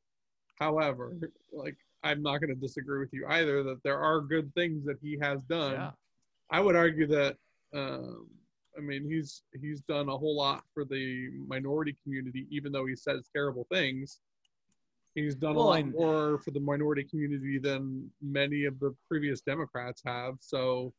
However, 0.59 1.17
like 1.51 1.75
I'm 2.03 2.21
not 2.21 2.37
going 2.39 2.53
to 2.53 2.59
disagree 2.59 2.99
with 2.99 3.11
you 3.11 3.25
either 3.27 3.63
that 3.63 3.83
there 3.83 3.99
are 3.99 4.21
good 4.21 4.53
things 4.53 4.85
that 4.85 4.97
he 5.01 5.17
has 5.19 5.41
done. 5.43 5.73
Yeah. 5.73 5.91
I 6.49 6.59
would 6.61 6.75
argue 6.75 7.07
that 7.07 7.37
um, 7.73 8.27
I 8.77 8.81
mean 8.81 9.09
he's 9.09 9.41
he's 9.59 9.81
done 9.81 10.07
a 10.09 10.17
whole 10.17 10.35
lot 10.37 10.63
for 10.73 10.85
the 10.85 11.29
minority 11.47 11.95
community, 12.03 12.47
even 12.49 12.71
though 12.71 12.85
he 12.85 12.95
says 12.95 13.29
terrible 13.33 13.67
things. 13.71 14.19
He's 15.15 15.35
done 15.35 15.55
Well, 15.55 15.69
a 15.69 15.69
lot 15.69 15.87
more 15.87 16.39
for 16.39 16.51
the 16.51 16.59
minority 16.59 17.03
community 17.03 17.57
than 17.57 18.09
many 18.21 18.65
of 18.65 18.79
the 18.79 18.93
previous 19.09 19.39
Democrats 19.39 20.01
have. 20.05 20.35
So, 20.41 20.93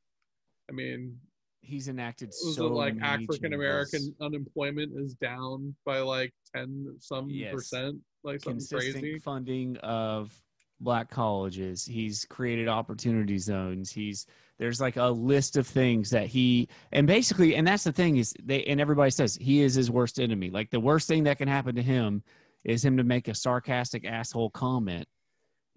I 0.71 0.73
mean, 0.73 1.19
He's 1.67 1.89
enacted 1.89 2.33
so 2.33 2.69
like 2.69 2.95
African 3.03 3.53
American 3.53 4.15
unemployment 4.21 4.93
is 4.97 5.15
down 5.15 5.75
by 5.85 5.99
like 6.01 6.33
ten 6.55 6.97
some 7.01 7.29
Yes. 7.29 7.53
percent, 7.53 7.97
like 8.25 8.41
something 8.41 8.59
consistent 8.59 9.03
crazy. 9.03 9.19
funding 9.19 9.77
of 9.79 10.33
black 10.81 11.11
colleges. 11.11 11.85
He's 11.85 12.25
created 12.27 12.69
opportunity 12.69 13.39
zones. 13.39 13.91
He's 13.91 14.27
there's 14.59 14.81
like 14.81 14.97
a 14.97 15.07
list 15.07 15.57
of 15.57 15.67
things 15.67 16.09
that 16.11 16.27
he 16.29 16.69
and 16.93 17.07
basically 17.07 17.57
and 17.57 17.67
that's 17.67 17.85
the 17.85 17.93
thing 17.93 18.17
is 18.17 18.33
they 18.43 18.65
and 18.65 18.81
everybody 18.81 19.11
says 19.11 19.37
he 19.41 19.61
is 19.63 19.75
his 19.75 19.91
worst 19.91 20.19
enemy. 20.21 20.51
Like 20.51 20.71
the 20.71 20.81
worst 20.81 21.09
thing 21.09 21.25
that 21.25 21.39
can 21.39 21.49
happen 21.49 21.75
to 21.75 21.83
him 21.83 22.23
is 22.65 22.85
him 22.85 22.97
to 22.97 23.05
make 23.05 23.29
a 23.29 23.35
sarcastic 23.35 24.05
asshole 24.07 24.51
comment. 24.51 25.07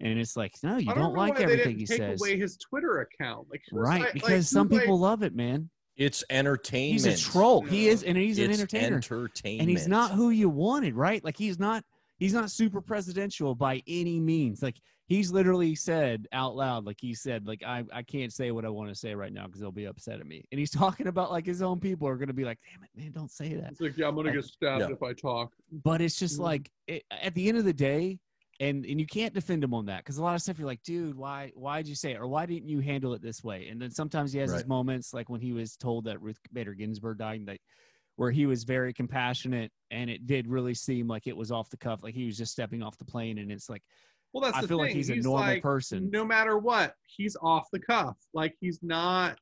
And 0.02 0.18
it's 0.18 0.34
like, 0.34 0.54
no, 0.62 0.78
you 0.78 0.90
I 0.90 0.94
don't, 0.94 1.12
don't, 1.12 1.14
like 1.14 1.38
everything 1.40 1.78
he 1.78 1.84
take 1.84 1.98
says. 1.98 2.20
away 2.22 2.38
his 2.38 2.56
Twitter 2.56 3.00
account. 3.00 3.48
Like 3.50 3.60
Right, 3.70 4.10
because 4.14 4.30
like, 4.30 4.42
some 4.44 4.68
like- 4.68 4.80
people 4.80 4.98
love 4.98 5.22
it, 5.22 5.34
man. 5.34 5.68
It's 5.96 6.24
entertainment. 6.30 7.04
He's 7.04 7.06
a 7.06 7.30
troll. 7.30 7.62
He 7.62 7.88
is, 7.88 8.02
and 8.04 8.16
he's 8.16 8.38
an 8.38 8.50
it's 8.50 8.58
entertainer. 8.58 8.96
entertainment. 8.96 9.60
and 9.62 9.70
he's 9.70 9.86
not 9.88 10.12
who 10.12 10.30
you 10.30 10.48
wanted, 10.48 10.94
right? 10.94 11.22
Like 11.24 11.36
he's 11.36 11.58
not 11.58 11.84
he's 12.18 12.32
not 12.34 12.50
super 12.50 12.80
presidential 12.80 13.54
by 13.54 13.82
any 13.86 14.18
means. 14.20 14.62
Like 14.62 14.76
he's 15.06 15.30
literally 15.32 15.74
said 15.74 16.26
out 16.32 16.54
loud, 16.56 16.86
like 16.86 16.98
he 17.00 17.12
said, 17.14 17.46
like 17.46 17.62
I 17.66 17.84
I 17.92 18.02
can't 18.02 18.32
say 18.32 18.50
what 18.50 18.64
I 18.64 18.68
want 18.70 18.88
to 18.88 18.94
say 18.94 19.14
right 19.14 19.32
now 19.32 19.46
because 19.46 19.60
they'll 19.60 19.72
be 19.72 19.84
upset 19.86 20.20
at 20.20 20.26
me. 20.26 20.44
And 20.52 20.58
he's 20.58 20.70
talking 20.82 21.06
about 21.08 21.30
like 21.32 21.44
his 21.46 21.60
own 21.62 21.80
people 21.80 22.08
are 22.08 22.16
gonna 22.16 22.32
be 22.32 22.44
like, 22.44 22.58
damn 22.72 22.82
it, 22.82 22.90
man, 22.96 23.12
don't 23.12 23.30
say 23.30 23.54
that. 23.54 23.72
It's 23.72 23.80
like, 23.80 23.96
yeah, 23.98 24.08
I'm 24.08 24.14
gonna 24.16 24.28
Like- 24.28 24.36
get 24.36 24.44
stabbed 24.44 24.80
Yeah. 24.88 24.92
if 24.94 25.02
I 25.02 25.12
talk. 25.12 25.52
But 25.84 26.00
it's 26.00 26.18
just 26.18 26.38
Mhm. 26.38 26.42
like 26.44 26.70
it, 26.86 27.04
at 27.10 27.34
the 27.34 27.48
end 27.48 27.58
of 27.58 27.64
the 27.64 27.72
day. 27.74 28.18
And, 28.60 28.84
and 28.84 29.00
you 29.00 29.06
can't 29.06 29.32
defend 29.32 29.64
him 29.64 29.72
on 29.72 29.86
that 29.86 30.04
because 30.04 30.18
a 30.18 30.22
lot 30.22 30.34
of 30.34 30.42
stuff 30.42 30.58
you're 30.58 30.66
like, 30.66 30.82
dude, 30.82 31.16
why 31.16 31.50
why'd 31.54 31.88
you 31.88 31.94
say 31.94 32.12
it 32.12 32.20
or 32.20 32.28
why 32.28 32.44
didn't 32.44 32.68
you 32.68 32.80
handle 32.80 33.14
it 33.14 33.22
this 33.22 33.42
way? 33.42 33.68
And 33.68 33.80
then 33.80 33.90
sometimes 33.90 34.32
he 34.34 34.38
has 34.40 34.52
his 34.52 34.66
moments 34.66 35.14
like 35.14 35.30
when 35.30 35.40
he 35.40 35.52
was 35.54 35.76
told 35.76 36.04
that 36.04 36.20
Ruth 36.20 36.38
Bader 36.52 36.74
Ginsburg 36.74 37.16
died, 37.18 37.46
that 37.46 37.58
where 38.16 38.30
he 38.30 38.44
was 38.44 38.64
very 38.64 38.92
compassionate 38.92 39.72
and 39.90 40.10
it 40.10 40.26
did 40.26 40.46
really 40.46 40.74
seem 40.74 41.08
like 41.08 41.26
it 41.26 41.34
was 41.34 41.50
off 41.50 41.70
the 41.70 41.78
cuff, 41.78 42.02
like 42.02 42.14
he 42.14 42.26
was 42.26 42.36
just 42.36 42.52
stepping 42.52 42.82
off 42.82 42.98
the 42.98 43.04
plane. 43.06 43.38
And 43.38 43.50
it's 43.50 43.70
like 43.70 43.82
Well, 44.34 44.42
that's 44.42 44.58
I 44.58 44.60
the 44.60 44.68
feel 44.68 44.76
like 44.76 44.88
thing. 44.88 44.96
he's 44.96 45.08
a 45.08 45.16
normal 45.16 45.48
like, 45.54 45.62
person. 45.62 46.10
No 46.10 46.22
matter 46.22 46.58
what, 46.58 46.94
he's 47.06 47.38
off 47.40 47.68
the 47.72 47.80
cuff. 47.80 48.18
Like 48.34 48.54
he's 48.60 48.80
not. 48.82 49.38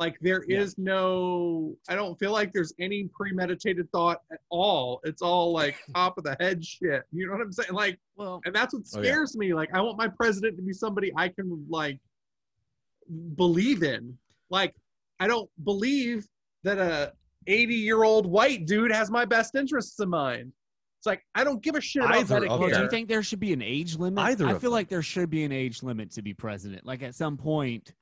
Like 0.00 0.18
there 0.22 0.42
Yeah. 0.48 0.60
is 0.62 0.78
no. 0.78 1.76
I 1.90 1.94
don't 1.94 2.18
feel 2.18 2.32
like 2.32 2.54
there's 2.54 2.72
any 2.80 3.04
premeditated 3.12 3.86
thought 3.92 4.22
at 4.32 4.40
all. 4.48 5.00
It's 5.04 5.20
all 5.20 5.52
like 5.52 5.76
top 5.94 6.16
of 6.16 6.24
the 6.24 6.34
head 6.40 6.64
shit. 6.64 7.02
You 7.12 7.26
know 7.26 7.32
what 7.34 7.42
I'm 7.42 7.52
saying? 7.52 7.72
Like, 7.72 7.98
well, 8.16 8.40
and 8.46 8.54
that's 8.54 8.72
what 8.72 8.84
Oh, 8.94 9.02
yeah. 9.02 9.10
scares 9.10 9.36
me. 9.36 9.52
Like, 9.52 9.68
I 9.74 9.82
want 9.82 9.98
my 9.98 10.08
president 10.08 10.56
to 10.56 10.62
be 10.62 10.72
somebody 10.72 11.12
I 11.16 11.28
can 11.28 11.66
like 11.68 12.00
believe 13.36 13.82
in. 13.82 14.16
Like, 14.48 14.74
I 15.20 15.26
don't 15.26 15.50
believe 15.64 16.26
that 16.64 16.78
a 16.78 17.12
80 17.46 17.74
year 17.74 18.02
old 18.02 18.26
white 18.26 18.66
dude 18.66 18.90
has 18.92 19.10
my 19.10 19.26
best 19.26 19.54
interests 19.54 20.00
in 20.00 20.08
mind. 20.08 20.50
It's 20.98 21.06
like 21.06 21.22
I 21.34 21.44
don't 21.44 21.62
give 21.62 21.74
a 21.76 21.80
shit 21.80 22.02
about 22.04 22.16
Either 22.16 22.40
Medicare. 22.40 22.58
well, 22.58 22.70
do 22.70 22.80
you 22.82 22.88
think 22.90 23.08
there 23.08 23.22
should 23.22 23.40
be 23.40 23.52
an 23.52 23.60
age 23.62 23.96
limit? 23.96 24.22
Either 24.24 24.46
I 24.46 24.52
of 24.52 24.60
feel 24.62 24.70
them. 24.70 24.76
like 24.78 24.88
there 24.88 25.02
should 25.02 25.28
be 25.28 25.44
an 25.44 25.52
age 25.52 25.82
limit 25.82 26.10
to 26.12 26.22
be 26.22 26.32
president. 26.32 26.86
Like 26.86 27.02
at 27.02 27.14
some 27.14 27.36
point, 27.36 27.92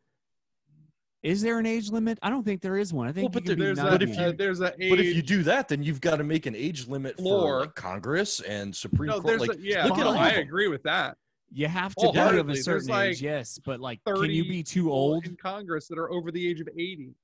is 1.23 1.43
there 1.43 1.59
an 1.59 1.66
age 1.66 1.91
limit? 1.91 2.19
I 2.23 2.31
don't 2.31 2.45
think 2.45 2.61
there 2.61 2.77
is 2.79 2.93
one. 2.93 3.09
I 3.09 3.12
think 3.12 3.25
Well, 3.25 3.41
but 3.43 3.45
can 3.45 3.59
there's 3.59 3.79
a, 3.79 3.83
But 3.83 4.03
if 4.03 4.11
90. 4.11 4.25
uh, 4.25 4.33
there's 4.37 4.61
a 4.61 4.73
age, 4.81 4.91
But 4.91 5.01
if 5.01 5.14
you 5.16 5.23
do 5.23 5.43
that, 5.45 5.69
then 5.69 5.83
you've 5.83 6.01
got 6.01 6.16
to 6.16 6.25
make 6.25 6.47
an 6.47 6.55
age 6.55 6.87
limit 6.87 7.16
Floor. 7.16 7.41
for 7.41 7.61
like, 7.62 7.75
Congress 7.75 8.41
and 8.41 8.75
Supreme 8.75 9.11
no, 9.11 9.21
Court. 9.21 9.41
Like, 9.41 9.59
a, 9.59 9.61
yeah, 9.61 9.85
look 9.87 9.99
at 9.99 10.07
all 10.07 10.16
I 10.16 10.31
them. 10.33 10.41
agree 10.43 10.69
with 10.69 10.83
that. 10.85 11.16
You 11.51 11.66
have 11.66 11.95
to 11.97 12.12
be 12.12 12.19
of 12.39 12.49
a 12.51 12.57
certain 12.57 12.89
like 12.89 13.11
age, 13.12 13.23
yes, 13.23 13.59
but 13.64 13.81
like, 13.81 14.01
can 14.05 14.31
you 14.31 14.45
be 14.45 14.62
too 14.62 14.93
old? 14.93 15.25
in 15.27 15.35
Congress 15.37 15.89
that 15.89 15.99
are 15.99 16.11
over 16.12 16.31
the 16.31 16.47
age 16.47 16.61
of 16.61 16.69
80. 16.69 17.14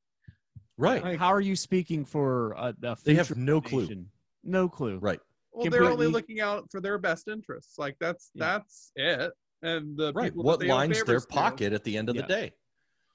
right, 0.78 1.02
Like- 1.04 1.18
How 1.18 1.28
are 1.32 1.42
you 1.42 1.54
speaking 1.56 2.04
for 2.04 2.52
a, 2.52 2.74
a 2.82 2.96
They 3.04 3.14
have 3.14 3.36
no 3.36 3.60
clue. 3.60 3.82
nation? 3.82 4.08
No 4.42 4.68
clue. 4.68 4.98
right, 4.98 5.20
Well, 5.52 5.70
they're 5.70 5.84
only 5.84 6.06
looking 6.06 6.40
out 6.40 6.70
for 6.70 6.80
their 6.80 6.98
best 6.98 7.28
interests. 7.28 7.78
Like 7.78 7.96
that's 8.00 8.30
Yeah. 8.34 8.44
that's 8.46 8.92
it. 8.96 9.32
And 9.62 9.96
the 9.96 10.12
right. 10.14 10.34
What 10.34 10.62
lines 10.64 10.96
their 10.96 11.04
favors 11.06 11.26
to. 11.26 11.32
pocket 11.32 11.72
at 11.72 11.84
the 11.84 11.96
end 11.96 12.08
of 12.08 12.16
Yeah. 12.16 12.22
the 12.22 12.28
day? 12.28 12.52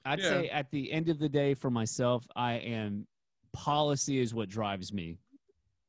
I'd 0.04 0.18
Yeah. 0.18 0.28
say 0.28 0.48
at 0.48 0.70
the 0.70 0.90
end 0.92 1.08
of 1.08 1.18
the 1.18 1.28
day, 1.28 1.54
for 1.54 1.70
myself, 1.70 2.26
I 2.36 2.54
am 2.54 3.06
policy 3.52 4.18
is 4.18 4.32
what 4.34 4.48
drives 4.48 4.92
me. 4.92 5.18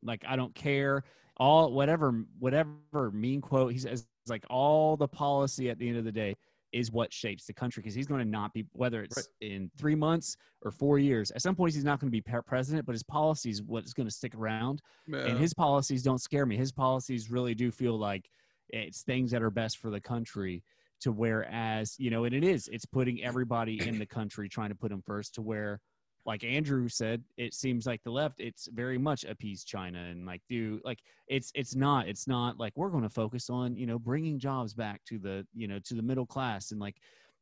Like 0.04 0.24
I 0.28 0.36
don't 0.36 0.54
care 0.56 1.04
all 1.38 1.72
whatever 1.72 2.26
whatever 2.40 3.12
mean 3.12 3.40
quote 3.42 3.72
he 3.72 3.80
says 3.80 4.06
like 4.28 4.44
all 4.50 4.98
the 4.98 5.08
policy 5.08 5.70
at 5.70 5.78
the 5.80 5.88
end 5.88 5.98
of 5.98 6.04
the 6.04 6.12
day 6.12 6.36
is 6.72 6.92
what 6.92 7.12
shapes 7.12 7.46
the 7.46 7.54
country 7.54 7.82
because 7.82 7.94
he's 7.96 8.08
going 8.08 8.20
to 8.24 8.30
not 8.30 8.54
be 8.54 8.66
whether 8.74 9.04
it's 9.04 9.18
Right. 9.18 9.26
in 9.50 9.70
three 9.78 9.96
months 9.96 10.38
or 10.62 10.72
four 10.72 11.00
years. 11.00 11.30
At 11.32 11.42
some 11.42 11.56
point, 11.56 11.74
he's 11.74 11.84
not 11.84 12.00
going 12.00 12.10
to 12.10 12.12
be 12.12 12.22
president, 12.22 12.86
but 12.86 12.94
his 12.94 13.04
policies 13.04 13.58
is 13.58 13.64
what's 13.64 13.94
going 13.94 14.08
to 14.08 14.14
stick 14.14 14.36
around. 14.36 14.82
Yeah. 15.08 15.26
and 15.26 15.38
his 15.38 15.54
policies 15.54 16.02
don't 16.02 16.22
scare 16.22 16.46
me. 16.46 16.56
His 16.56 16.72
policies 16.72 17.30
really 17.30 17.54
do 17.56 17.72
feel 17.72 17.98
like 17.98 18.30
it's 18.70 19.04
things 19.04 19.32
that 19.32 19.42
are 19.44 19.50
best 19.52 19.80
for 19.80 19.90
the 19.90 20.00
country. 20.00 20.64
To 21.02 21.12
whereas 21.12 21.96
you 21.98 22.10
know, 22.10 22.26
and 22.26 22.36
it 22.36 22.44
is, 22.44 22.70
it's 22.72 22.86
putting 22.86 23.24
everybody 23.24 23.88
in 23.88 23.98
the 23.98 24.06
country 24.06 24.48
trying 24.48 24.70
to 24.70 24.76
put 24.76 24.90
them 24.90 25.02
first. 25.06 25.36
To 25.36 25.42
where, 25.42 25.80
like 26.26 26.44
Andrew 26.44 26.88
said, 26.88 27.24
it 27.38 27.54
seems 27.54 27.86
like 27.86 28.04
the 28.04 28.12
left, 28.12 28.40
it's 28.40 28.68
very 28.72 28.98
much 28.98 29.24
appease 29.24 29.64
China 29.64 30.00
and 30.00 30.26
like 30.26 30.42
do 30.48 30.80
like 30.86 31.00
it's 31.28 31.52
it's 31.56 31.76
not 31.76 32.08
it's 32.08 32.28
not 32.28 32.60
like 32.60 32.74
we're 32.76 32.90
going 32.90 33.04
to 33.04 33.10
focus 33.10 33.50
on 33.50 33.76
you 33.76 33.88
know 33.88 33.98
bringing 33.98 34.38
jobs 34.38 34.74
back 34.74 35.02
to 35.06 35.18
the 35.18 35.46
you 35.56 35.68
know 35.68 35.80
to 35.86 35.96
the 35.96 36.04
middle 36.04 36.26
class 36.26 36.72
and 36.72 36.80
like 36.80 36.98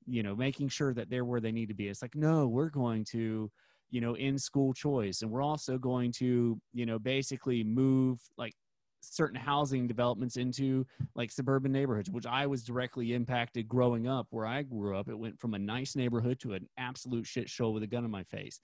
you 0.05 0.23
know 0.23 0.35
making 0.35 0.69
sure 0.69 0.93
that 0.93 1.09
they're 1.09 1.25
where 1.25 1.41
they 1.41 1.51
need 1.51 1.67
to 1.67 1.75
be. 1.75 1.87
It's 1.87 2.01
like 2.01 2.15
no, 2.15 2.47
we're 2.47 2.69
going 2.69 3.03
to 3.11 3.51
you 3.91 4.01
know 4.01 4.15
in 4.15 4.37
school 4.37 4.73
choice 4.73 5.21
and 5.21 5.31
we're 5.31 5.41
also 5.41 5.77
going 5.77 6.11
to 6.13 6.59
you 6.73 6.85
know 6.85 6.99
basically 6.99 7.63
move 7.63 8.19
like 8.37 8.53
certain 9.01 9.39
housing 9.39 9.87
developments 9.87 10.37
into 10.37 10.85
like 11.15 11.31
suburban 11.31 11.71
neighborhoods 11.71 12.09
which 12.09 12.25
i 12.25 12.45
was 12.45 12.63
directly 12.63 13.13
impacted 13.13 13.67
growing 13.67 14.07
up 14.07 14.27
where 14.29 14.45
i 14.45 14.61
grew 14.61 14.97
up. 14.97 15.09
It 15.09 15.17
went 15.17 15.39
from 15.39 15.53
a 15.53 15.59
nice 15.59 15.95
neighborhood 15.95 16.39
to 16.41 16.53
an 16.53 16.67
absolute 16.77 17.25
shit 17.25 17.49
show 17.49 17.69
with 17.69 17.83
a 17.83 17.87
gun 17.87 18.05
in 18.05 18.11
my 18.11 18.23
face. 18.23 18.59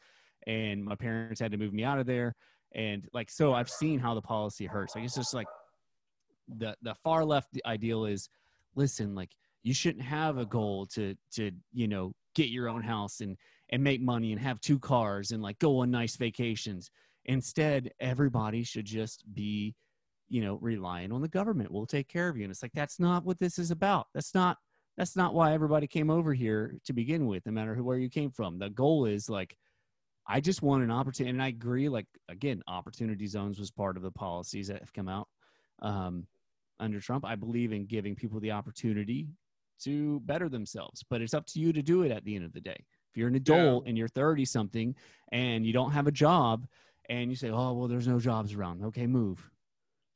And 0.48 0.84
my 0.84 0.96
parents 0.96 1.40
had 1.40 1.52
to 1.52 1.58
move 1.58 1.74
me 1.74 1.84
out 1.84 2.00
of 2.00 2.06
there. 2.06 2.36
And 2.74 3.08
like 3.14 3.30
so 3.30 3.54
i've 3.54 3.70
seen 3.70 4.00
how 4.00 4.14
the 4.14 4.22
policy 4.22 4.66
hurts. 4.66 4.96
Like 4.96 5.06
it's 5.06 5.16
just 5.16 5.34
like 5.34 5.48
the 6.58 6.76
the 6.82 6.96
far 6.96 7.26
left 7.26 7.50
ideal 7.66 8.06
is 8.06 8.30
listen 8.76 9.16
like 9.16 9.32
you 9.64 9.74
shouldn't 9.74 10.04
have 10.04 10.38
a 10.38 10.46
goal 10.46 10.86
to 10.86 11.16
to 11.34 11.52
you 11.74 11.88
know 11.88 12.14
get 12.36 12.50
your 12.50 12.70
own 12.70 12.84
house 12.84 13.22
and 13.22 13.38
and 13.70 13.84
make 13.84 14.02
money 14.02 14.32
and 14.32 14.40
have 14.40 14.60
two 14.62 14.78
cars 14.78 15.32
and 15.32 15.42
like 15.42 15.58
go 15.60 15.80
on 15.80 15.90
nice 15.90 16.18
vacations. 16.18 16.92
Instead 17.26 17.92
everybody 18.00 18.64
should 18.64 18.86
just 18.86 19.24
be 19.34 19.74
you 20.30 20.42
know 20.42 20.58
relying 20.62 21.12
on 21.12 21.22
the 21.22 21.28
government 21.28 21.72
will 21.72 21.86
take 21.86 22.08
care 22.08 22.30
of 22.30 22.38
you 22.38 22.44
and 22.44 22.52
it's 22.52 22.64
like 22.64 22.74
that's 22.74 23.00
not 23.00 23.26
what 23.26 23.40
this 23.40 23.60
is 23.60 23.72
about 23.72 24.08
that's 24.14 24.34
not 24.34 24.58
that's 24.98 25.16
not 25.16 25.34
why 25.34 25.54
everybody 25.54 25.88
came 25.88 26.10
over 26.10 26.34
here 26.34 26.76
to 26.86 26.94
begin 26.94 27.28
with 27.28 27.46
no 27.46 27.52
matter 27.52 27.76
who 27.76 27.84
where 27.84 27.98
you 27.98 28.10
came 28.10 28.32
from 28.32 28.58
the 28.58 28.70
goal 28.70 29.06
is 29.06 29.30
like 29.30 29.56
i 30.28 30.40
just 30.40 30.62
want 30.62 30.84
an 30.84 30.92
opportunity 30.92 31.30
and 31.30 31.44
i 31.44 31.48
agree 31.48 31.90
like 31.90 32.08
again 32.30 32.64
opportunity 32.68 33.28
zones 33.28 33.60
was 33.60 33.72
part 33.72 33.98
of 33.98 34.04
the 34.04 34.12
policies 34.12 34.68
that 34.68 34.80
have 34.80 34.94
come 34.94 35.08
out 35.08 35.28
um 35.82 36.26
under 36.80 37.00
Trump. 37.00 37.26
I 37.26 37.36
believe 37.36 37.72
in 37.72 37.86
giving 37.86 38.16
people 38.16 38.40
the 38.40 38.52
opportunity 38.52 39.28
to 39.84 40.20
better 40.22 40.50
themselves, 40.50 41.04
but 41.10 41.22
it's 41.22 41.34
up 41.34 41.46
to 41.48 41.60
you 41.60 41.74
to 41.74 41.82
do 41.82 42.04
it 42.04 42.12
at 42.12 42.24
the 42.24 42.36
end 42.36 42.46
of 42.46 42.54
the 42.54 42.62
day. 42.62 42.78
If 43.12 43.18
you're 43.18 43.28
an 43.28 43.36
adult 43.36 43.86
and 43.88 43.98
you're 43.98 44.08
30 44.08 44.46
something 44.46 44.96
and 45.32 45.66
you 45.66 45.74
don't 45.74 45.92
have 45.92 46.08
a 46.08 46.12
job 46.12 46.68
and 47.10 47.30
you 47.30 47.36
say, 47.36 47.50
oh, 47.50 47.74
well, 47.74 47.88
there's 47.88 48.08
no 48.08 48.20
jobs 48.20 48.54
around. 48.54 48.84
Okay, 48.86 49.08
move. 49.08 49.50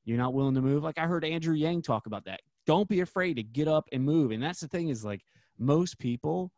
You're 0.06 0.18
not 0.18 0.34
willing 0.34 0.56
to 0.56 0.62
move. 0.62 0.84
Like 0.84 0.98
I 0.98 1.08
heard 1.08 1.26
Andrew 1.26 1.56
Yang 1.56 1.84
talk 1.84 2.08
about 2.08 2.26
that. 2.26 2.42
Don't 2.66 2.90
be 2.90 3.02
afraid 3.02 3.36
to 3.36 3.44
get 3.44 3.68
up 3.68 3.88
and 3.92 4.04
move. 4.04 4.32
And 4.32 4.42
that's 4.42 4.60
the 4.60 4.68
thing 4.68 4.90
is 4.90 5.04
like 5.06 5.24
most 5.58 6.00
people 6.00 6.52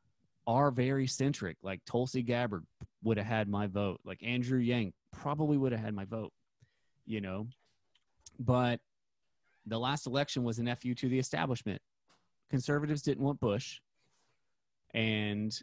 are 0.47 0.71
very 0.71 1.07
centric. 1.07 1.57
Like 1.61 1.81
Tulsi 1.85 2.21
Gabbard 2.21 2.65
would 3.03 3.17
have 3.17 3.27
had 3.27 3.47
my 3.47 3.67
vote. 3.67 3.99
Like 4.05 4.23
Andrew 4.23 4.59
Yang 4.59 4.93
probably 5.11 5.57
would 5.57 5.71
have 5.71 5.81
had 5.81 5.93
my 5.93 6.05
vote, 6.05 6.31
you 7.05 7.21
know. 7.21 7.47
But 8.39 8.79
the 9.65 9.79
last 9.79 10.07
election 10.07 10.43
was 10.43 10.59
an 10.59 10.73
FU 10.75 10.93
to 10.95 11.09
the 11.09 11.19
establishment. 11.19 11.81
Conservatives 12.49 13.01
didn't 13.01 13.23
want 13.23 13.39
Bush, 13.39 13.79
and 14.93 15.57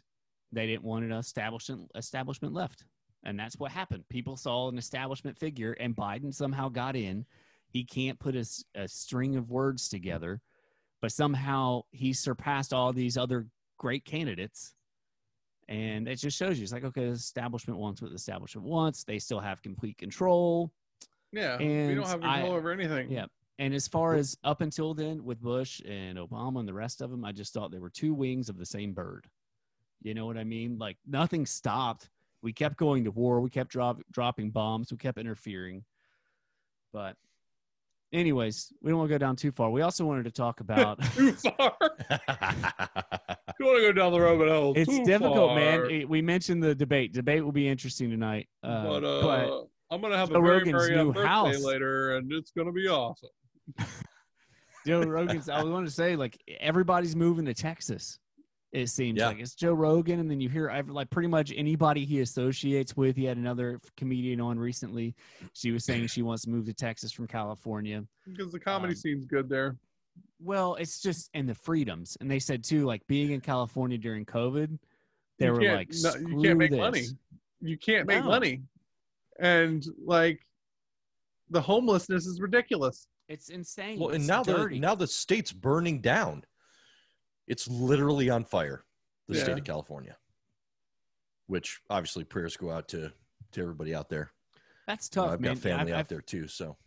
they 0.51 0.65
didn't 0.65 0.83
want 0.83 1.05
an 1.05 1.11
establishment 1.11 1.91
establishment 1.95 2.53
left. 2.53 2.85
And 3.23 3.37
that's 3.37 3.59
what 3.59 3.71
happened. 3.71 4.05
People 4.09 4.37
saw 4.37 4.69
an 4.69 4.77
establishment 4.77 5.37
figure, 5.37 5.73
and 5.73 5.95
Biden 5.95 6.33
somehow 6.33 6.69
got 6.69 6.95
in. 6.95 7.25
He 7.69 7.83
can't 7.83 8.19
put 8.19 8.35
a, 8.35 8.45
a 8.75 8.87
string 8.87 9.35
of 9.35 9.49
words 9.49 9.89
together, 9.89 10.41
but 11.01 11.11
somehow 11.11 11.83
he 11.91 12.13
surpassed 12.13 12.73
all 12.73 12.91
these 12.91 13.17
other 13.17 13.47
great 13.77 14.05
candidates. 14.05 14.73
And 15.67 16.07
it 16.07 16.15
just 16.15 16.37
shows 16.37 16.57
you 16.57 16.63
it's 16.63 16.73
like, 16.73 16.83
okay, 16.83 17.05
the 17.05 17.11
establishment 17.11 17.79
wants 17.79 18.01
what 18.01 18.09
the 18.09 18.15
establishment 18.15 18.67
wants. 18.67 19.03
They 19.03 19.19
still 19.19 19.39
have 19.39 19.61
complete 19.61 19.97
control. 19.99 20.71
Yeah, 21.31 21.57
we 21.57 21.93
don't 21.93 22.07
have 22.07 22.21
control 22.21 22.53
I- 22.53 22.57
over 22.57 22.71
anything. 22.71 23.11
Yeah. 23.11 23.25
And 23.59 23.73
as 23.73 23.89
far 23.89 24.15
as 24.15 24.37
up 24.45 24.61
until 24.61 24.93
then 24.93 25.23
with 25.23 25.41
Bush 25.41 25.81
and 25.81 26.17
Obama 26.17 26.59
and 26.59 26.67
the 26.67 26.73
rest 26.73 27.01
of 27.01 27.11
them, 27.11 27.25
I 27.25 27.33
just 27.33 27.53
thought 27.53 27.71
they 27.71 27.79
were 27.79 27.89
two 27.89 28.13
wings 28.13 28.47
of 28.47 28.57
the 28.57 28.65
same 28.65 28.93
bird. 28.93 29.27
You 30.01 30.13
know 30.13 30.25
what 30.25 30.37
I 30.37 30.45
mean? 30.45 30.77
Like 30.77 30.97
nothing 31.05 31.45
stopped. 31.45 32.09
We 32.41 32.53
kept 32.53 32.77
going 32.77 33.03
to 33.03 33.11
war. 33.11 33.41
We 33.41 33.49
kept 33.49 33.69
drop, 33.69 34.01
dropping 34.11 34.51
bombs. 34.51 34.91
We 34.91 34.97
kept 34.97 35.17
interfering. 35.17 35.83
But, 36.93 37.17
anyways, 38.13 38.73
we 38.81 38.89
don't 38.91 38.99
want 38.99 39.09
to 39.09 39.13
go 39.13 39.17
down 39.17 39.35
too 39.35 39.51
far. 39.51 39.69
We 39.69 39.81
also 39.81 40.05
wanted 40.05 40.23
to 40.25 40.31
talk 40.31 40.59
about 40.61 41.01
Too 41.15 41.33
far. 41.33 41.73
you 43.59 43.65
want 43.65 43.77
to 43.77 43.81
go 43.81 43.91
down 43.91 44.11
the 44.11 44.19
rabbit 44.21 44.49
hole? 44.49 44.73
it's 44.75 44.89
too 44.89 45.03
difficult, 45.05 45.55
man. 45.55 45.79
far. 45.79 45.89
It- 45.89 46.09
we 46.09 46.21
mentioned 46.21 46.63
the 46.63 46.75
debate. 46.75 47.13
Debate 47.13 47.43
will 47.43 47.51
be 47.51 47.67
interesting 47.67 48.09
tonight. 48.09 48.47
Uh, 48.63 48.83
but 48.83 49.03
uh, 49.03 49.21
but 49.21 49.67
I'm 49.91 50.01
gonna 50.01 50.17
have 50.17 50.29
Joe 50.29 50.35
a 50.39 50.41
very 50.41 50.57
Rogan's 50.59 50.85
very 50.85 50.95
new 50.95 51.11
birthday 51.13 51.27
house- 51.27 51.63
later, 51.63 52.17
and 52.17 52.31
it's 52.31 52.51
gonna 52.51 52.71
be 52.71 52.87
awesome. 52.87 53.29
Joe 54.87 55.01
Rogan's. 55.03 55.49
I 55.49 55.63
wanted 55.63 55.87
to 55.87 55.91
say, 55.91 56.15
like, 56.15 56.37
everybody's 56.59 57.15
moving 57.15 57.45
to 57.45 57.53
Texas. 57.53 58.17
It 58.71 58.87
seems 58.87 59.17
Yeah. 59.17 59.27
like 59.29 59.39
it's 59.39 59.55
Joe 59.55 59.73
Rogan, 59.73 60.19
and 60.19 60.29
then 60.29 60.39
you 60.39 60.47
hear 60.47 60.69
ev- 60.69 60.89
like 60.89 61.09
pretty 61.09 61.27
much 61.27 61.51
anybody 61.55 62.05
he 62.05 62.19
associates 62.19 62.95
with. 62.95 63.15
He 63.15 63.23
had 63.25 63.37
another 63.37 63.79
comedian 63.97 64.39
on 64.39 64.59
recently. 64.59 65.15
She 65.53 65.71
was 65.71 65.83
saying 65.85 66.07
she 66.07 66.21
wants 66.21 66.43
to 66.43 66.51
move 66.51 66.65
to 66.67 66.73
Texas 66.73 67.11
from 67.11 67.25
California. 67.27 68.05
Because 68.27 68.51
the 68.51 68.59
comedy 68.59 68.91
Um, 68.93 68.97
scene's 68.97 69.25
good 69.25 69.49
there. 69.49 69.75
Well, 70.39 70.75
it's 70.75 71.01
just 71.01 71.31
and 71.33 71.49
the 71.49 71.55
freedoms, 71.55 72.15
and 72.21 72.29
they 72.29 72.37
said 72.39 72.63
too, 72.63 72.85
like 72.85 73.05
being 73.07 73.31
in 73.31 73.41
California 73.41 73.97
during 73.97 74.23
COVID, 74.25 74.77
they 75.39 75.45
You 75.47 75.51
were 75.53 75.59
can't- 75.59 75.75
like, 75.75 75.89
no, 76.03 76.29
you 76.29 76.41
can't 76.43 76.57
make 76.59 76.71
this." 76.71 76.79
money. 76.79 77.03
You 77.61 77.77
can't 77.77 78.07
make 78.07 78.23
No. 78.23 78.29
money, 78.29 78.61
and 79.39 79.83
like 80.05 80.45
the 81.49 81.61
homelessness 81.61 82.27
is 82.27 82.39
ridiculous. 82.39 83.07
It's 83.27 83.49
insane. 83.49 83.99
well, 83.99 84.09
and 84.09 84.17
It's 84.17 84.27
now 84.27 84.43
dirty. 84.43 84.75
the 84.75 84.79
now 84.81 84.93
the 84.95 85.07
state's 85.07 85.51
burning 85.51 86.01
down. 86.01 86.43
It's 87.49 87.67
literally 87.67 88.29
on 88.29 88.45
fire. 88.45 88.85
The 89.27 89.35
Yeah. 89.35 89.43
state 89.43 89.57
of 89.57 89.63
California. 89.65 90.15
Which 91.47 91.81
obviously 91.89 92.23
prayers 92.23 92.55
go 92.55 92.71
out 92.71 92.87
to 92.89 93.11
to 93.51 93.61
everybody 93.61 93.93
out 93.95 94.09
there. 94.09 94.31
That's 94.87 95.09
You 95.13 95.21
know, 95.21 95.25
tough, 95.25 95.33
I've 95.33 95.41
man. 95.41 95.53
got 95.55 95.61
family 95.63 95.91
I've, 95.91 95.97
out 95.97 95.99
I've- 96.01 96.07
there 96.09 96.21
too. 96.21 96.47
So 96.47 96.77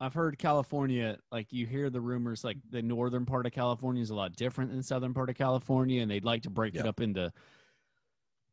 I've 0.00 0.12
heard 0.12 0.38
California, 0.38 1.18
like 1.32 1.50
you 1.52 1.66
hear 1.66 1.88
the 1.88 2.00
rumors, 2.00 2.44
like 2.44 2.58
the 2.68 2.82
northern 2.82 3.24
part 3.24 3.46
of 3.46 3.52
California 3.52 4.02
is 4.02 4.10
a 4.10 4.14
lot 4.14 4.36
different 4.36 4.70
than 4.70 4.76
the 4.78 4.82
southern 4.84 5.14
part 5.14 5.30
of 5.30 5.36
California, 5.36 6.02
and 6.02 6.10
they'd 6.10 6.24
like 6.24 6.42
to 6.42 6.50
break 6.50 6.74
it 6.74 6.86
up 6.86 7.00
into 7.00 7.32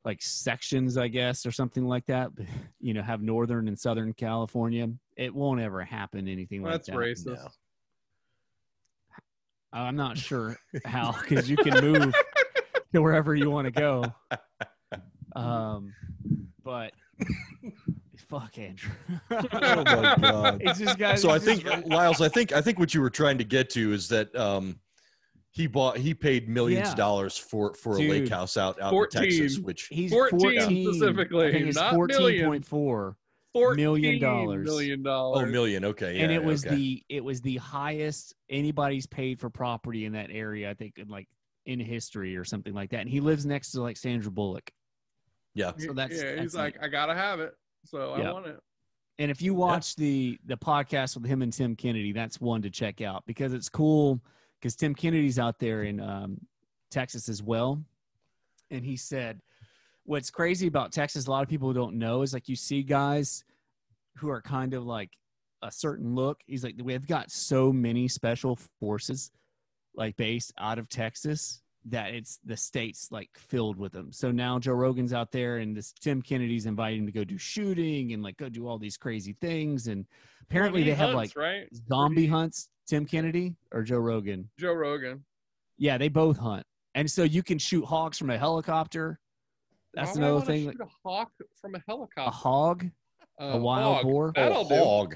like 0.06 0.22
sections, 0.22 0.98
I 0.98 1.10
guess, 1.10 1.46
or 1.46 1.52
something 1.52 1.86
like 1.86 2.06
that. 2.06 2.32
You 2.80 2.94
know, 2.94 3.02
have 3.02 3.22
northern 3.22 3.68
and 3.68 3.78
southern 3.78 4.14
California. 4.14 4.88
It 5.18 5.34
won't 5.36 5.60
ever 5.60 5.84
happen. 5.84 6.28
Anything 6.30 6.64
like 6.64 6.72
That's 6.74 6.88
that. 6.88 6.96
racist. 6.96 7.26
no. 7.44 7.48
I'm 9.74 9.96
not 9.96 10.18
sure 10.18 10.58
how 10.86 11.16
because 11.22 11.50
you 11.50 11.58
can 11.58 11.84
move 11.84 12.14
to 12.94 13.02
wherever 13.02 13.34
you 13.36 13.50
want 13.50 13.66
to 13.66 13.72
go. 13.72 14.04
Um, 15.36 15.94
but 16.64 16.92
fuck 18.30 18.58
Andrew. 18.58 18.92
Oh 19.32 19.44
my 19.52 20.16
god. 20.20 20.62
it's 20.62 20.80
just 20.80 20.98
guys. 20.98 21.22
so 21.22 21.30
I 21.30 21.38
it's 21.38 21.46
just- 21.46 21.62
think 21.64 21.88
Lyles, 21.88 22.22
I 22.22 22.28
think 22.30 22.52
I 22.52 22.62
think 22.62 22.80
what 22.80 22.94
you 22.94 23.02
were 23.02 23.10
trying 23.10 23.38
to 23.38 23.44
get 23.46 23.70
to 23.72 23.94
is 23.94 24.08
that 24.10 24.36
um, 24.36 24.80
he 25.52 25.68
bought 25.68 25.98
he 25.98 26.14
paid 26.14 26.50
millions 26.50 26.88
Yeah. 26.88 26.92
of 26.92 26.98
dollars 26.98 27.38
for 27.38 27.74
for 27.76 27.98
a 27.98 28.08
lake 28.10 28.30
house 28.30 28.58
out 28.58 28.82
out 28.82 28.94
in 28.94 29.08
Texas, 29.10 29.58
which 29.60 29.88
He's 29.90 30.12
14 30.12 30.40
14, 30.40 30.94
specifically, 30.94 31.48
I 31.48 31.52
think 31.52 31.68
it's 31.68 31.78
not 31.78 31.94
fourteen 31.94 32.64
million. 33.54 33.64
point 33.64 33.64
four, 33.64 33.76
Fourteen 33.76 34.02
Million 34.02 34.20
dollars. 34.22 34.66
Million 34.66 35.00
oh 35.02 35.04
dollars. 35.04 35.52
million, 35.52 35.86
okay, 35.86 36.18
yeah, 36.18 36.24
and 36.24 36.32
it 36.32 36.44
was 36.44 36.66
okay. 36.66 36.76
the 36.76 37.04
it 37.10 37.24
was 37.24 37.42
the 37.42 37.58
highest 37.58 38.34
anybody's 38.50 39.06
paid 39.08 39.40
for 39.40 39.50
property 39.50 40.06
in 40.06 40.14
that 40.14 40.30
area. 40.32 40.70
I 40.70 40.74
think 40.74 40.98
in 40.98 41.08
like 41.08 41.28
in 41.66 41.80
history 41.80 42.36
or 42.36 42.44
something 42.44 42.74
like 42.74 42.90
that. 42.90 43.02
And 43.02 43.10
he 43.10 43.20
lives 43.20 43.46
next 43.46 43.72
to 43.72 43.82
like 43.82 43.96
Sandra 43.98 44.32
Bullock. 44.32 44.72
yeah. 45.54 45.72
So 45.78 45.94
that's- 45.94 46.20
yeah. 46.20 46.32
that's 46.32 46.42
He's 46.42 46.56
like, 46.56 46.74
neat. 46.76 46.84
I 46.86 46.88
gotta 46.88 47.14
have 47.14 47.40
it, 47.40 47.54
so 47.86 48.16
Yeah. 48.18 48.30
I 48.30 48.34
want 48.34 48.48
it. 48.48 48.60
And 49.20 49.30
if 49.30 49.42
you 49.44 49.54
watch 49.54 49.96
the 49.96 50.40
the 50.46 50.58
podcast 50.58 51.16
with 51.16 51.26
him 51.26 51.42
and 51.44 51.54
Tim 51.54 51.76
Kennedy, 51.76 52.14
that's 52.14 52.42
one 52.42 52.62
to 52.64 52.70
check 52.72 53.02
out 53.02 53.24
because 53.28 53.54
it's 53.54 53.70
cool 53.70 54.20
because 54.60 54.76
Tim 54.76 54.96
Kennedy's 54.96 55.38
out 55.38 55.60
there 55.60 55.84
in 55.84 56.00
um, 56.00 56.40
Texas 56.90 57.30
as 57.30 57.44
well, 57.44 57.84
and 58.72 58.84
he 58.84 58.96
said 58.98 59.40
what's 60.06 60.30
crazy 60.30 60.68
about 60.68 60.92
Texas, 60.92 61.28
a 61.28 61.32
lot 61.32 61.44
of 61.44 61.50
people 61.50 61.74
don't 61.74 61.96
know 61.96 62.22
is 62.22 62.34
like 62.34 62.50
you 62.50 62.56
see 62.56 62.84
guys 62.84 63.44
who 64.18 64.30
are 64.30 64.42
kind 64.42 64.74
of 64.74 64.86
like 64.86 65.12
a 65.62 65.72
certain 65.72 66.16
look. 66.16 66.40
He's 66.48 66.64
like 66.64 66.76
we've 66.82 67.08
got 67.08 67.32
so 67.32 67.72
many 67.72 68.08
special 68.08 68.58
forces 68.80 69.32
like 69.96 70.16
based 70.18 70.54
out 70.58 70.80
of 70.80 70.90
Texas 70.90 71.62
that 71.86 72.14
it's 72.14 72.40
the 72.46 72.56
state's 72.56 73.12
like 73.12 73.30
filled 73.36 73.78
with 73.78 73.92
them. 73.92 74.12
So 74.12 74.32
now 74.32 74.60
Joe 74.60 74.74
Rogan's 74.74 75.14
out 75.14 75.32
there 75.32 75.58
and 75.58 75.76
this 75.76 75.94
Tim 75.94 76.22
Kennedy's 76.22 76.66
inviting 76.66 77.00
him 77.00 77.06
to 77.08 77.12
go 77.12 77.24
do 77.24 77.38
shooting 77.38 78.14
and 78.14 78.22
like 78.22 78.38
go 78.38 78.50
do 78.50 78.68
all 78.68 78.78
these 78.78 78.98
crazy 78.98 79.36
things. 79.42 79.88
And 79.88 80.06
apparently 80.44 80.84
they 80.84 80.92
have 80.92 81.14
hunts, 81.14 81.36
like 81.36 81.36
right 81.36 81.68
zombie 81.88 82.28
hunts, 82.28 82.70
Tim 82.88 83.06
Kennedy 83.06 83.56
or 83.72 83.82
Joe 83.82 83.98
Rogan. 83.98 84.50
Joe 84.60 84.74
Rogan. 84.74 85.24
Yeah, 85.78 85.98
they 85.98 86.10
both 86.10 86.38
hunt. 86.38 86.66
And 86.94 87.10
so 87.10 87.24
you 87.24 87.42
can 87.42 87.58
shoot 87.58 87.86
hogs 87.86 88.18
from 88.18 88.30
a 88.30 88.38
helicopter. 88.38 89.20
That's 89.94 90.12
Why 90.12 90.18
another 90.18 90.34
wanna 90.36 90.46
thing. 90.46 90.72
Shoot 90.72 90.82
a 90.82 90.88
hawk 91.08 91.32
from 91.60 91.76
a 91.76 91.82
helicopter. 91.88 92.22
A 92.22 92.32
helicopter. 92.32 92.38
hog? 92.38 92.86
a 93.40 93.58
wild 93.58 93.96
hog. 93.98 94.04
boar? 94.04 94.32
That'll 94.36 94.66
oh, 94.66 94.70
do. 94.70 94.76
hog. 94.84 95.16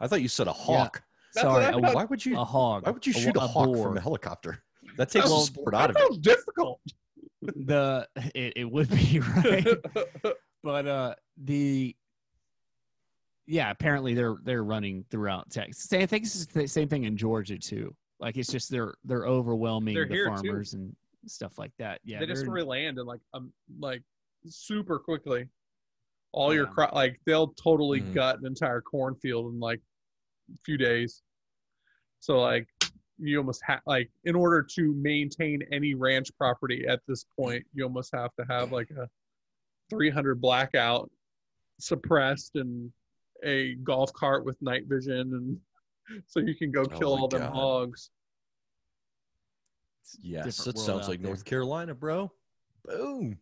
I 0.00 0.06
thought 0.08 0.22
you 0.22 0.28
said 0.28 0.48
a 0.48 0.52
hawk. 0.52 1.02
That's 1.34 1.44
Sorry, 1.44 1.64
what 1.64 1.74
I 1.74 1.78
a, 1.78 1.80
thought. 1.82 1.94
Why 1.94 2.04
would 2.04 2.24
you? 2.26 2.38
a 2.38 2.44
hog. 2.44 2.86
Why 2.86 2.92
would 2.92 3.06
you 3.06 3.12
A 3.14 3.18
shoot 3.20 3.36
a, 3.36 3.40
wa- 3.40 3.46
hawk 3.46 3.66
boar. 3.66 3.88
from 3.88 3.96
a 3.96 4.00
helicopter? 4.00 4.62
That 4.96 5.10
takes 5.10 5.26
Well, 5.26 5.40
the 5.40 5.46
sport 5.46 5.74
out 5.74 5.90
of 5.90 5.96
it. 5.96 6.00
sounds 6.00 6.18
difficult. 6.18 6.80
the 7.42 8.08
it, 8.34 8.54
it 8.56 8.64
would 8.70 8.88
be 8.88 9.20
right. 9.36 9.66
but 10.64 10.86
uh 10.86 11.14
the 11.44 11.94
yeah 13.46 13.70
apparently 13.70 14.14
they're 14.14 14.36
they're 14.42 14.64
running 14.64 15.04
throughout 15.10 15.48
texas 15.50 15.92
i 15.92 16.04
think 16.06 16.24
it's 16.24 16.46
the 16.46 16.66
same 16.66 16.88
thing 16.88 17.04
in 17.04 17.16
georgia 17.16 17.56
too 17.58 17.94
like 18.18 18.36
it's 18.36 18.50
just 18.50 18.70
they're 18.70 18.94
they're 19.04 19.26
overwhelming 19.26 19.94
They're 19.94 20.08
the 20.08 20.14
here, 20.14 20.24
too. 20.30 20.34
farmers 20.34 20.72
and 20.74 20.96
stuff 21.26 21.58
like 21.58 21.72
that 21.78 22.00
yeah 22.04 22.18
they 22.18 22.26
just 22.26 22.44
they're- 22.44 22.52
reland 22.54 22.98
and 22.98 23.06
like 23.06 23.20
um 23.34 23.52
like 23.78 24.02
super 24.48 24.98
quickly. 24.98 25.48
All 26.32 26.52
your 26.54 26.66
crop 26.66 26.92
like 26.94 27.20
they'll 27.24 27.48
totally 27.48 28.02
Mhm. 28.02 28.12
gut 28.14 28.38
an 28.38 28.46
entire 28.46 28.80
cornfield 28.80 29.52
in 29.52 29.60
like 29.60 29.80
a 30.52 30.58
few 30.64 30.76
days. 30.76 31.22
So 32.20 32.40
like 32.40 32.68
you 33.18 33.38
almost 33.38 33.62
have 33.64 33.80
like 33.86 34.10
in 34.24 34.34
order 34.34 34.62
to 34.62 34.92
maintain 34.94 35.62
any 35.72 35.94
ranch 35.94 36.28
property 36.36 36.86
at 36.86 37.00
this 37.06 37.24
point, 37.38 37.64
you 37.72 37.84
almost 37.84 38.14
have 38.14 38.34
to 38.38 38.44
have 38.50 38.72
like 38.72 38.90
a 38.90 39.08
300 39.88 40.40
blackout 40.40 41.10
suppressed 41.78 42.56
and 42.56 42.92
a 43.44 43.74
golf 43.76 44.12
cart 44.12 44.44
with 44.44 44.60
night 44.60 44.86
vision 44.86 45.32
and 46.08 46.22
so 46.26 46.40
you 46.40 46.54
can 46.54 46.70
go 46.70 46.84
Oh 46.84 46.98
kill 46.98 47.14
my 47.14 47.20
all 47.20 47.28
them 47.28 47.42
God. 47.42 47.52
hogs. 47.52 48.10
Yes, 50.20 50.44
different 50.44 50.76
that 50.76 50.80
sounds 50.82 51.08
like 51.08 51.20
there. 51.20 51.28
North 51.30 51.44
Carolina, 51.44 51.94
bro. 51.94 52.30
Boom. 52.84 53.38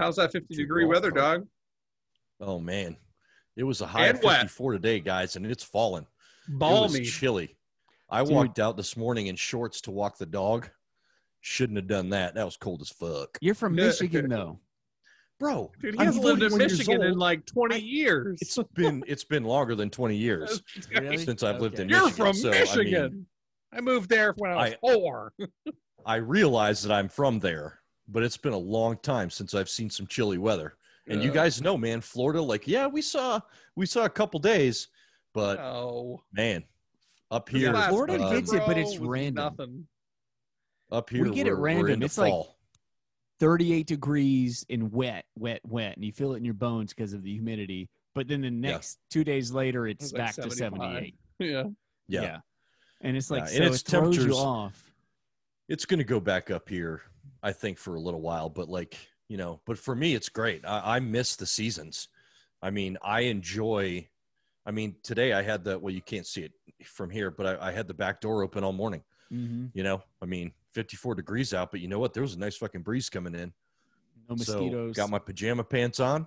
How's 0.00 0.16
that 0.16 0.32
50 0.32 0.54
degree 0.56 0.86
weather, 0.86 1.10
dog? 1.10 1.46
Oh 2.40 2.58
man, 2.58 2.96
it 3.56 3.64
was 3.64 3.82
a 3.82 3.86
high 3.86 4.06
And 4.06 4.16
of 4.18 4.24
wet. 4.24 4.40
54 4.40 4.72
today, 4.72 4.98
guys, 5.00 5.36
and 5.36 5.44
it's 5.44 5.62
fallen. 5.62 6.04
It 6.48 6.58
Balmy. 6.58 7.00
was 7.00 7.10
chilly. 7.12 7.56
I 8.08 8.24
Dude. 8.24 8.32
walked 8.34 8.58
out 8.58 8.78
this 8.78 8.96
morning 8.96 9.26
in 9.26 9.36
shorts 9.36 9.82
to 9.82 9.90
walk 9.90 10.16
the 10.16 10.24
dog. 10.26 10.70
Shouldn't 11.42 11.76
have 11.76 11.86
done 11.86 12.08
that. 12.10 12.34
That 12.34 12.44
was 12.46 12.56
cold 12.56 12.80
as 12.80 12.88
fuck, 12.88 13.36
You're 13.42 13.54
from 13.54 13.74
Michigan, 13.74 14.30
though. 14.30 14.58
bro. 15.38 15.70
Dude, 15.82 15.94
he 15.94 16.00
I'm 16.00 16.06
hasn't 16.06 16.24
lived 16.24 16.42
in 16.42 16.56
Michigan 16.56 17.02
in 17.02 17.18
like 17.18 17.44
20 17.44 17.78
years. 17.78 18.38
It's 18.40 18.58
been 18.74 19.04
it's 19.06 19.24
been 19.24 19.44
longer 19.44 19.74
than 19.74 19.90
twenty 19.90 20.16
years 20.16 20.62
Really? 20.90 21.18
since 21.18 21.42
I've 21.42 21.60
lived 21.60 21.78
in 21.78 21.90
You're 21.90 22.04
Michigan. 22.06 22.24
from 22.26 22.34
so, 22.34 22.48
I 22.48 22.52
mean, 22.52 22.60
Michigan. 22.62 23.26
I, 23.72 23.80
moved 23.82 24.08
there 24.08 24.32
when 24.38 24.50
I 24.50 24.54
was 24.56 24.72
I- 24.72 24.76
four. 24.80 25.32
I 26.06 26.16
realize 26.16 26.82
that 26.84 26.92
I'm 26.92 27.08
from 27.10 27.38
there, 27.38 27.79
but 28.10 28.22
it's 28.22 28.36
been 28.36 28.52
a 28.52 28.58
long 28.58 28.96
time 28.98 29.30
since 29.30 29.54
I've 29.54 29.68
seen 29.68 29.90
some 29.90 30.06
chilly 30.06 30.38
weather. 30.38 30.74
And 31.08 31.22
you 31.24 31.32
guys 31.32 31.60
know, 31.60 31.76
man, 31.76 32.00
Florida, 32.00 32.40
like, 32.40 32.68
yeah, 32.68 32.86
we 32.86 33.02
saw 33.02 33.40
we 33.74 33.84
saw 33.86 34.04
a 34.04 34.08
couple 34.10 34.38
days, 34.38 34.88
but 35.34 35.58
Oh. 35.58 36.22
man, 36.32 36.62
up 37.32 37.48
here, 37.48 37.72
last 37.72 37.88
Florida 37.88 38.12
winter, 38.12 38.26
um, 38.28 38.34
gets 38.34 38.52
it, 38.52 38.62
but 38.66 38.78
it's 38.78 38.96
random. 38.98 39.34
Nothing. 39.56 39.86
up 40.92 41.10
here, 41.10 41.24
we 41.24 41.30
get 41.34 41.46
it 41.48 41.50
we're, 41.50 41.56
we're 41.58 41.62
random. 41.64 41.92
into 41.94 42.06
It's 42.06 42.18
like- 42.18 42.32
38 43.40 43.86
degrees 43.86 44.66
and 44.70 44.92
wet, 44.92 45.24
wet, 45.36 45.60
wet, 45.64 45.96
and 45.96 46.04
you 46.04 46.12
feel 46.12 46.34
it 46.34 46.36
in 46.36 46.44
your 46.44 46.54
bones 46.54 46.92
because 46.92 47.12
of 47.14 47.22
the 47.22 47.32
humidity. 47.32 47.88
But 48.14 48.28
then 48.28 48.42
the 48.42 48.50
next 48.50 48.98
two 49.10 49.24
days 49.24 49.50
later, 49.50 49.86
it's 49.88 50.04
was 50.04 50.12
like 50.12 50.36
back 50.36 50.44
to 50.44 50.50
78. 50.50 51.14
Yeah. 51.40 51.64
yeah. 52.06 52.38
And 53.00 53.16
it's 53.16 53.30
like, 53.30 53.42
Yeah, 53.44 53.46
so 53.46 53.56
and 53.56 53.64
it's 53.66 53.82
it 53.82 53.86
throws 53.86 54.16
you 54.18 54.34
off. 54.34 54.92
it's 55.68 55.86
going 55.86 55.98
to 55.98 56.04
go 56.04 56.20
back 56.20 56.50
up 56.50 56.68
here, 56.68 57.00
I 57.42 57.52
think, 57.52 57.78
for 57.78 57.94
a 57.94 58.00
little 58.00 58.20
while. 58.20 58.48
But 58.48 58.68
like 58.68 58.96
you 59.28 59.36
know, 59.36 59.60
but 59.66 59.78
for 59.78 59.94
me, 59.94 60.14
it's 60.14 60.28
great. 60.28 60.64
I, 60.66 60.96
I 60.96 61.00
miss 61.00 61.36
the 61.36 61.46
seasons. 61.46 62.08
I 62.62 62.70
mean, 62.70 62.98
I 63.02 63.20
enjoy. 63.22 64.08
I 64.66 64.72
mean, 64.72 64.96
today 65.02 65.32
I 65.32 65.42
had 65.42 65.64
the 65.64 65.78
well, 65.78 65.92
you 65.94 66.02
can't 66.02 66.26
see 66.26 66.42
it 66.42 66.52
from 66.84 67.10
here, 67.10 67.30
but 67.30 67.46
I, 67.46 67.68
I 67.68 67.72
had 67.72 67.88
the 67.88 67.94
back 67.94 68.20
door 68.20 68.42
open 68.42 68.64
all 68.64 68.72
morning. 68.72 69.02
hmm 69.30 69.66
You 69.72 69.82
know, 69.82 70.02
I 70.20 70.26
mean, 70.26 70.52
54 70.74 71.14
degrees 71.14 71.54
out, 71.54 71.70
but 71.70 71.80
you 71.80 71.88
know 71.88 71.98
what? 71.98 72.12
There 72.12 72.22
was 72.22 72.34
a 72.34 72.38
nice 72.38 72.56
fucking 72.56 72.82
breeze 72.82 73.08
coming 73.08 73.34
in. 73.34 73.52
No 74.28 74.36
So 74.36 74.58
mosquitoes. 74.58 74.96
got 74.96 75.10
my 75.10 75.18
pajama 75.18 75.64
pants 75.64 76.00
on, 76.00 76.26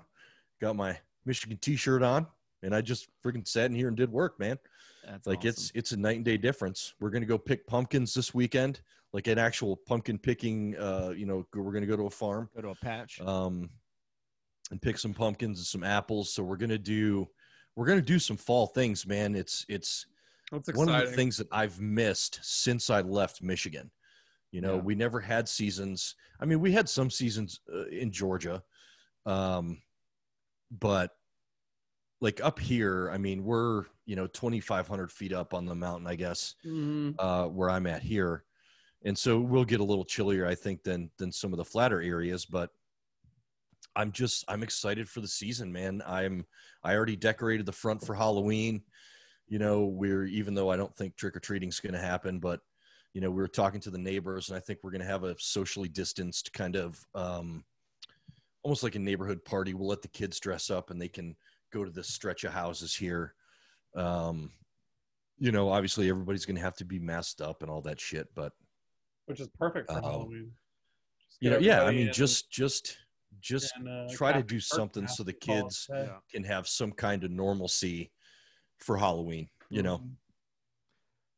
got 0.59 0.76
my 0.76 0.97
Michigan 1.26 1.57
t-shirt 1.61 2.03
on, 2.03 2.28
and 2.64 2.76
I 2.76 2.82
just 2.82 3.07
freaking 3.24 3.47
sat 3.47 3.70
in 3.70 3.76
here 3.76 3.88
and 3.88 3.97
did 3.97 4.11
work, 4.11 4.39
man. 4.39 4.57
That's 5.05 5.28
like 5.28 5.39
awesome. 5.39 5.49
it's 5.49 5.72
it's 5.76 5.91
a 5.91 5.97
night 5.97 6.16
and 6.18 6.26
day 6.26 6.38
difference. 6.38 6.93
We're 6.99 7.09
gonna 7.11 7.26
go 7.26 7.38
pick 7.38 7.68
pumpkins 7.68 8.14
this 8.14 8.34
weekend, 8.34 8.82
like 9.14 9.28
an 9.28 9.38
actual 9.38 9.78
pumpkin 9.78 10.18
picking. 10.18 10.76
Uh, 10.76 11.14
you 11.16 11.26
know, 11.26 11.45
we're 11.53 11.72
gonna 11.72 11.86
go 11.86 11.95
to 11.95 12.07
a 12.07 12.09
farm, 12.09 12.49
go 12.55 12.61
to 12.61 12.70
a 12.70 12.76
patch. 12.76 13.22
um, 13.22 13.70
and 14.72 14.82
pick 14.82 14.97
some 14.97 15.14
pumpkins 15.14 15.59
and 15.59 15.66
some 15.68 15.84
apples. 15.84 16.34
So 16.34 16.43
we're 16.43 16.57
gonna 16.57 16.78
do 16.80 17.28
we're 17.76 17.86
gonna 17.86 18.01
do 18.01 18.20
some 18.20 18.38
fall 18.38 18.68
things, 18.68 19.05
man. 19.05 19.36
It's 19.36 19.66
it's 19.70 20.05
one 20.78 20.89
of 20.89 20.95
the 21.05 21.11
things 21.16 21.38
that 21.38 21.47
I've 21.51 21.80
missed 21.80 22.39
since 22.41 22.89
I 22.89 23.01
left 23.01 23.41
Michigan. 23.41 23.91
You 24.51 24.61
know, 24.61 24.76
Yeah. 24.76 24.82
we 24.82 24.95
never 24.95 25.20
had 25.20 25.47
seasons. 25.49 26.16
I 26.39 26.45
mean, 26.45 26.59
we 26.59 26.72
had 26.72 26.89
some 26.89 27.09
seasons 27.09 27.59
uh, 27.74 27.86
in 27.88 28.11
Georgia, 28.11 28.64
um, 29.26 29.82
but 30.72 31.11
like 32.22 32.39
up 32.41 32.59
here, 32.59 33.09
I 33.11 33.18
mean, 33.18 33.43
we're 33.43 33.86
you 34.05 34.16
know 34.16 34.28
2,500 34.28 35.11
feet 35.11 35.34
up 35.34 35.53
on 35.53 35.66
the 35.66 35.76
mountain, 35.76 36.07
I 36.07 36.16
guess, 36.16 36.55
Mhm. 36.66 37.16
uh, 37.20 37.47
where 37.47 37.70
I'm 37.70 37.88
at 37.88 38.01
here, 38.01 38.43
and 39.06 39.18
so 39.18 39.39
we'll 39.39 39.66
get 39.66 39.80
a 39.80 39.86
little 39.86 40.06
chillier, 40.06 40.45
I 40.45 40.56
think, 40.56 40.84
than 40.84 41.12
than 41.18 41.32
some 41.32 41.54
of 41.54 41.58
the 41.58 41.66
flatter 41.66 42.01
areas. 42.01 42.45
But 42.45 42.70
I'm 43.95 44.12
just 44.12 44.45
I'm 44.47 44.64
excited 44.64 45.10
for 45.10 45.22
the 45.22 45.28
season, 45.28 45.72
man. 45.72 46.01
I'm 46.06 46.45
I 46.84 46.95
already 46.95 47.16
decorated 47.16 47.66
the 47.66 47.72
front 47.72 48.06
for 48.06 48.16
Halloween. 48.16 48.82
You 49.47 49.60
know, 49.60 49.86
we're 49.86 50.26
even 50.26 50.54
though 50.54 50.70
I 50.70 50.78
don't 50.78 50.95
think 50.95 51.16
trick 51.16 51.36
or 51.36 51.39
treating 51.39 51.70
is 51.70 51.80
going 51.80 51.93
to 51.93 51.99
happen, 51.99 52.39
but 52.39 52.62
you 53.14 53.22
know, 53.22 53.30
we 53.30 53.41
were 53.41 53.47
talking 53.47 53.82
to 53.82 53.91
the 53.91 53.99
neighbors, 53.99 54.49
and 54.49 54.58
I 54.58 54.60
think 54.60 54.80
we're 54.82 54.91
going 54.91 55.01
to 55.01 55.08
have 55.08 55.24
a 55.24 55.36
socially 55.38 55.89
distanced 55.89 56.51
kind 56.54 56.76
of 56.76 56.99
um, 57.14 57.64
almost 58.64 58.82
like 58.82 58.95
a 58.95 58.99
neighborhood 58.99 59.45
party. 59.45 59.74
We'll 59.74 59.89
let 59.89 60.01
the 60.01 60.08
kids 60.08 60.39
dress 60.39 60.72
up, 60.72 60.89
and 60.89 60.99
they 60.99 61.10
can 61.10 61.36
go 61.72 61.84
to 61.84 61.91
this 61.91 62.08
stretch 62.08 62.43
of 62.43 62.54
houses 62.54 62.95
here. 62.95 63.36
Um, 63.95 64.51
you 65.38 65.51
know, 65.51 65.70
obviously 65.70 66.10
everybody's 66.10 66.45
going 66.45 66.56
to 66.56 66.62
have 66.64 66.78
to 66.78 66.86
be 66.86 66.99
masked 66.99 67.41
up 67.41 67.62
and 67.62 67.70
all 67.70 67.82
that 67.82 67.99
shit, 67.99 68.28
but 68.34 68.54
Which 69.26 69.40
is 69.40 69.48
perfect 69.60 69.90
for 69.90 69.98
Um, 69.98 70.04
Halloween. 70.04 70.52
You 71.40 71.50
know, 71.52 71.58
yeah, 71.58 71.84
I 71.84 71.92
mean, 71.92 72.08
in 72.08 72.14
just 72.14 72.50
just 72.52 72.98
just 73.42 73.76
and, 73.76 73.88
uh, 73.90 74.08
try 74.14 74.32
to 74.32 74.44
do 74.44 74.60
something 74.60 75.08
so 75.08 75.24
the 75.24 75.34
to 75.34 75.40
call 75.46 75.58
it 75.58 75.62
kids. 75.64 75.88
Yeah. 75.90 76.18
can 76.30 76.44
have 76.44 76.68
some 76.68 76.92
kind 76.92 77.24
of 77.24 77.32
normalcy 77.32 78.12
for 78.78 78.98
Halloween. 78.98 79.50
You 79.70 79.82
know, 79.82 79.98
Mhm. 80.00 80.16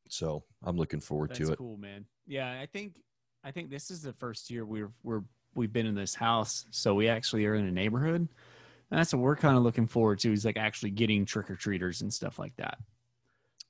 so 0.10 0.44
I'm 0.64 0.76
looking 0.78 1.00
forward 1.00 1.30
That's 1.32 1.40
to 1.40 1.54
it. 1.54 1.58
cool, 1.58 1.78
man. 1.78 2.06
Yeah, 2.28 2.60
I 2.60 2.66
think 2.66 3.02
I 3.44 3.52
think 3.52 3.70
this 3.70 3.90
is 3.92 4.02
the 4.02 4.14
first 4.14 4.50
year 4.50 4.66
we're 4.66 4.92
we're 5.04 5.24
we've 5.56 5.72
been 5.74 5.86
in 5.86 5.96
this 5.96 6.14
house, 6.14 6.66
so 6.72 6.94
we 6.94 7.08
actually 7.08 7.46
are 7.46 7.56
in 7.56 7.66
a 7.66 7.72
neighborhood. 7.72 8.22
And 8.92 9.00
that's 9.00 9.14
what 9.14 9.22
we're 9.24 9.36
kind 9.36 9.58
of 9.58 9.64
looking 9.64 9.88
forward 9.88 10.20
to 10.20 10.32
is 10.32 10.46
like 10.46 10.58
actually 10.58 10.92
getting 10.92 11.26
trick 11.26 11.50
or 11.50 11.56
treaters 11.56 12.02
and 12.02 12.14
stuff 12.14 12.38
like 12.38 12.56
that. 12.58 12.78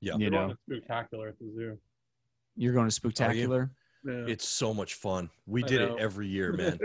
Yeah. 0.01 0.13
You 0.17 0.25
We're 0.25 0.31
going 0.31 0.47
know, 0.49 0.55
to 0.75 0.81
Spooktacular 0.81 1.29
at 1.29 1.39
the 1.39 1.51
zoo. 1.55 1.79
you're 2.57 2.73
going 2.73 2.89
to 2.89 2.99
Spooktacular. 3.01 3.69
Yeah. 4.05 4.25
It's 4.27 4.47
so 4.47 4.73
much 4.73 4.93
fun. 4.95 5.29
We 5.47 5.63
I 5.63 5.67
did 5.67 5.81
know. 5.81 5.95
it 5.95 5.99
every 6.01 6.27
year, 6.27 6.53
man. 6.57 6.79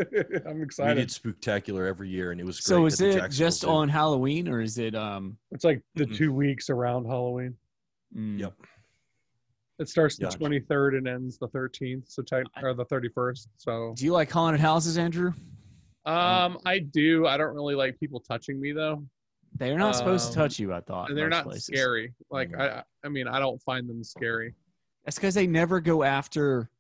I'm 0.47 0.63
excited. 0.63 0.97
we 0.97 1.03
did 1.03 1.11
Spooktacular 1.11 1.87
every 1.87 2.09
year, 2.09 2.33
and 2.33 2.41
it 2.41 2.45
was 2.45 2.61
great. 2.61 2.65
So 2.75 2.87
is 2.87 3.01
it 3.03 3.31
just 3.31 3.65
on 3.65 3.89
Halloween 3.91 4.49
or 4.49 4.61
is 4.61 4.79
it 4.79 4.95
um 4.95 5.37
It's 5.51 5.65
like 5.65 5.83
the 5.95 6.07
Mm-mm. 6.07 6.17
two 6.17 6.33
weeks 6.33 6.71
around 6.71 7.05
Halloween. 7.05 7.57
mm, 8.17 8.39
Yep. 8.41 8.55
It 9.81 9.89
starts 9.89 10.17
the 10.17 10.25
Yeah. 10.25 10.31
23rd 10.31 10.99
and 10.99 11.09
ends 11.09 11.39
the 11.39 11.49
13th, 11.49 12.11
so 12.11 12.23
type 12.23 12.47
or 12.63 12.75
the 12.75 12.85
31st. 12.87 13.49
So, 13.57 13.95
Do 13.97 14.05
you 14.05 14.13
like 14.13 14.31
haunted 14.31 14.61
houses, 14.61 14.97
Andrew? 14.99 15.33
um, 16.07 16.59
I 16.67 16.79
do. 16.81 17.27
I 17.27 17.37
don't 17.37 17.55
really 17.55 17.75
like 17.75 17.99
people 18.01 18.21
touching 18.21 18.59
me 18.61 18.73
though, 18.73 19.05
They're 19.57 19.79
not 19.79 19.95
supposed 19.97 20.33
to 20.33 20.39
Um, 20.41 20.45
touch 20.49 20.59
you, 20.59 20.73
I 20.73 20.81
thought. 20.81 21.09
and 21.11 21.19
they're 21.19 21.29
not 21.29 21.45
places. 21.45 21.65
scary. 21.67 22.15
Like 22.31 22.51
Mm. 22.51 22.61
I, 22.61 22.83
I 23.05 23.09
mean, 23.11 23.27
I 23.29 23.39
don't 23.39 23.61
find 23.63 23.89
them 23.89 24.03
scary. 24.05 24.55
That's 25.05 25.17
because 25.17 25.35
they 25.35 25.47
never 25.47 25.81
go 25.81 26.03
after. 26.03 26.71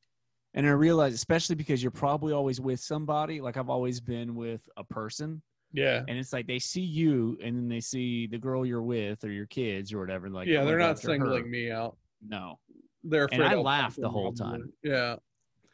And 0.55 0.67
I 0.67 0.71
realize, 0.71 1.15
especially 1.15 1.55
because 1.55 1.83
you're 1.83 1.93
probably 1.93 2.33
always 2.33 2.61
with 2.61 2.81
somebody. 2.81 3.41
Like 3.41 3.57
I've 3.57 3.71
always 3.71 4.01
been 4.01 4.35
with 4.35 4.61
a 4.77 4.83
person, 4.85 5.41
Yeah, 5.73 6.03
and 6.09 6.19
it's 6.19 6.33
like 6.33 6.47
they 6.49 6.59
see 6.59 6.81
you, 6.81 7.39
and 7.43 7.57
then 7.57 7.69
they 7.69 7.81
see 7.81 8.27
the 8.27 8.39
girl 8.39 8.67
you're 8.67 8.83
with 8.83 9.23
or 9.25 9.31
your 9.31 9.47
kids 9.47 9.93
or 9.93 10.01
whatever. 10.01 10.29
Like, 10.29 10.49
yeah, 10.49 10.65
they're 10.65 10.79
not 10.79 10.91
after 10.97 11.09
her. 11.09 11.15
singling 11.15 11.49
me 11.51 11.71
out. 11.71 11.97
No, 12.27 12.59
They're 13.05 13.29
And 13.33 13.43
I 13.45 13.55
laughed 13.55 14.01
the 14.01 14.09
whole 14.09 14.33
time. 14.33 14.73
Yeah. 14.83 15.17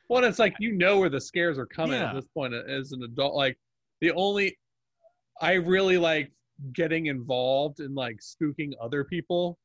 Well, 0.09 0.23
it's 0.25 0.39
like 0.39 0.55
you 0.61 0.73
know 0.73 1.01
where 1.01 1.09
the 1.09 1.21
scares 1.21 1.59
are 1.59 1.67
coming 1.67 1.99
Yeah. 1.99 2.11
at 2.11 2.15
this 2.15 2.27
point 2.27 2.53
as 2.55 2.93
an 2.93 3.03
adult. 3.03 3.35
Like 3.35 3.59
the 4.01 4.13
only, 4.13 4.57
I 5.41 5.55
really 5.55 5.97
like 5.99 6.31
getting 6.75 7.07
involved 7.07 7.81
in 7.81 7.95
like 7.95 8.19
spooking 8.21 8.73
other 8.81 9.03
people 9.05 9.59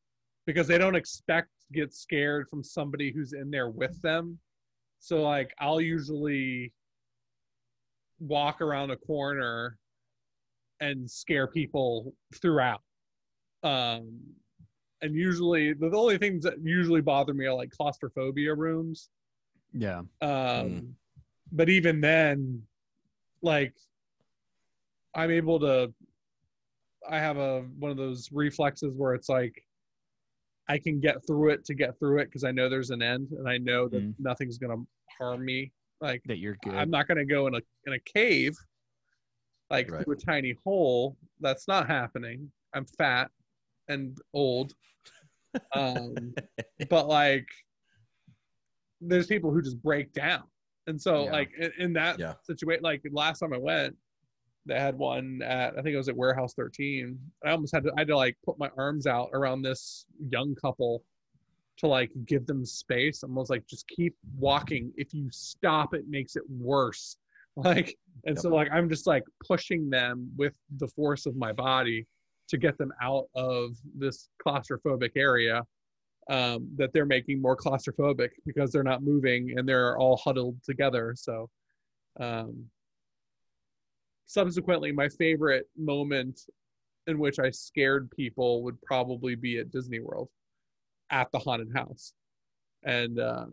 because 0.47 0.68
they 0.68 0.78
don't 0.80 0.95
expect 0.95 1.49
to 1.68 1.80
get 1.80 1.93
scared 1.93 2.47
from 2.49 2.64
somebody 2.64 3.12
who's 3.12 3.34
in 3.34 3.51
there 3.51 3.70
with 3.70 4.01
them. 4.01 4.39
So 5.01 5.21
like 5.23 5.53
I'll 5.59 5.81
usually 5.81 6.71
walk 8.19 8.61
around 8.61 8.91
a 8.91 8.95
corner 8.95 9.77
and 10.79 11.09
scare 11.09 11.47
people 11.47 12.13
throughout. 12.41 12.81
Um, 13.63 14.19
and 15.01 15.15
usually 15.15 15.73
the, 15.73 15.89
the 15.89 15.97
only 15.97 16.17
things 16.19 16.43
that 16.43 16.53
usually 16.63 17.01
bother 17.01 17.33
me 17.33 17.45
are 17.45 17.53
like 17.53 17.71
claustrophobia 17.71 18.53
rooms. 18.53 19.09
yeah, 19.73 19.99
Um, 19.99 20.07
Mm. 20.21 20.93
But 21.51 21.67
even 21.67 21.99
then, 21.99 22.61
like, 23.41 23.73
I'm 25.13 25.31
able 25.31 25.59
to. 25.59 25.93
I 27.09 27.17
have 27.17 27.37
a 27.37 27.61
one 27.79 27.91
of 27.91 27.97
those 27.97 28.29
reflexes 28.31 28.93
where 28.95 29.13
it's 29.15 29.27
like, 29.27 29.61
I 30.68 30.78
can 30.80 30.99
get 30.99 31.26
through 31.26 31.49
it 31.51 31.66
to 31.66 31.74
get 31.74 31.97
through 31.99 32.20
it 32.20 32.26
because 32.26 32.43
I 32.43 32.51
know 32.51 32.70
there's 32.70 32.91
an 32.91 33.01
end 33.01 33.32
and 33.32 33.47
I 33.47 33.57
know 33.57 33.88
that 33.89 34.01
Mhm. 34.01 34.16
nothing's 34.20 34.57
gonna 34.57 34.84
harm 35.18 35.43
me. 35.43 35.72
Like, 35.99 36.24
that 36.26 36.38
you're 36.38 36.55
good. 36.55 36.74
I'm 36.74 36.89
not 36.89 37.07
gonna 37.07 37.26
go 37.26 37.47
in 37.47 37.55
a 37.55 37.62
in 37.86 37.93
a 37.93 37.99
cave, 37.99 38.55
like 39.70 39.89
Right. 39.89 40.03
through 40.03 40.16
a 40.16 40.18
tiny 40.18 40.53
hole. 40.64 41.18
That's 41.39 41.68
not 41.68 41.88
happening. 41.88 42.51
I'm 42.74 42.86
fat 42.86 43.32
and 43.88 44.18
old. 44.34 44.76
Um, 45.74 46.34
but 46.89 47.07
like, 47.07 47.47
there's 48.99 49.28
people 49.28 49.51
who 49.51 49.62
just 49.62 49.82
break 49.82 50.14
down, 50.14 50.49
and 50.88 51.01
so 51.01 51.26
Yeah. 51.26 51.32
like 51.32 51.53
in, 51.53 51.72
in 51.78 51.93
that 51.93 52.20
Yeah. 52.20 52.36
situation, 52.43 52.84
like 52.84 53.01
last 53.12 53.39
time 53.39 53.53
I 53.53 53.57
went, 53.57 53.97
they 54.66 54.80
had 54.80 54.97
one 54.97 55.41
at 55.41 55.74
I 55.78 55.82
think 55.82 55.93
it 55.93 55.97
was 55.97 56.09
at 56.09 56.16
Warehouse 56.16 56.53
13. 56.53 57.18
I 57.45 57.51
almost 57.51 57.74
had 57.74 57.84
to 57.84 57.91
I 57.97 58.01
had 58.01 58.07
to 58.09 58.18
like 58.18 58.38
put 58.45 58.59
my 58.59 58.70
arms 58.78 59.07
out 59.07 59.30
around 59.34 59.62
this 59.62 60.05
young 60.30 60.55
couple 60.55 61.03
to 61.78 61.88
like 61.88 62.12
give 62.26 62.45
them 62.45 62.66
space. 62.66 63.24
I'm 63.24 63.32
Almost 63.32 63.49
like 63.49 63.66
just 63.68 63.88
keep 63.88 64.16
walking. 64.38 64.91
If 64.97 65.14
you 65.14 65.30
stop, 65.32 65.93
it 65.93 66.05
makes 66.07 66.36
it 66.36 66.43
worse. 66.49 67.18
Like 67.57 67.97
and 68.26 68.39
so 68.39 68.49
like 68.49 68.70
I'm 68.72 68.88
just 68.88 69.07
like 69.07 69.24
pushing 69.45 69.89
them 69.89 70.32
with 70.38 70.55
the 70.78 70.88
force 70.88 71.26
of 71.26 71.36
my 71.36 71.51
body 71.51 72.07
to 72.47 72.57
get 72.57 72.78
them 72.78 72.93
out 73.01 73.28
of 73.36 73.78
this 73.97 74.30
claustrophobic 74.45 75.12
area. 75.16 75.66
um, 76.30 76.70
that 76.78 76.93
they're 76.93 77.05
making 77.05 77.41
more 77.41 77.57
claustrophobic 77.57 78.30
because 78.45 78.72
they're 78.72 78.84
not 78.84 79.03
moving 79.03 79.57
and 79.57 79.68
they're 79.68 79.97
all 79.97 80.18
huddled 80.18 80.57
together. 80.64 81.14
So, 81.18 81.49
um, 82.20 82.66
subsequently, 84.26 84.91
my 84.91 85.09
favorite 85.09 85.67
moment 85.78 86.39
in 87.07 87.19
which 87.19 87.39
I 87.39 87.49
scared 87.49 88.09
people 88.11 88.63
would 88.63 88.82
probably 88.82 89.36
be 89.36 89.57
at 89.57 89.72
Disney 89.72 89.99
World 89.99 90.30
at 91.09 91.32
the 91.32 91.39
haunted 91.39 91.72
house. 91.74 92.13
And 92.84 93.19
uh, 93.19 93.45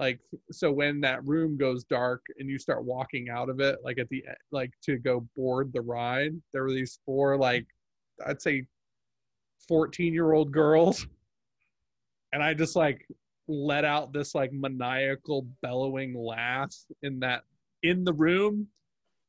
like 0.00 0.18
so 0.50 0.72
when 0.72 1.00
that 1.02 1.24
room 1.24 1.56
goes 1.56 1.84
dark 1.84 2.24
and 2.38 2.48
you 2.48 2.58
start 2.58 2.84
walking 2.84 3.28
out 3.28 3.50
of 3.50 3.60
it 3.60 3.76
like 3.84 3.98
at 3.98 4.08
the 4.08 4.24
like 4.50 4.72
to 4.82 4.96
go 4.96 5.28
board 5.36 5.70
the 5.72 5.80
ride 5.80 6.32
there 6.52 6.62
were 6.62 6.72
these 6.72 6.98
four 7.04 7.36
like 7.36 7.66
I'd 8.26 8.40
say 8.40 8.64
14 9.68 10.14
year 10.14 10.32
old 10.32 10.50
girls 10.50 11.06
and 12.32 12.42
I 12.42 12.54
just 12.54 12.74
like 12.74 13.06
let 13.46 13.84
out 13.84 14.12
this 14.12 14.34
like 14.34 14.52
maniacal 14.52 15.46
bellowing 15.60 16.14
laugh 16.14 16.74
in 17.02 17.20
that 17.20 17.42
in 17.82 18.04
the 18.04 18.14
room 18.14 18.68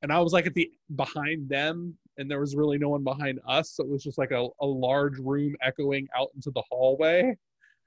and 0.01 0.11
I 0.11 0.19
was 0.19 0.33
like 0.33 0.47
at 0.47 0.53
the 0.53 0.71
behind 0.95 1.49
them 1.49 1.97
and 2.17 2.29
there 2.29 2.39
was 2.39 2.55
really 2.55 2.77
no 2.77 2.89
one 2.89 3.03
behind 3.03 3.39
us 3.47 3.71
so 3.71 3.83
it 3.83 3.89
was 3.89 4.03
just 4.03 4.17
like 4.17 4.31
a, 4.31 4.47
a 4.59 4.65
large 4.65 5.17
room 5.17 5.55
echoing 5.61 6.07
out 6.17 6.29
into 6.35 6.51
the 6.51 6.63
hallway 6.69 7.35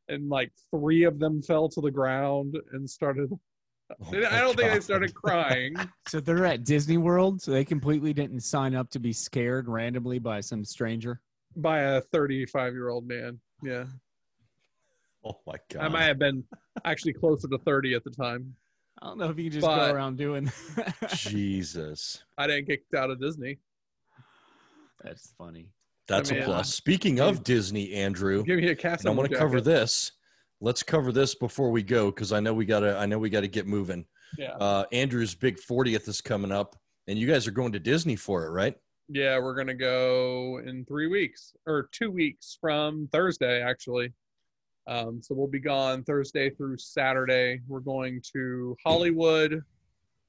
and 0.08 0.28
like 0.28 0.52
three 0.70 1.04
of 1.04 1.18
them 1.18 1.42
fell 1.42 1.68
to 1.68 1.80
the 1.80 1.90
ground 1.90 2.56
and 2.72 2.88
started 2.88 3.30
Oh 4.00 4.16
I 4.16 4.40
don't 4.40 4.56
think 4.56 4.72
they 4.72 4.80
started 4.80 5.14
crying 5.14 5.76
So 6.08 6.18
they're 6.18 6.46
at 6.46 6.64
Disney 6.64 6.96
World, 6.96 7.42
so 7.42 7.50
they 7.50 7.66
completely 7.66 8.14
didn't 8.14 8.40
sign 8.40 8.74
up 8.74 8.88
to 8.90 8.98
be 8.98 9.12
scared 9.12 9.68
randomly 9.68 10.18
by 10.18 10.40
some 10.40 10.64
stranger. 10.64 11.20
by 11.56 11.80
a 11.80 12.00
35 12.00 12.72
year 12.72 12.88
old 12.88 13.06
man 13.06 13.38
yeah 13.62 13.84
Oh 15.26 15.38
my 15.46 15.56
god. 15.72 15.84
I 15.84 15.88
might 15.88 16.04
have 16.04 16.18
been 16.18 16.44
actually 16.84 17.12
closer 17.14 17.48
to 17.48 17.58
30 17.58 17.94
at 17.94 18.04
the 18.04 18.10
time 18.10 18.54
I 19.04 19.08
don't 19.08 19.18
know 19.18 19.28
if 19.28 19.36
you 19.36 19.44
can 19.44 19.52
just 19.52 19.66
But- 19.66 19.88
go 19.88 19.94
around 19.94 20.16
doing. 20.16 20.50
Jesus. 21.08 22.22
I 22.38 22.46
didn't 22.46 22.66
get 22.66 22.78
kicked 22.80 22.94
out 22.94 23.10
of 23.10 23.20
Disney 23.20 23.58
That's 25.02 25.34
funny. 25.36 25.68
That's 26.08 26.30
mean, 26.30 26.42
a 26.42 26.44
plus. 26.46 26.74
Speaking 26.74 27.20
of 27.20 27.44
Disney, 27.44 27.92
Andrew, 27.92 28.42
give 28.44 28.58
me 28.58 28.68
a 28.68 28.74
cast 28.74 29.04
and 29.04 29.12
I 29.12 29.14
want 29.16 29.30
to 29.30 29.36
cover 29.36 29.60
this. 29.60 30.12
Let's 30.60 30.82
cover 30.82 31.12
this 31.12 31.34
before 31.34 31.70
we 31.70 31.82
go 31.82 32.10
because 32.10 32.32
I 32.32 32.40
know 32.40 32.54
we 32.54 32.64
gotta. 32.64 32.96
I 32.98 33.04
know 33.06 33.18
we 33.18 33.28
gotta 33.30 33.48
get 33.48 33.66
moving. 33.66 34.06
yeah 34.38 34.52
Uh, 34.52 34.84
Andrew's 34.92 35.34
big 35.34 35.58
40th 35.58 36.08
is 36.08 36.20
coming 36.20 36.52
up, 36.52 36.76
and 37.06 37.18
you 37.18 37.26
guys 37.26 37.46
are 37.46 37.50
going 37.52 37.72
to 37.72 37.78
Disney 37.78 38.16
for 38.16 38.46
it, 38.46 38.50
right? 38.50 38.74
yeah 39.10 39.38
we're 39.38 39.54
gonna 39.54 39.74
go 39.74 40.60
in 40.64 40.82
three 40.86 41.08
weeks 41.08 41.52
or 41.66 41.90
two 41.92 42.10
weeks 42.10 42.56
from 42.58 43.06
thursday 43.12 43.60
actually 43.60 44.10
um, 44.86 45.20
so 45.22 45.34
we'll 45.34 45.46
be 45.46 45.60
gone 45.60 46.04
thursday 46.04 46.50
through 46.50 46.78
saturday. 46.78 47.60
We're 47.68 47.80
going 47.80 48.20
to 48.32 48.76
hollywood. 48.84 49.62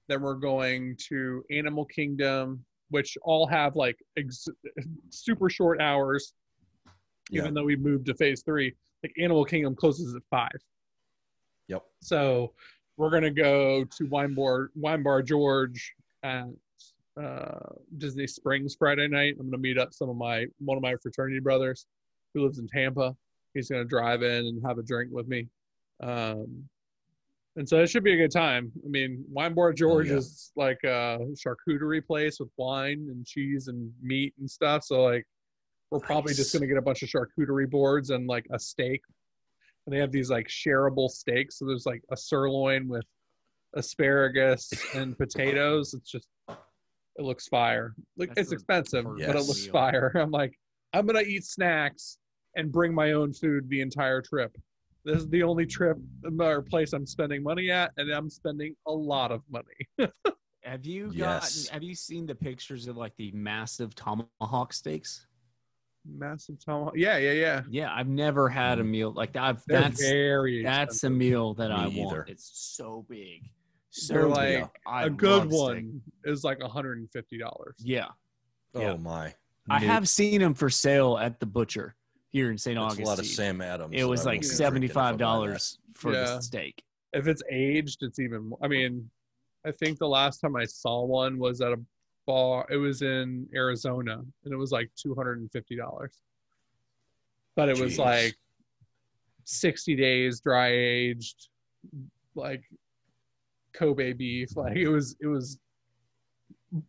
Then 0.07 0.21
we're 0.21 0.35
going 0.35 0.97
to 1.09 1.43
animal 1.51 1.85
kingdom 1.85 2.63
which 2.89 3.17
all 3.23 3.47
have 3.47 3.75
like 3.75 3.97
ex- 4.17 4.47
super 5.09 5.49
short 5.49 5.81
hours 5.81 6.33
even 7.31 7.53
though 7.53 7.63
we 7.63 7.75
moved 7.75 8.05
to 8.05 8.13
phase 8.13 8.43
three. 8.43 8.73
Like 9.03 9.13
animal 9.19 9.45
kingdom 9.45 9.75
closes 9.75 10.15
at 10.15 10.21
five. 10.29 10.57
Yep. 11.67 11.81
so 11.99 12.53
we're 12.97 13.09
gonna 13.09 13.31
go 13.31 13.83
to 13.83 14.05
wine 14.05 14.35
bar 14.35 14.69
wine 14.75 15.01
bar 15.01 15.23
george 15.23 15.93
at 16.21 16.45
uh, 17.19 17.69
disney 17.97 18.27
springs 18.27 18.75
friday 18.77 19.07
night. 19.07 19.35
I'm 19.39 19.47
gonna 19.47 19.57
meet 19.57 19.79
up 19.79 19.91
some 19.91 20.09
of 20.09 20.15
my 20.15 20.45
one 20.59 20.77
of 20.77 20.83
my 20.83 20.95
fraternity 21.01 21.39
brothers 21.39 21.87
who 22.33 22.43
lives 22.43 22.59
in 22.59 22.67
tampa 22.67 23.15
he's 23.55 23.69
gonna 23.69 23.85
drive 23.85 24.21
in 24.21 24.45
and 24.45 24.61
have 24.65 24.77
a 24.77 24.83
drink 24.83 25.09
with 25.11 25.27
me 25.27 25.47
um, 26.03 26.63
and 27.55 27.67
so 27.67 27.79
it 27.79 27.87
should 27.87 28.03
be 28.03 28.13
a 28.13 28.17
good 28.17 28.31
time 28.31 28.71
i 28.85 28.87
mean 28.87 29.23
wine 29.29 29.53
bar 29.53 29.73
george 29.73 30.09
yeah. 30.09 30.17
is 30.17 30.51
like 30.55 30.79
a 30.83 31.19
charcuterie 31.33 32.05
place 32.05 32.39
with 32.39 32.49
wine 32.57 33.07
and 33.09 33.25
cheese 33.25 33.67
and 33.67 33.91
meat 34.01 34.33
and 34.39 34.49
stuff 34.49 34.83
so 34.83 35.01
like 35.01 35.25
we're 35.89 35.99
probably 35.99 36.33
just 36.33 36.53
gonna 36.53 36.67
get 36.67 36.77
a 36.77 36.81
bunch 36.81 37.01
of 37.01 37.09
charcuterie 37.09 37.69
boards 37.69 38.09
and 38.09 38.27
like 38.27 38.45
a 38.51 38.59
steak 38.59 39.01
and 39.85 39.95
they 39.95 39.99
have 39.99 40.11
these 40.11 40.29
like 40.29 40.47
shareable 40.47 41.09
steaks. 41.09 41.59
So 41.59 41.65
there's 41.65 41.85
like 41.85 42.01
a 42.11 42.17
sirloin 42.17 42.87
with 42.87 43.05
asparagus 43.75 44.71
and 44.95 45.17
potatoes. 45.17 45.93
It's 45.93 46.09
just 46.09 46.27
it 46.49 47.23
looks 47.23 47.47
fire. 47.47 47.93
Like 48.17 48.29
That's 48.29 48.51
it's 48.51 48.53
expensive, 48.53 49.05
but 49.05 49.35
it 49.35 49.45
looks 49.45 49.63
meal. 49.63 49.71
fire. 49.71 50.11
I'm 50.19 50.31
like, 50.31 50.57
I'm 50.93 51.05
gonna 51.05 51.21
eat 51.21 51.45
snacks 51.45 52.17
and 52.55 52.71
bring 52.71 52.93
my 52.93 53.11
own 53.13 53.33
food 53.33 53.69
the 53.69 53.81
entire 53.81 54.21
trip. 54.21 54.55
This 55.03 55.17
is 55.17 55.29
the 55.29 55.43
only 55.43 55.65
trip 55.65 55.97
or 56.39 56.61
place 56.63 56.93
I'm 56.93 57.05
spending 57.05 57.43
money 57.43 57.69
at, 57.69 57.91
and 57.97 58.11
I'm 58.11 58.29
spending 58.29 58.75
a 58.87 58.91
lot 58.91 59.31
of 59.31 59.41
money. 59.49 59.87
Have 60.63 60.83
you 60.85 61.11
Yes. 61.13 61.65
gotten? 61.65 61.73
Have 61.73 61.83
you 61.83 61.93
seen 61.93 62.25
the 62.25 62.33
pictures 62.33 62.87
of 62.87 62.97
like 62.97 63.13
the 63.17 63.31
massive 63.33 63.93
tomahawk 63.93 64.73
steaks? 64.73 65.27
Massive 66.07 66.57
tomahawk. 66.63 66.93
Yeah, 66.95 67.17
yeah, 67.17 67.31
yeah. 67.33 67.61
Yeah, 67.69 67.93
I've 67.93 68.07
never 68.07 68.49
had 68.49 68.79
a 68.79 68.83
Mm. 68.83 68.89
meal 68.89 69.11
like 69.11 69.33
that. 69.33 69.43
I've, 69.43 69.63
They're 69.67 69.81
that's 69.83 69.99
very 69.99 70.63
that's 70.63 71.03
a 71.03 71.09
meal 71.09 71.53
that 71.55 71.69
Me 71.71 71.77
I 71.77 71.87
either. 71.87 72.15
want. 72.17 72.29
It's 72.29 72.49
so 72.75 73.05
big. 73.07 73.43
So 73.91 74.13
They're 74.13 74.27
like 74.27 74.69
a 74.91 75.09
good 75.09 75.29
love 75.29 75.53
steak. 75.53 75.59
one 75.59 76.01
is 76.23 76.43
like 76.43 76.59
150 76.61 77.37
dollars. 77.37 77.75
Yeah, 77.77 78.07
Oh 78.73 78.81
Yeah. 78.81 78.95
my. 78.97 79.33
I 79.69 79.79
Nope. 79.79 79.83
have 79.83 80.09
seen 80.09 80.41
them 80.41 80.53
for 80.55 80.69
sale 80.69 81.17
at 81.17 81.39
the 81.39 81.45
butcher 81.45 81.95
here 82.35 82.51
in 82.51 82.57
St. 82.57 82.77
Augustine. 82.77 83.05
a 83.05 83.07
lot 83.07 83.17
of 83.19 83.25
Sam 83.25 83.61
Adams. 83.61 83.93
it 83.95 84.03
was 84.03 84.21
I 84.27 84.31
like 84.31 84.35
won't 84.35 84.41
be 84.41 84.47
seventy 84.47 84.79
drinking 84.87 84.91
if 84.91 84.97
I 84.97 85.01
buy 85.03 85.09
five 85.11 85.17
dollars 85.17 85.79
for 85.93 86.11
Yeah. 86.11 86.23
the 86.25 86.41
steak. 86.41 86.83
if 87.13 87.27
it's 87.27 87.41
aged, 87.49 88.03
it's 88.03 88.19
even. 88.19 88.49
more. 88.49 88.59
I 88.61 88.67
mean, 88.67 89.09
I 89.65 89.71
think 89.71 89.99
the 89.99 90.07
last 90.07 90.39
time 90.41 90.57
I 90.57 90.65
saw 90.65 91.05
one 91.05 91.39
was 91.39 91.61
at 91.61 91.71
a 91.71 91.79
bar. 92.27 92.65
It 92.69 92.75
was 92.75 93.01
in 93.03 93.47
Arizona, 93.55 94.15
and 94.43 94.53
it 94.53 94.57
was 94.57 94.73
like 94.73 94.91
two 94.97 95.15
hundred 95.15 95.39
and 95.39 95.49
fifty 95.49 95.77
dollars. 95.77 96.11
But 97.55 97.69
it 97.69 97.79
was 97.79 97.97
like 97.97 98.35
sixty 99.45 99.95
days 99.95 100.41
dry 100.41 100.71
aged, 100.73 101.47
like 102.35 102.63
Kobe 103.73 104.11
beef. 104.11 104.57
Like 104.57 104.75
it 104.75 104.89
was, 104.89 105.15
it 105.21 105.27
was 105.27 105.57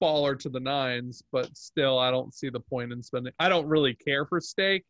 baller 0.03 0.37
to 0.41 0.49
the 0.49 0.59
nines. 0.59 1.23
But 1.31 1.57
still, 1.57 2.01
I 2.01 2.11
don't 2.11 2.35
see 2.35 2.49
the 2.49 2.59
point 2.59 2.91
in 2.91 3.01
spending. 3.01 3.33
I 3.39 3.49
don't 3.49 3.69
really 3.69 3.95
care 3.95 4.27
for 4.27 4.41
steak. 4.41 4.85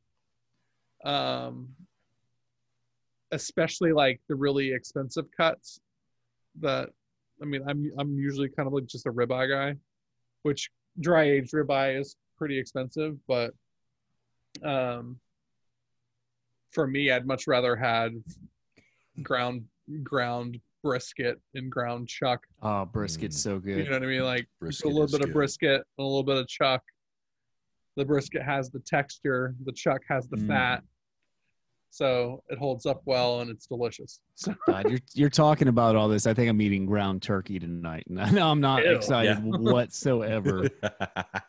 Um, 1.05 1.69
especially 3.33 3.93
like 3.93 4.21
the 4.29 4.35
really 4.35 4.73
expensive 4.73 5.27
cuts 5.37 5.81
that 6.61 6.89
I 7.43 7.45
mean 7.45 7.63
I'm 7.69 7.91
I'm 7.99 8.17
usually 8.17 8.49
kind 8.49 8.67
of 8.67 8.73
like 8.73 8.87
just 8.87 9.07
a 9.07 9.13
ribeye 9.13 9.51
guy, 9.51 9.79
which 10.43 10.71
dry 11.01 11.25
aged 11.25 11.53
ribeye 11.53 12.01
is 12.01 12.17
pretty 12.39 12.59
expensive, 12.59 13.17
but 13.27 13.53
um 14.65 15.19
for 16.71 16.87
me 16.87 17.11
I'd 17.11 17.27
much 17.27 17.47
rather 17.47 17.77
had 17.77 18.13
ground 19.23 19.65
ground 20.03 20.61
brisket 20.83 21.41
and 21.55 21.71
ground 21.71 22.09
chuck. 22.09 22.47
Oh, 22.63 22.87
brisket's 22.91 23.41
so 23.41 23.61
You 23.65 23.85
know 23.85 23.91
what 23.91 24.03
I 24.03 24.07
mean? 24.07 24.23
Like 24.23 24.47
Brisket 24.61 24.87
a 24.87 24.89
little 24.89 25.09
bit 25.09 25.27
of 25.29 25.33
brisket 25.33 25.83
and 25.99 26.05
a 26.05 26.09
little 26.09 26.23
bit 26.23 26.37
of 26.37 26.47
chuck. 26.47 26.83
The 27.97 28.05
brisket 28.05 28.43
has 28.43 28.71
the 28.71 28.81
texture, 28.81 29.55
the 29.65 29.73
chuck 29.73 30.03
has 30.09 30.29
the 30.29 30.37
Mm. 30.37 30.47
fat. 30.49 30.85
So 31.91 32.43
it 32.51 32.59
holds 32.59 32.85
up 32.85 33.01
well 33.07 33.41
and 33.41 33.51
it's 33.51 33.67
delicious. 33.67 34.21
So 34.35 34.55
God, 34.67 34.91
you're 34.91 34.99
you're 35.15 35.31
talking 35.31 35.69
about 35.69 35.97
all 35.97 36.09
this. 36.09 36.27
I 36.27 36.35
think 36.35 36.51
I'm 36.51 36.61
eating 36.61 36.85
ground 36.85 37.23
turkey 37.23 37.59
tonight. 37.59 38.05
No, 38.11 38.51
I'm 38.51 38.61
not 38.61 38.85
Ew. 38.85 38.91
excited 38.97 39.39
Yeah. 39.43 39.51
whatsoever. 39.59 40.69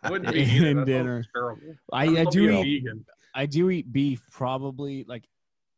wouldn't 0.10 0.32
be 0.34 0.44
be 0.46 0.50
eating 0.50 0.62
either. 0.62 0.74
That 0.76 0.86
dinner. 0.86 1.26
terrible. 1.36 1.76
I, 1.92 2.06
I'm 2.06 2.18
I 2.18 2.26
do 2.26 2.50
eat 2.62 2.84
vegan. 2.84 3.06
I 3.36 3.46
do 3.46 3.70
eat 3.70 3.92
beef 3.92 4.22
probably 4.32 5.04
like 5.04 5.26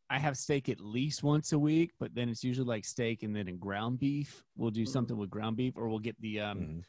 I 0.08 0.18
have 0.18 0.36
steak 0.38 0.68
at 0.68 0.80
least 0.80 1.22
once 1.24 1.52
a 1.52 1.58
week, 1.58 1.92
but 1.98 2.14
then 2.14 2.28
it's 2.28 2.42
usually 2.44 2.66
like 2.66 2.84
steak 2.84 3.22
and 3.24 3.34
then 3.34 3.48
in 3.48 3.58
ground 3.58 3.98
beef. 3.98 4.44
We'll 4.56 4.70
do 4.70 4.82
Mm. 4.84 4.88
something 4.88 5.16
with 5.16 5.30
ground 5.30 5.56
beef, 5.56 5.76
or 5.76 5.88
we'll 5.88 5.98
get 5.98 6.20
the 6.20 6.40
um 6.40 6.58
Mhm. 6.60 6.82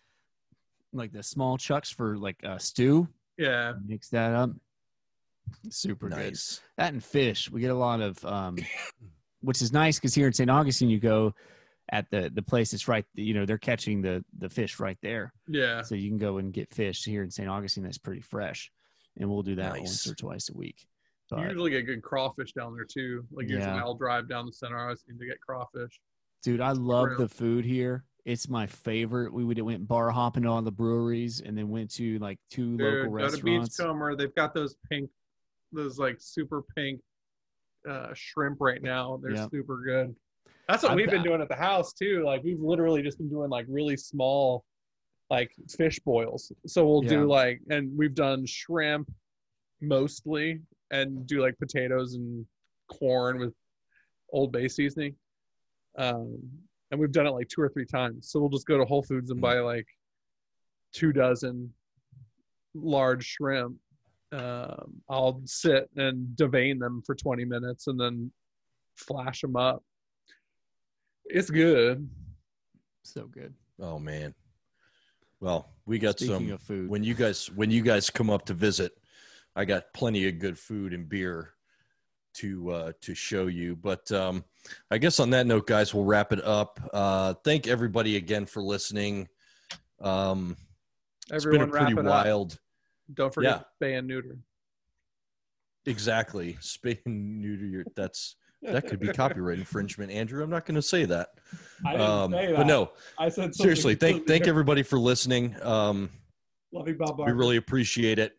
like 0.93 1.13
the 1.13 1.23
small 1.23 1.57
chucks 1.57 1.89
for 1.89 2.15
like 2.17 2.37
uh, 2.43 2.59
stew. 2.59 3.07
Yeah. 3.41 3.73
Mix 3.85 4.09
that 4.09 4.33
up. 4.33 4.51
Super 5.69 6.09
good. 6.09 6.17
nice. 6.17 6.61
That 6.77 6.93
and 6.93 7.03
fish. 7.03 7.49
We 7.51 7.61
get 7.61 7.71
a 7.71 7.75
lot 7.75 8.01
of 8.01 8.23
um 8.25 8.57
which 9.41 9.61
is 9.61 9.73
nice 9.73 9.97
because 9.97 10.13
here 10.13 10.27
in 10.27 10.33
St. 10.33 10.49
Augustine 10.49 10.89
you 10.89 10.99
go 10.99 11.33
at 11.91 12.09
the 12.11 12.31
the 12.33 12.41
place 12.41 12.71
that's 12.71 12.87
right 12.87 13.05
you 13.15 13.33
know, 13.33 13.45
they're 13.45 13.57
catching 13.57 14.01
the 14.01 14.23
the 14.37 14.49
fish 14.49 14.79
right 14.79 14.97
there. 15.01 15.33
Yeah. 15.47 15.81
So 15.81 15.95
you 15.95 16.09
can 16.09 16.17
go 16.17 16.37
and 16.37 16.53
get 16.53 16.73
fish 16.73 17.03
here 17.03 17.23
in 17.23 17.31
St. 17.31 17.49
Augustine 17.49 17.83
that's 17.83 17.97
pretty 17.97 18.21
fresh. 18.21 18.71
And 19.17 19.29
we'll 19.29 19.43
do 19.43 19.55
that 19.55 19.73
once 19.73 20.07
or 20.07 20.15
twice 20.15 20.49
a 20.49 20.57
week. 20.57 20.87
You 21.31 21.43
usually 21.43 21.71
get 21.71 21.85
good 21.85 22.01
crawfish 22.01 22.51
down 22.51 22.75
there 22.75 22.85
too. 22.85 23.25
Like 23.31 23.47
usually 23.47 23.63
Yeah. 23.65 23.81
I'll 23.81 23.95
drive 23.95 24.27
down 24.27 24.45
the 24.45 24.51
center 24.51 24.77
I 24.77 24.87
Augustine 24.91 25.17
to 25.17 25.25
get 25.25 25.39
crawfish. 25.39 25.99
dude, 26.43 26.59
I 26.59 26.71
love 26.73 27.07
True. 27.09 27.17
the 27.17 27.29
food 27.29 27.63
here. 27.65 28.03
It's 28.25 28.47
my 28.47 28.67
favorite. 28.67 29.33
We 29.33 29.43
would 29.43 29.59
went 29.59 29.87
bar 29.87 30.11
hopping 30.11 30.43
to 30.43 30.49
all 30.49 30.61
the 30.61 30.71
breweries 30.71 31.41
and 31.41 31.57
then 31.57 31.69
went 31.69 31.89
to 31.95 32.19
like 32.19 32.37
two 32.51 32.77
Dude, 32.77 32.81
local 32.81 32.97
go 32.97 33.03
to 33.03 33.09
restaurants. 33.09 33.77
Beachcomber. 33.77 34.15
They've 34.15 34.35
got 34.35 34.53
those 34.53 34.75
pink, 34.89 35.09
those 35.71 35.97
like 35.97 36.17
super 36.19 36.63
pink 36.75 37.01
uh, 37.89 38.09
shrimp 38.13 38.61
right 38.61 38.81
now. 38.81 39.19
They're 39.23 39.31
Yeah. 39.33 39.47
super 39.49 39.81
good. 39.83 40.15
That's 40.67 40.83
what 40.83 40.91
I've- 40.91 41.01
we've 41.01 41.09
been 41.09 41.23
doing 41.23 41.41
at 41.41 41.49
the 41.49 41.55
house 41.55 41.93
too. 41.93 42.23
Like 42.23 42.43
we've 42.43 42.59
literally 42.61 43.01
just 43.01 43.17
been 43.17 43.29
doing 43.29 43.49
like 43.49 43.65
really 43.67 43.97
small, 43.97 44.63
like 45.31 45.51
fish 45.67 45.99
boils. 45.99 46.51
So 46.67 46.87
we'll 46.87 47.03
Yeah. 47.03 47.09
do 47.09 47.25
like, 47.25 47.61
and 47.71 47.97
we've 47.97 48.13
done 48.13 48.45
shrimp 48.45 49.11
mostly, 49.81 50.61
and 50.91 51.25
do 51.25 51.41
like 51.41 51.57
potatoes 51.57 52.13
and 52.13 52.45
corn 52.87 53.39
with 53.39 53.55
Old 54.29 54.51
Bay 54.51 54.67
seasoning. 54.67 55.15
Um, 55.95 56.37
and 56.91 56.99
we've 56.99 57.11
done 57.11 57.25
it 57.25 57.31
like 57.31 57.47
two 57.47 57.61
or 57.61 57.69
three 57.69 57.85
times. 57.85 58.29
So 58.29 58.39
we'll 58.39 58.49
just 58.49 58.67
go 58.67 58.77
to 58.77 58.85
Whole 58.85 59.01
Foods 59.03 59.31
and 59.31 59.39
Mm. 59.39 59.43
buy 59.43 59.59
like 59.59 59.87
two 60.93 61.11
dozen 61.13 61.73
large 62.75 63.25
shrimp. 63.25 63.77
Um, 64.33 65.01
I'll 65.09 65.41
sit 65.45 65.89
and 65.95 66.35
devein 66.35 66.79
them 66.79 67.01
for 67.05 67.15
20 67.15 67.43
minutes 67.45 67.87
and 67.87 67.99
then 67.99 68.31
flash 68.95 69.41
them 69.41 69.55
up. 69.55 69.83
It's 71.25 71.49
good. 71.49 72.09
So 73.03 73.25
good. 73.25 73.53
Oh 73.79 73.99
man. 73.99 74.33
Well, 75.39 75.73
we 75.85 75.97
got 75.97 76.19
Speaking 76.19 76.35
some 76.35 76.51
of 76.51 76.61
food, 76.61 76.89
when 76.89 77.03
you 77.03 77.13
guys 77.13 77.49
when 77.51 77.71
you 77.71 77.81
guys 77.81 78.09
come 78.09 78.29
up 78.29 78.45
to 78.45 78.53
visit. 78.53 78.93
I 79.53 79.65
got 79.65 79.93
plenty 79.93 80.29
of 80.29 80.39
good 80.39 80.57
food 80.57 80.93
and 80.93 81.09
beer 81.09 81.53
to 82.35 82.71
uh, 82.71 82.91
to 83.01 83.13
show 83.15 83.47
you. 83.47 83.75
But 83.75 84.11
um, 84.11 84.43
I 84.89 84.97
guess 84.97 85.19
on 85.19 85.29
that 85.31 85.45
note, 85.47 85.67
guys, 85.67 85.93
we'll 85.93 86.05
wrap 86.05 86.31
it 86.31 86.43
up. 86.43 86.79
Uh, 86.93 87.33
thank 87.43 87.67
everybody 87.67 88.15
again 88.17 88.45
for 88.45 88.61
listening. 88.61 89.27
Um, 89.99 90.55
it's 91.31 91.45
Everyone 91.45 91.69
been 91.69 91.69
a 91.69 91.71
pretty 91.71 91.93
wrap 91.95 92.05
it 92.05 92.07
up. 92.07 92.25
wild. 92.25 92.59
Don't 93.13 93.33
forget 93.33 93.65
Yeah. 93.81 93.87
spay 93.87 93.97
and 93.97 94.07
neuter. 94.07 94.37
Exactly, 95.85 96.57
spay 96.61 96.99
and 97.05 97.41
neuter. 97.41 97.65
Your, 97.65 97.83
that's 97.95 98.35
that 98.61 98.87
could 98.87 98.99
be 98.99 99.07
copyright 99.13 99.57
infringement, 99.57 100.11
Andrew. 100.11 100.43
I'm 100.43 100.49
not 100.49 100.65
going 100.65 100.75
to 100.75 100.81
say 100.81 101.05
that. 101.05 101.29
I 101.85 101.91
didn't 101.93 102.07
Um, 102.07 102.31
say 102.31 102.47
that. 102.47 102.55
but 102.57 102.67
no, 102.67 102.91
I 103.17 103.29
said 103.29 103.55
seriously, 103.55 103.95
thank 103.95 104.17
thank 104.17 104.27
different. 104.43 104.47
everybody 104.49 104.83
for 104.83 104.99
listening. 104.99 105.55
Um, 105.63 106.09
Love 106.73 106.87
you, 106.87 106.95
Bob 106.95 107.19
we 107.19 107.31
really 107.33 107.57
appreciate 107.57 108.17
it. 108.19 108.37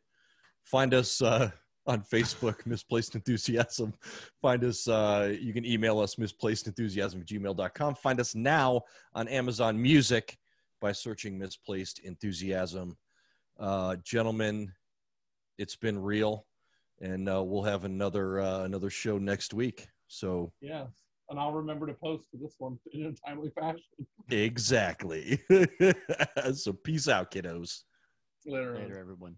Find 0.64 0.94
us 0.94 1.20
uh, 1.20 1.50
on 1.86 2.02
Facebook, 2.02 2.64
Misplaced 2.66 3.14
Enthusiasm. 3.14 3.94
Find 4.40 4.64
us, 4.64 4.88
uh, 4.88 5.34
you 5.40 5.52
can 5.52 5.64
email 5.64 5.98
us, 5.98 6.16
misplacedenthusiasm 6.16 7.20
at 7.20 7.26
gmail.com. 7.26 7.94
Find 7.96 8.20
us 8.20 8.34
now 8.34 8.82
on 9.14 9.28
Amazon 9.28 9.80
Music 9.80 10.36
by 10.80 10.92
searching 10.92 11.38
Misplaced 11.38 12.00
Enthusiasm. 12.00 12.96
Uh, 13.58 13.96
gentlemen, 14.04 14.72
it's 15.58 15.76
been 15.76 16.00
real, 16.00 16.46
and 17.00 17.28
uh, 17.28 17.42
we'll 17.42 17.62
have 17.62 17.84
another 17.84 18.40
uh, 18.40 18.64
another 18.64 18.90
show 18.90 19.18
next 19.18 19.54
week. 19.54 19.88
So 20.08 20.52
Yes. 20.60 20.88
And 21.30 21.40
I'll 21.40 21.52
remember 21.52 21.86
to 21.86 21.94
post 21.94 22.30
to 22.32 22.36
this 22.36 22.56
one 22.58 22.78
in 22.92 23.06
a 23.06 23.12
timely 23.26 23.50
fashion. 23.58 23.80
exactly. 24.30 25.40
so 26.52 26.74
peace 26.74 27.08
out, 27.08 27.30
kiddos. 27.30 27.84
Literally. 28.44 28.82
later, 28.82 28.98
everyone. 28.98 29.36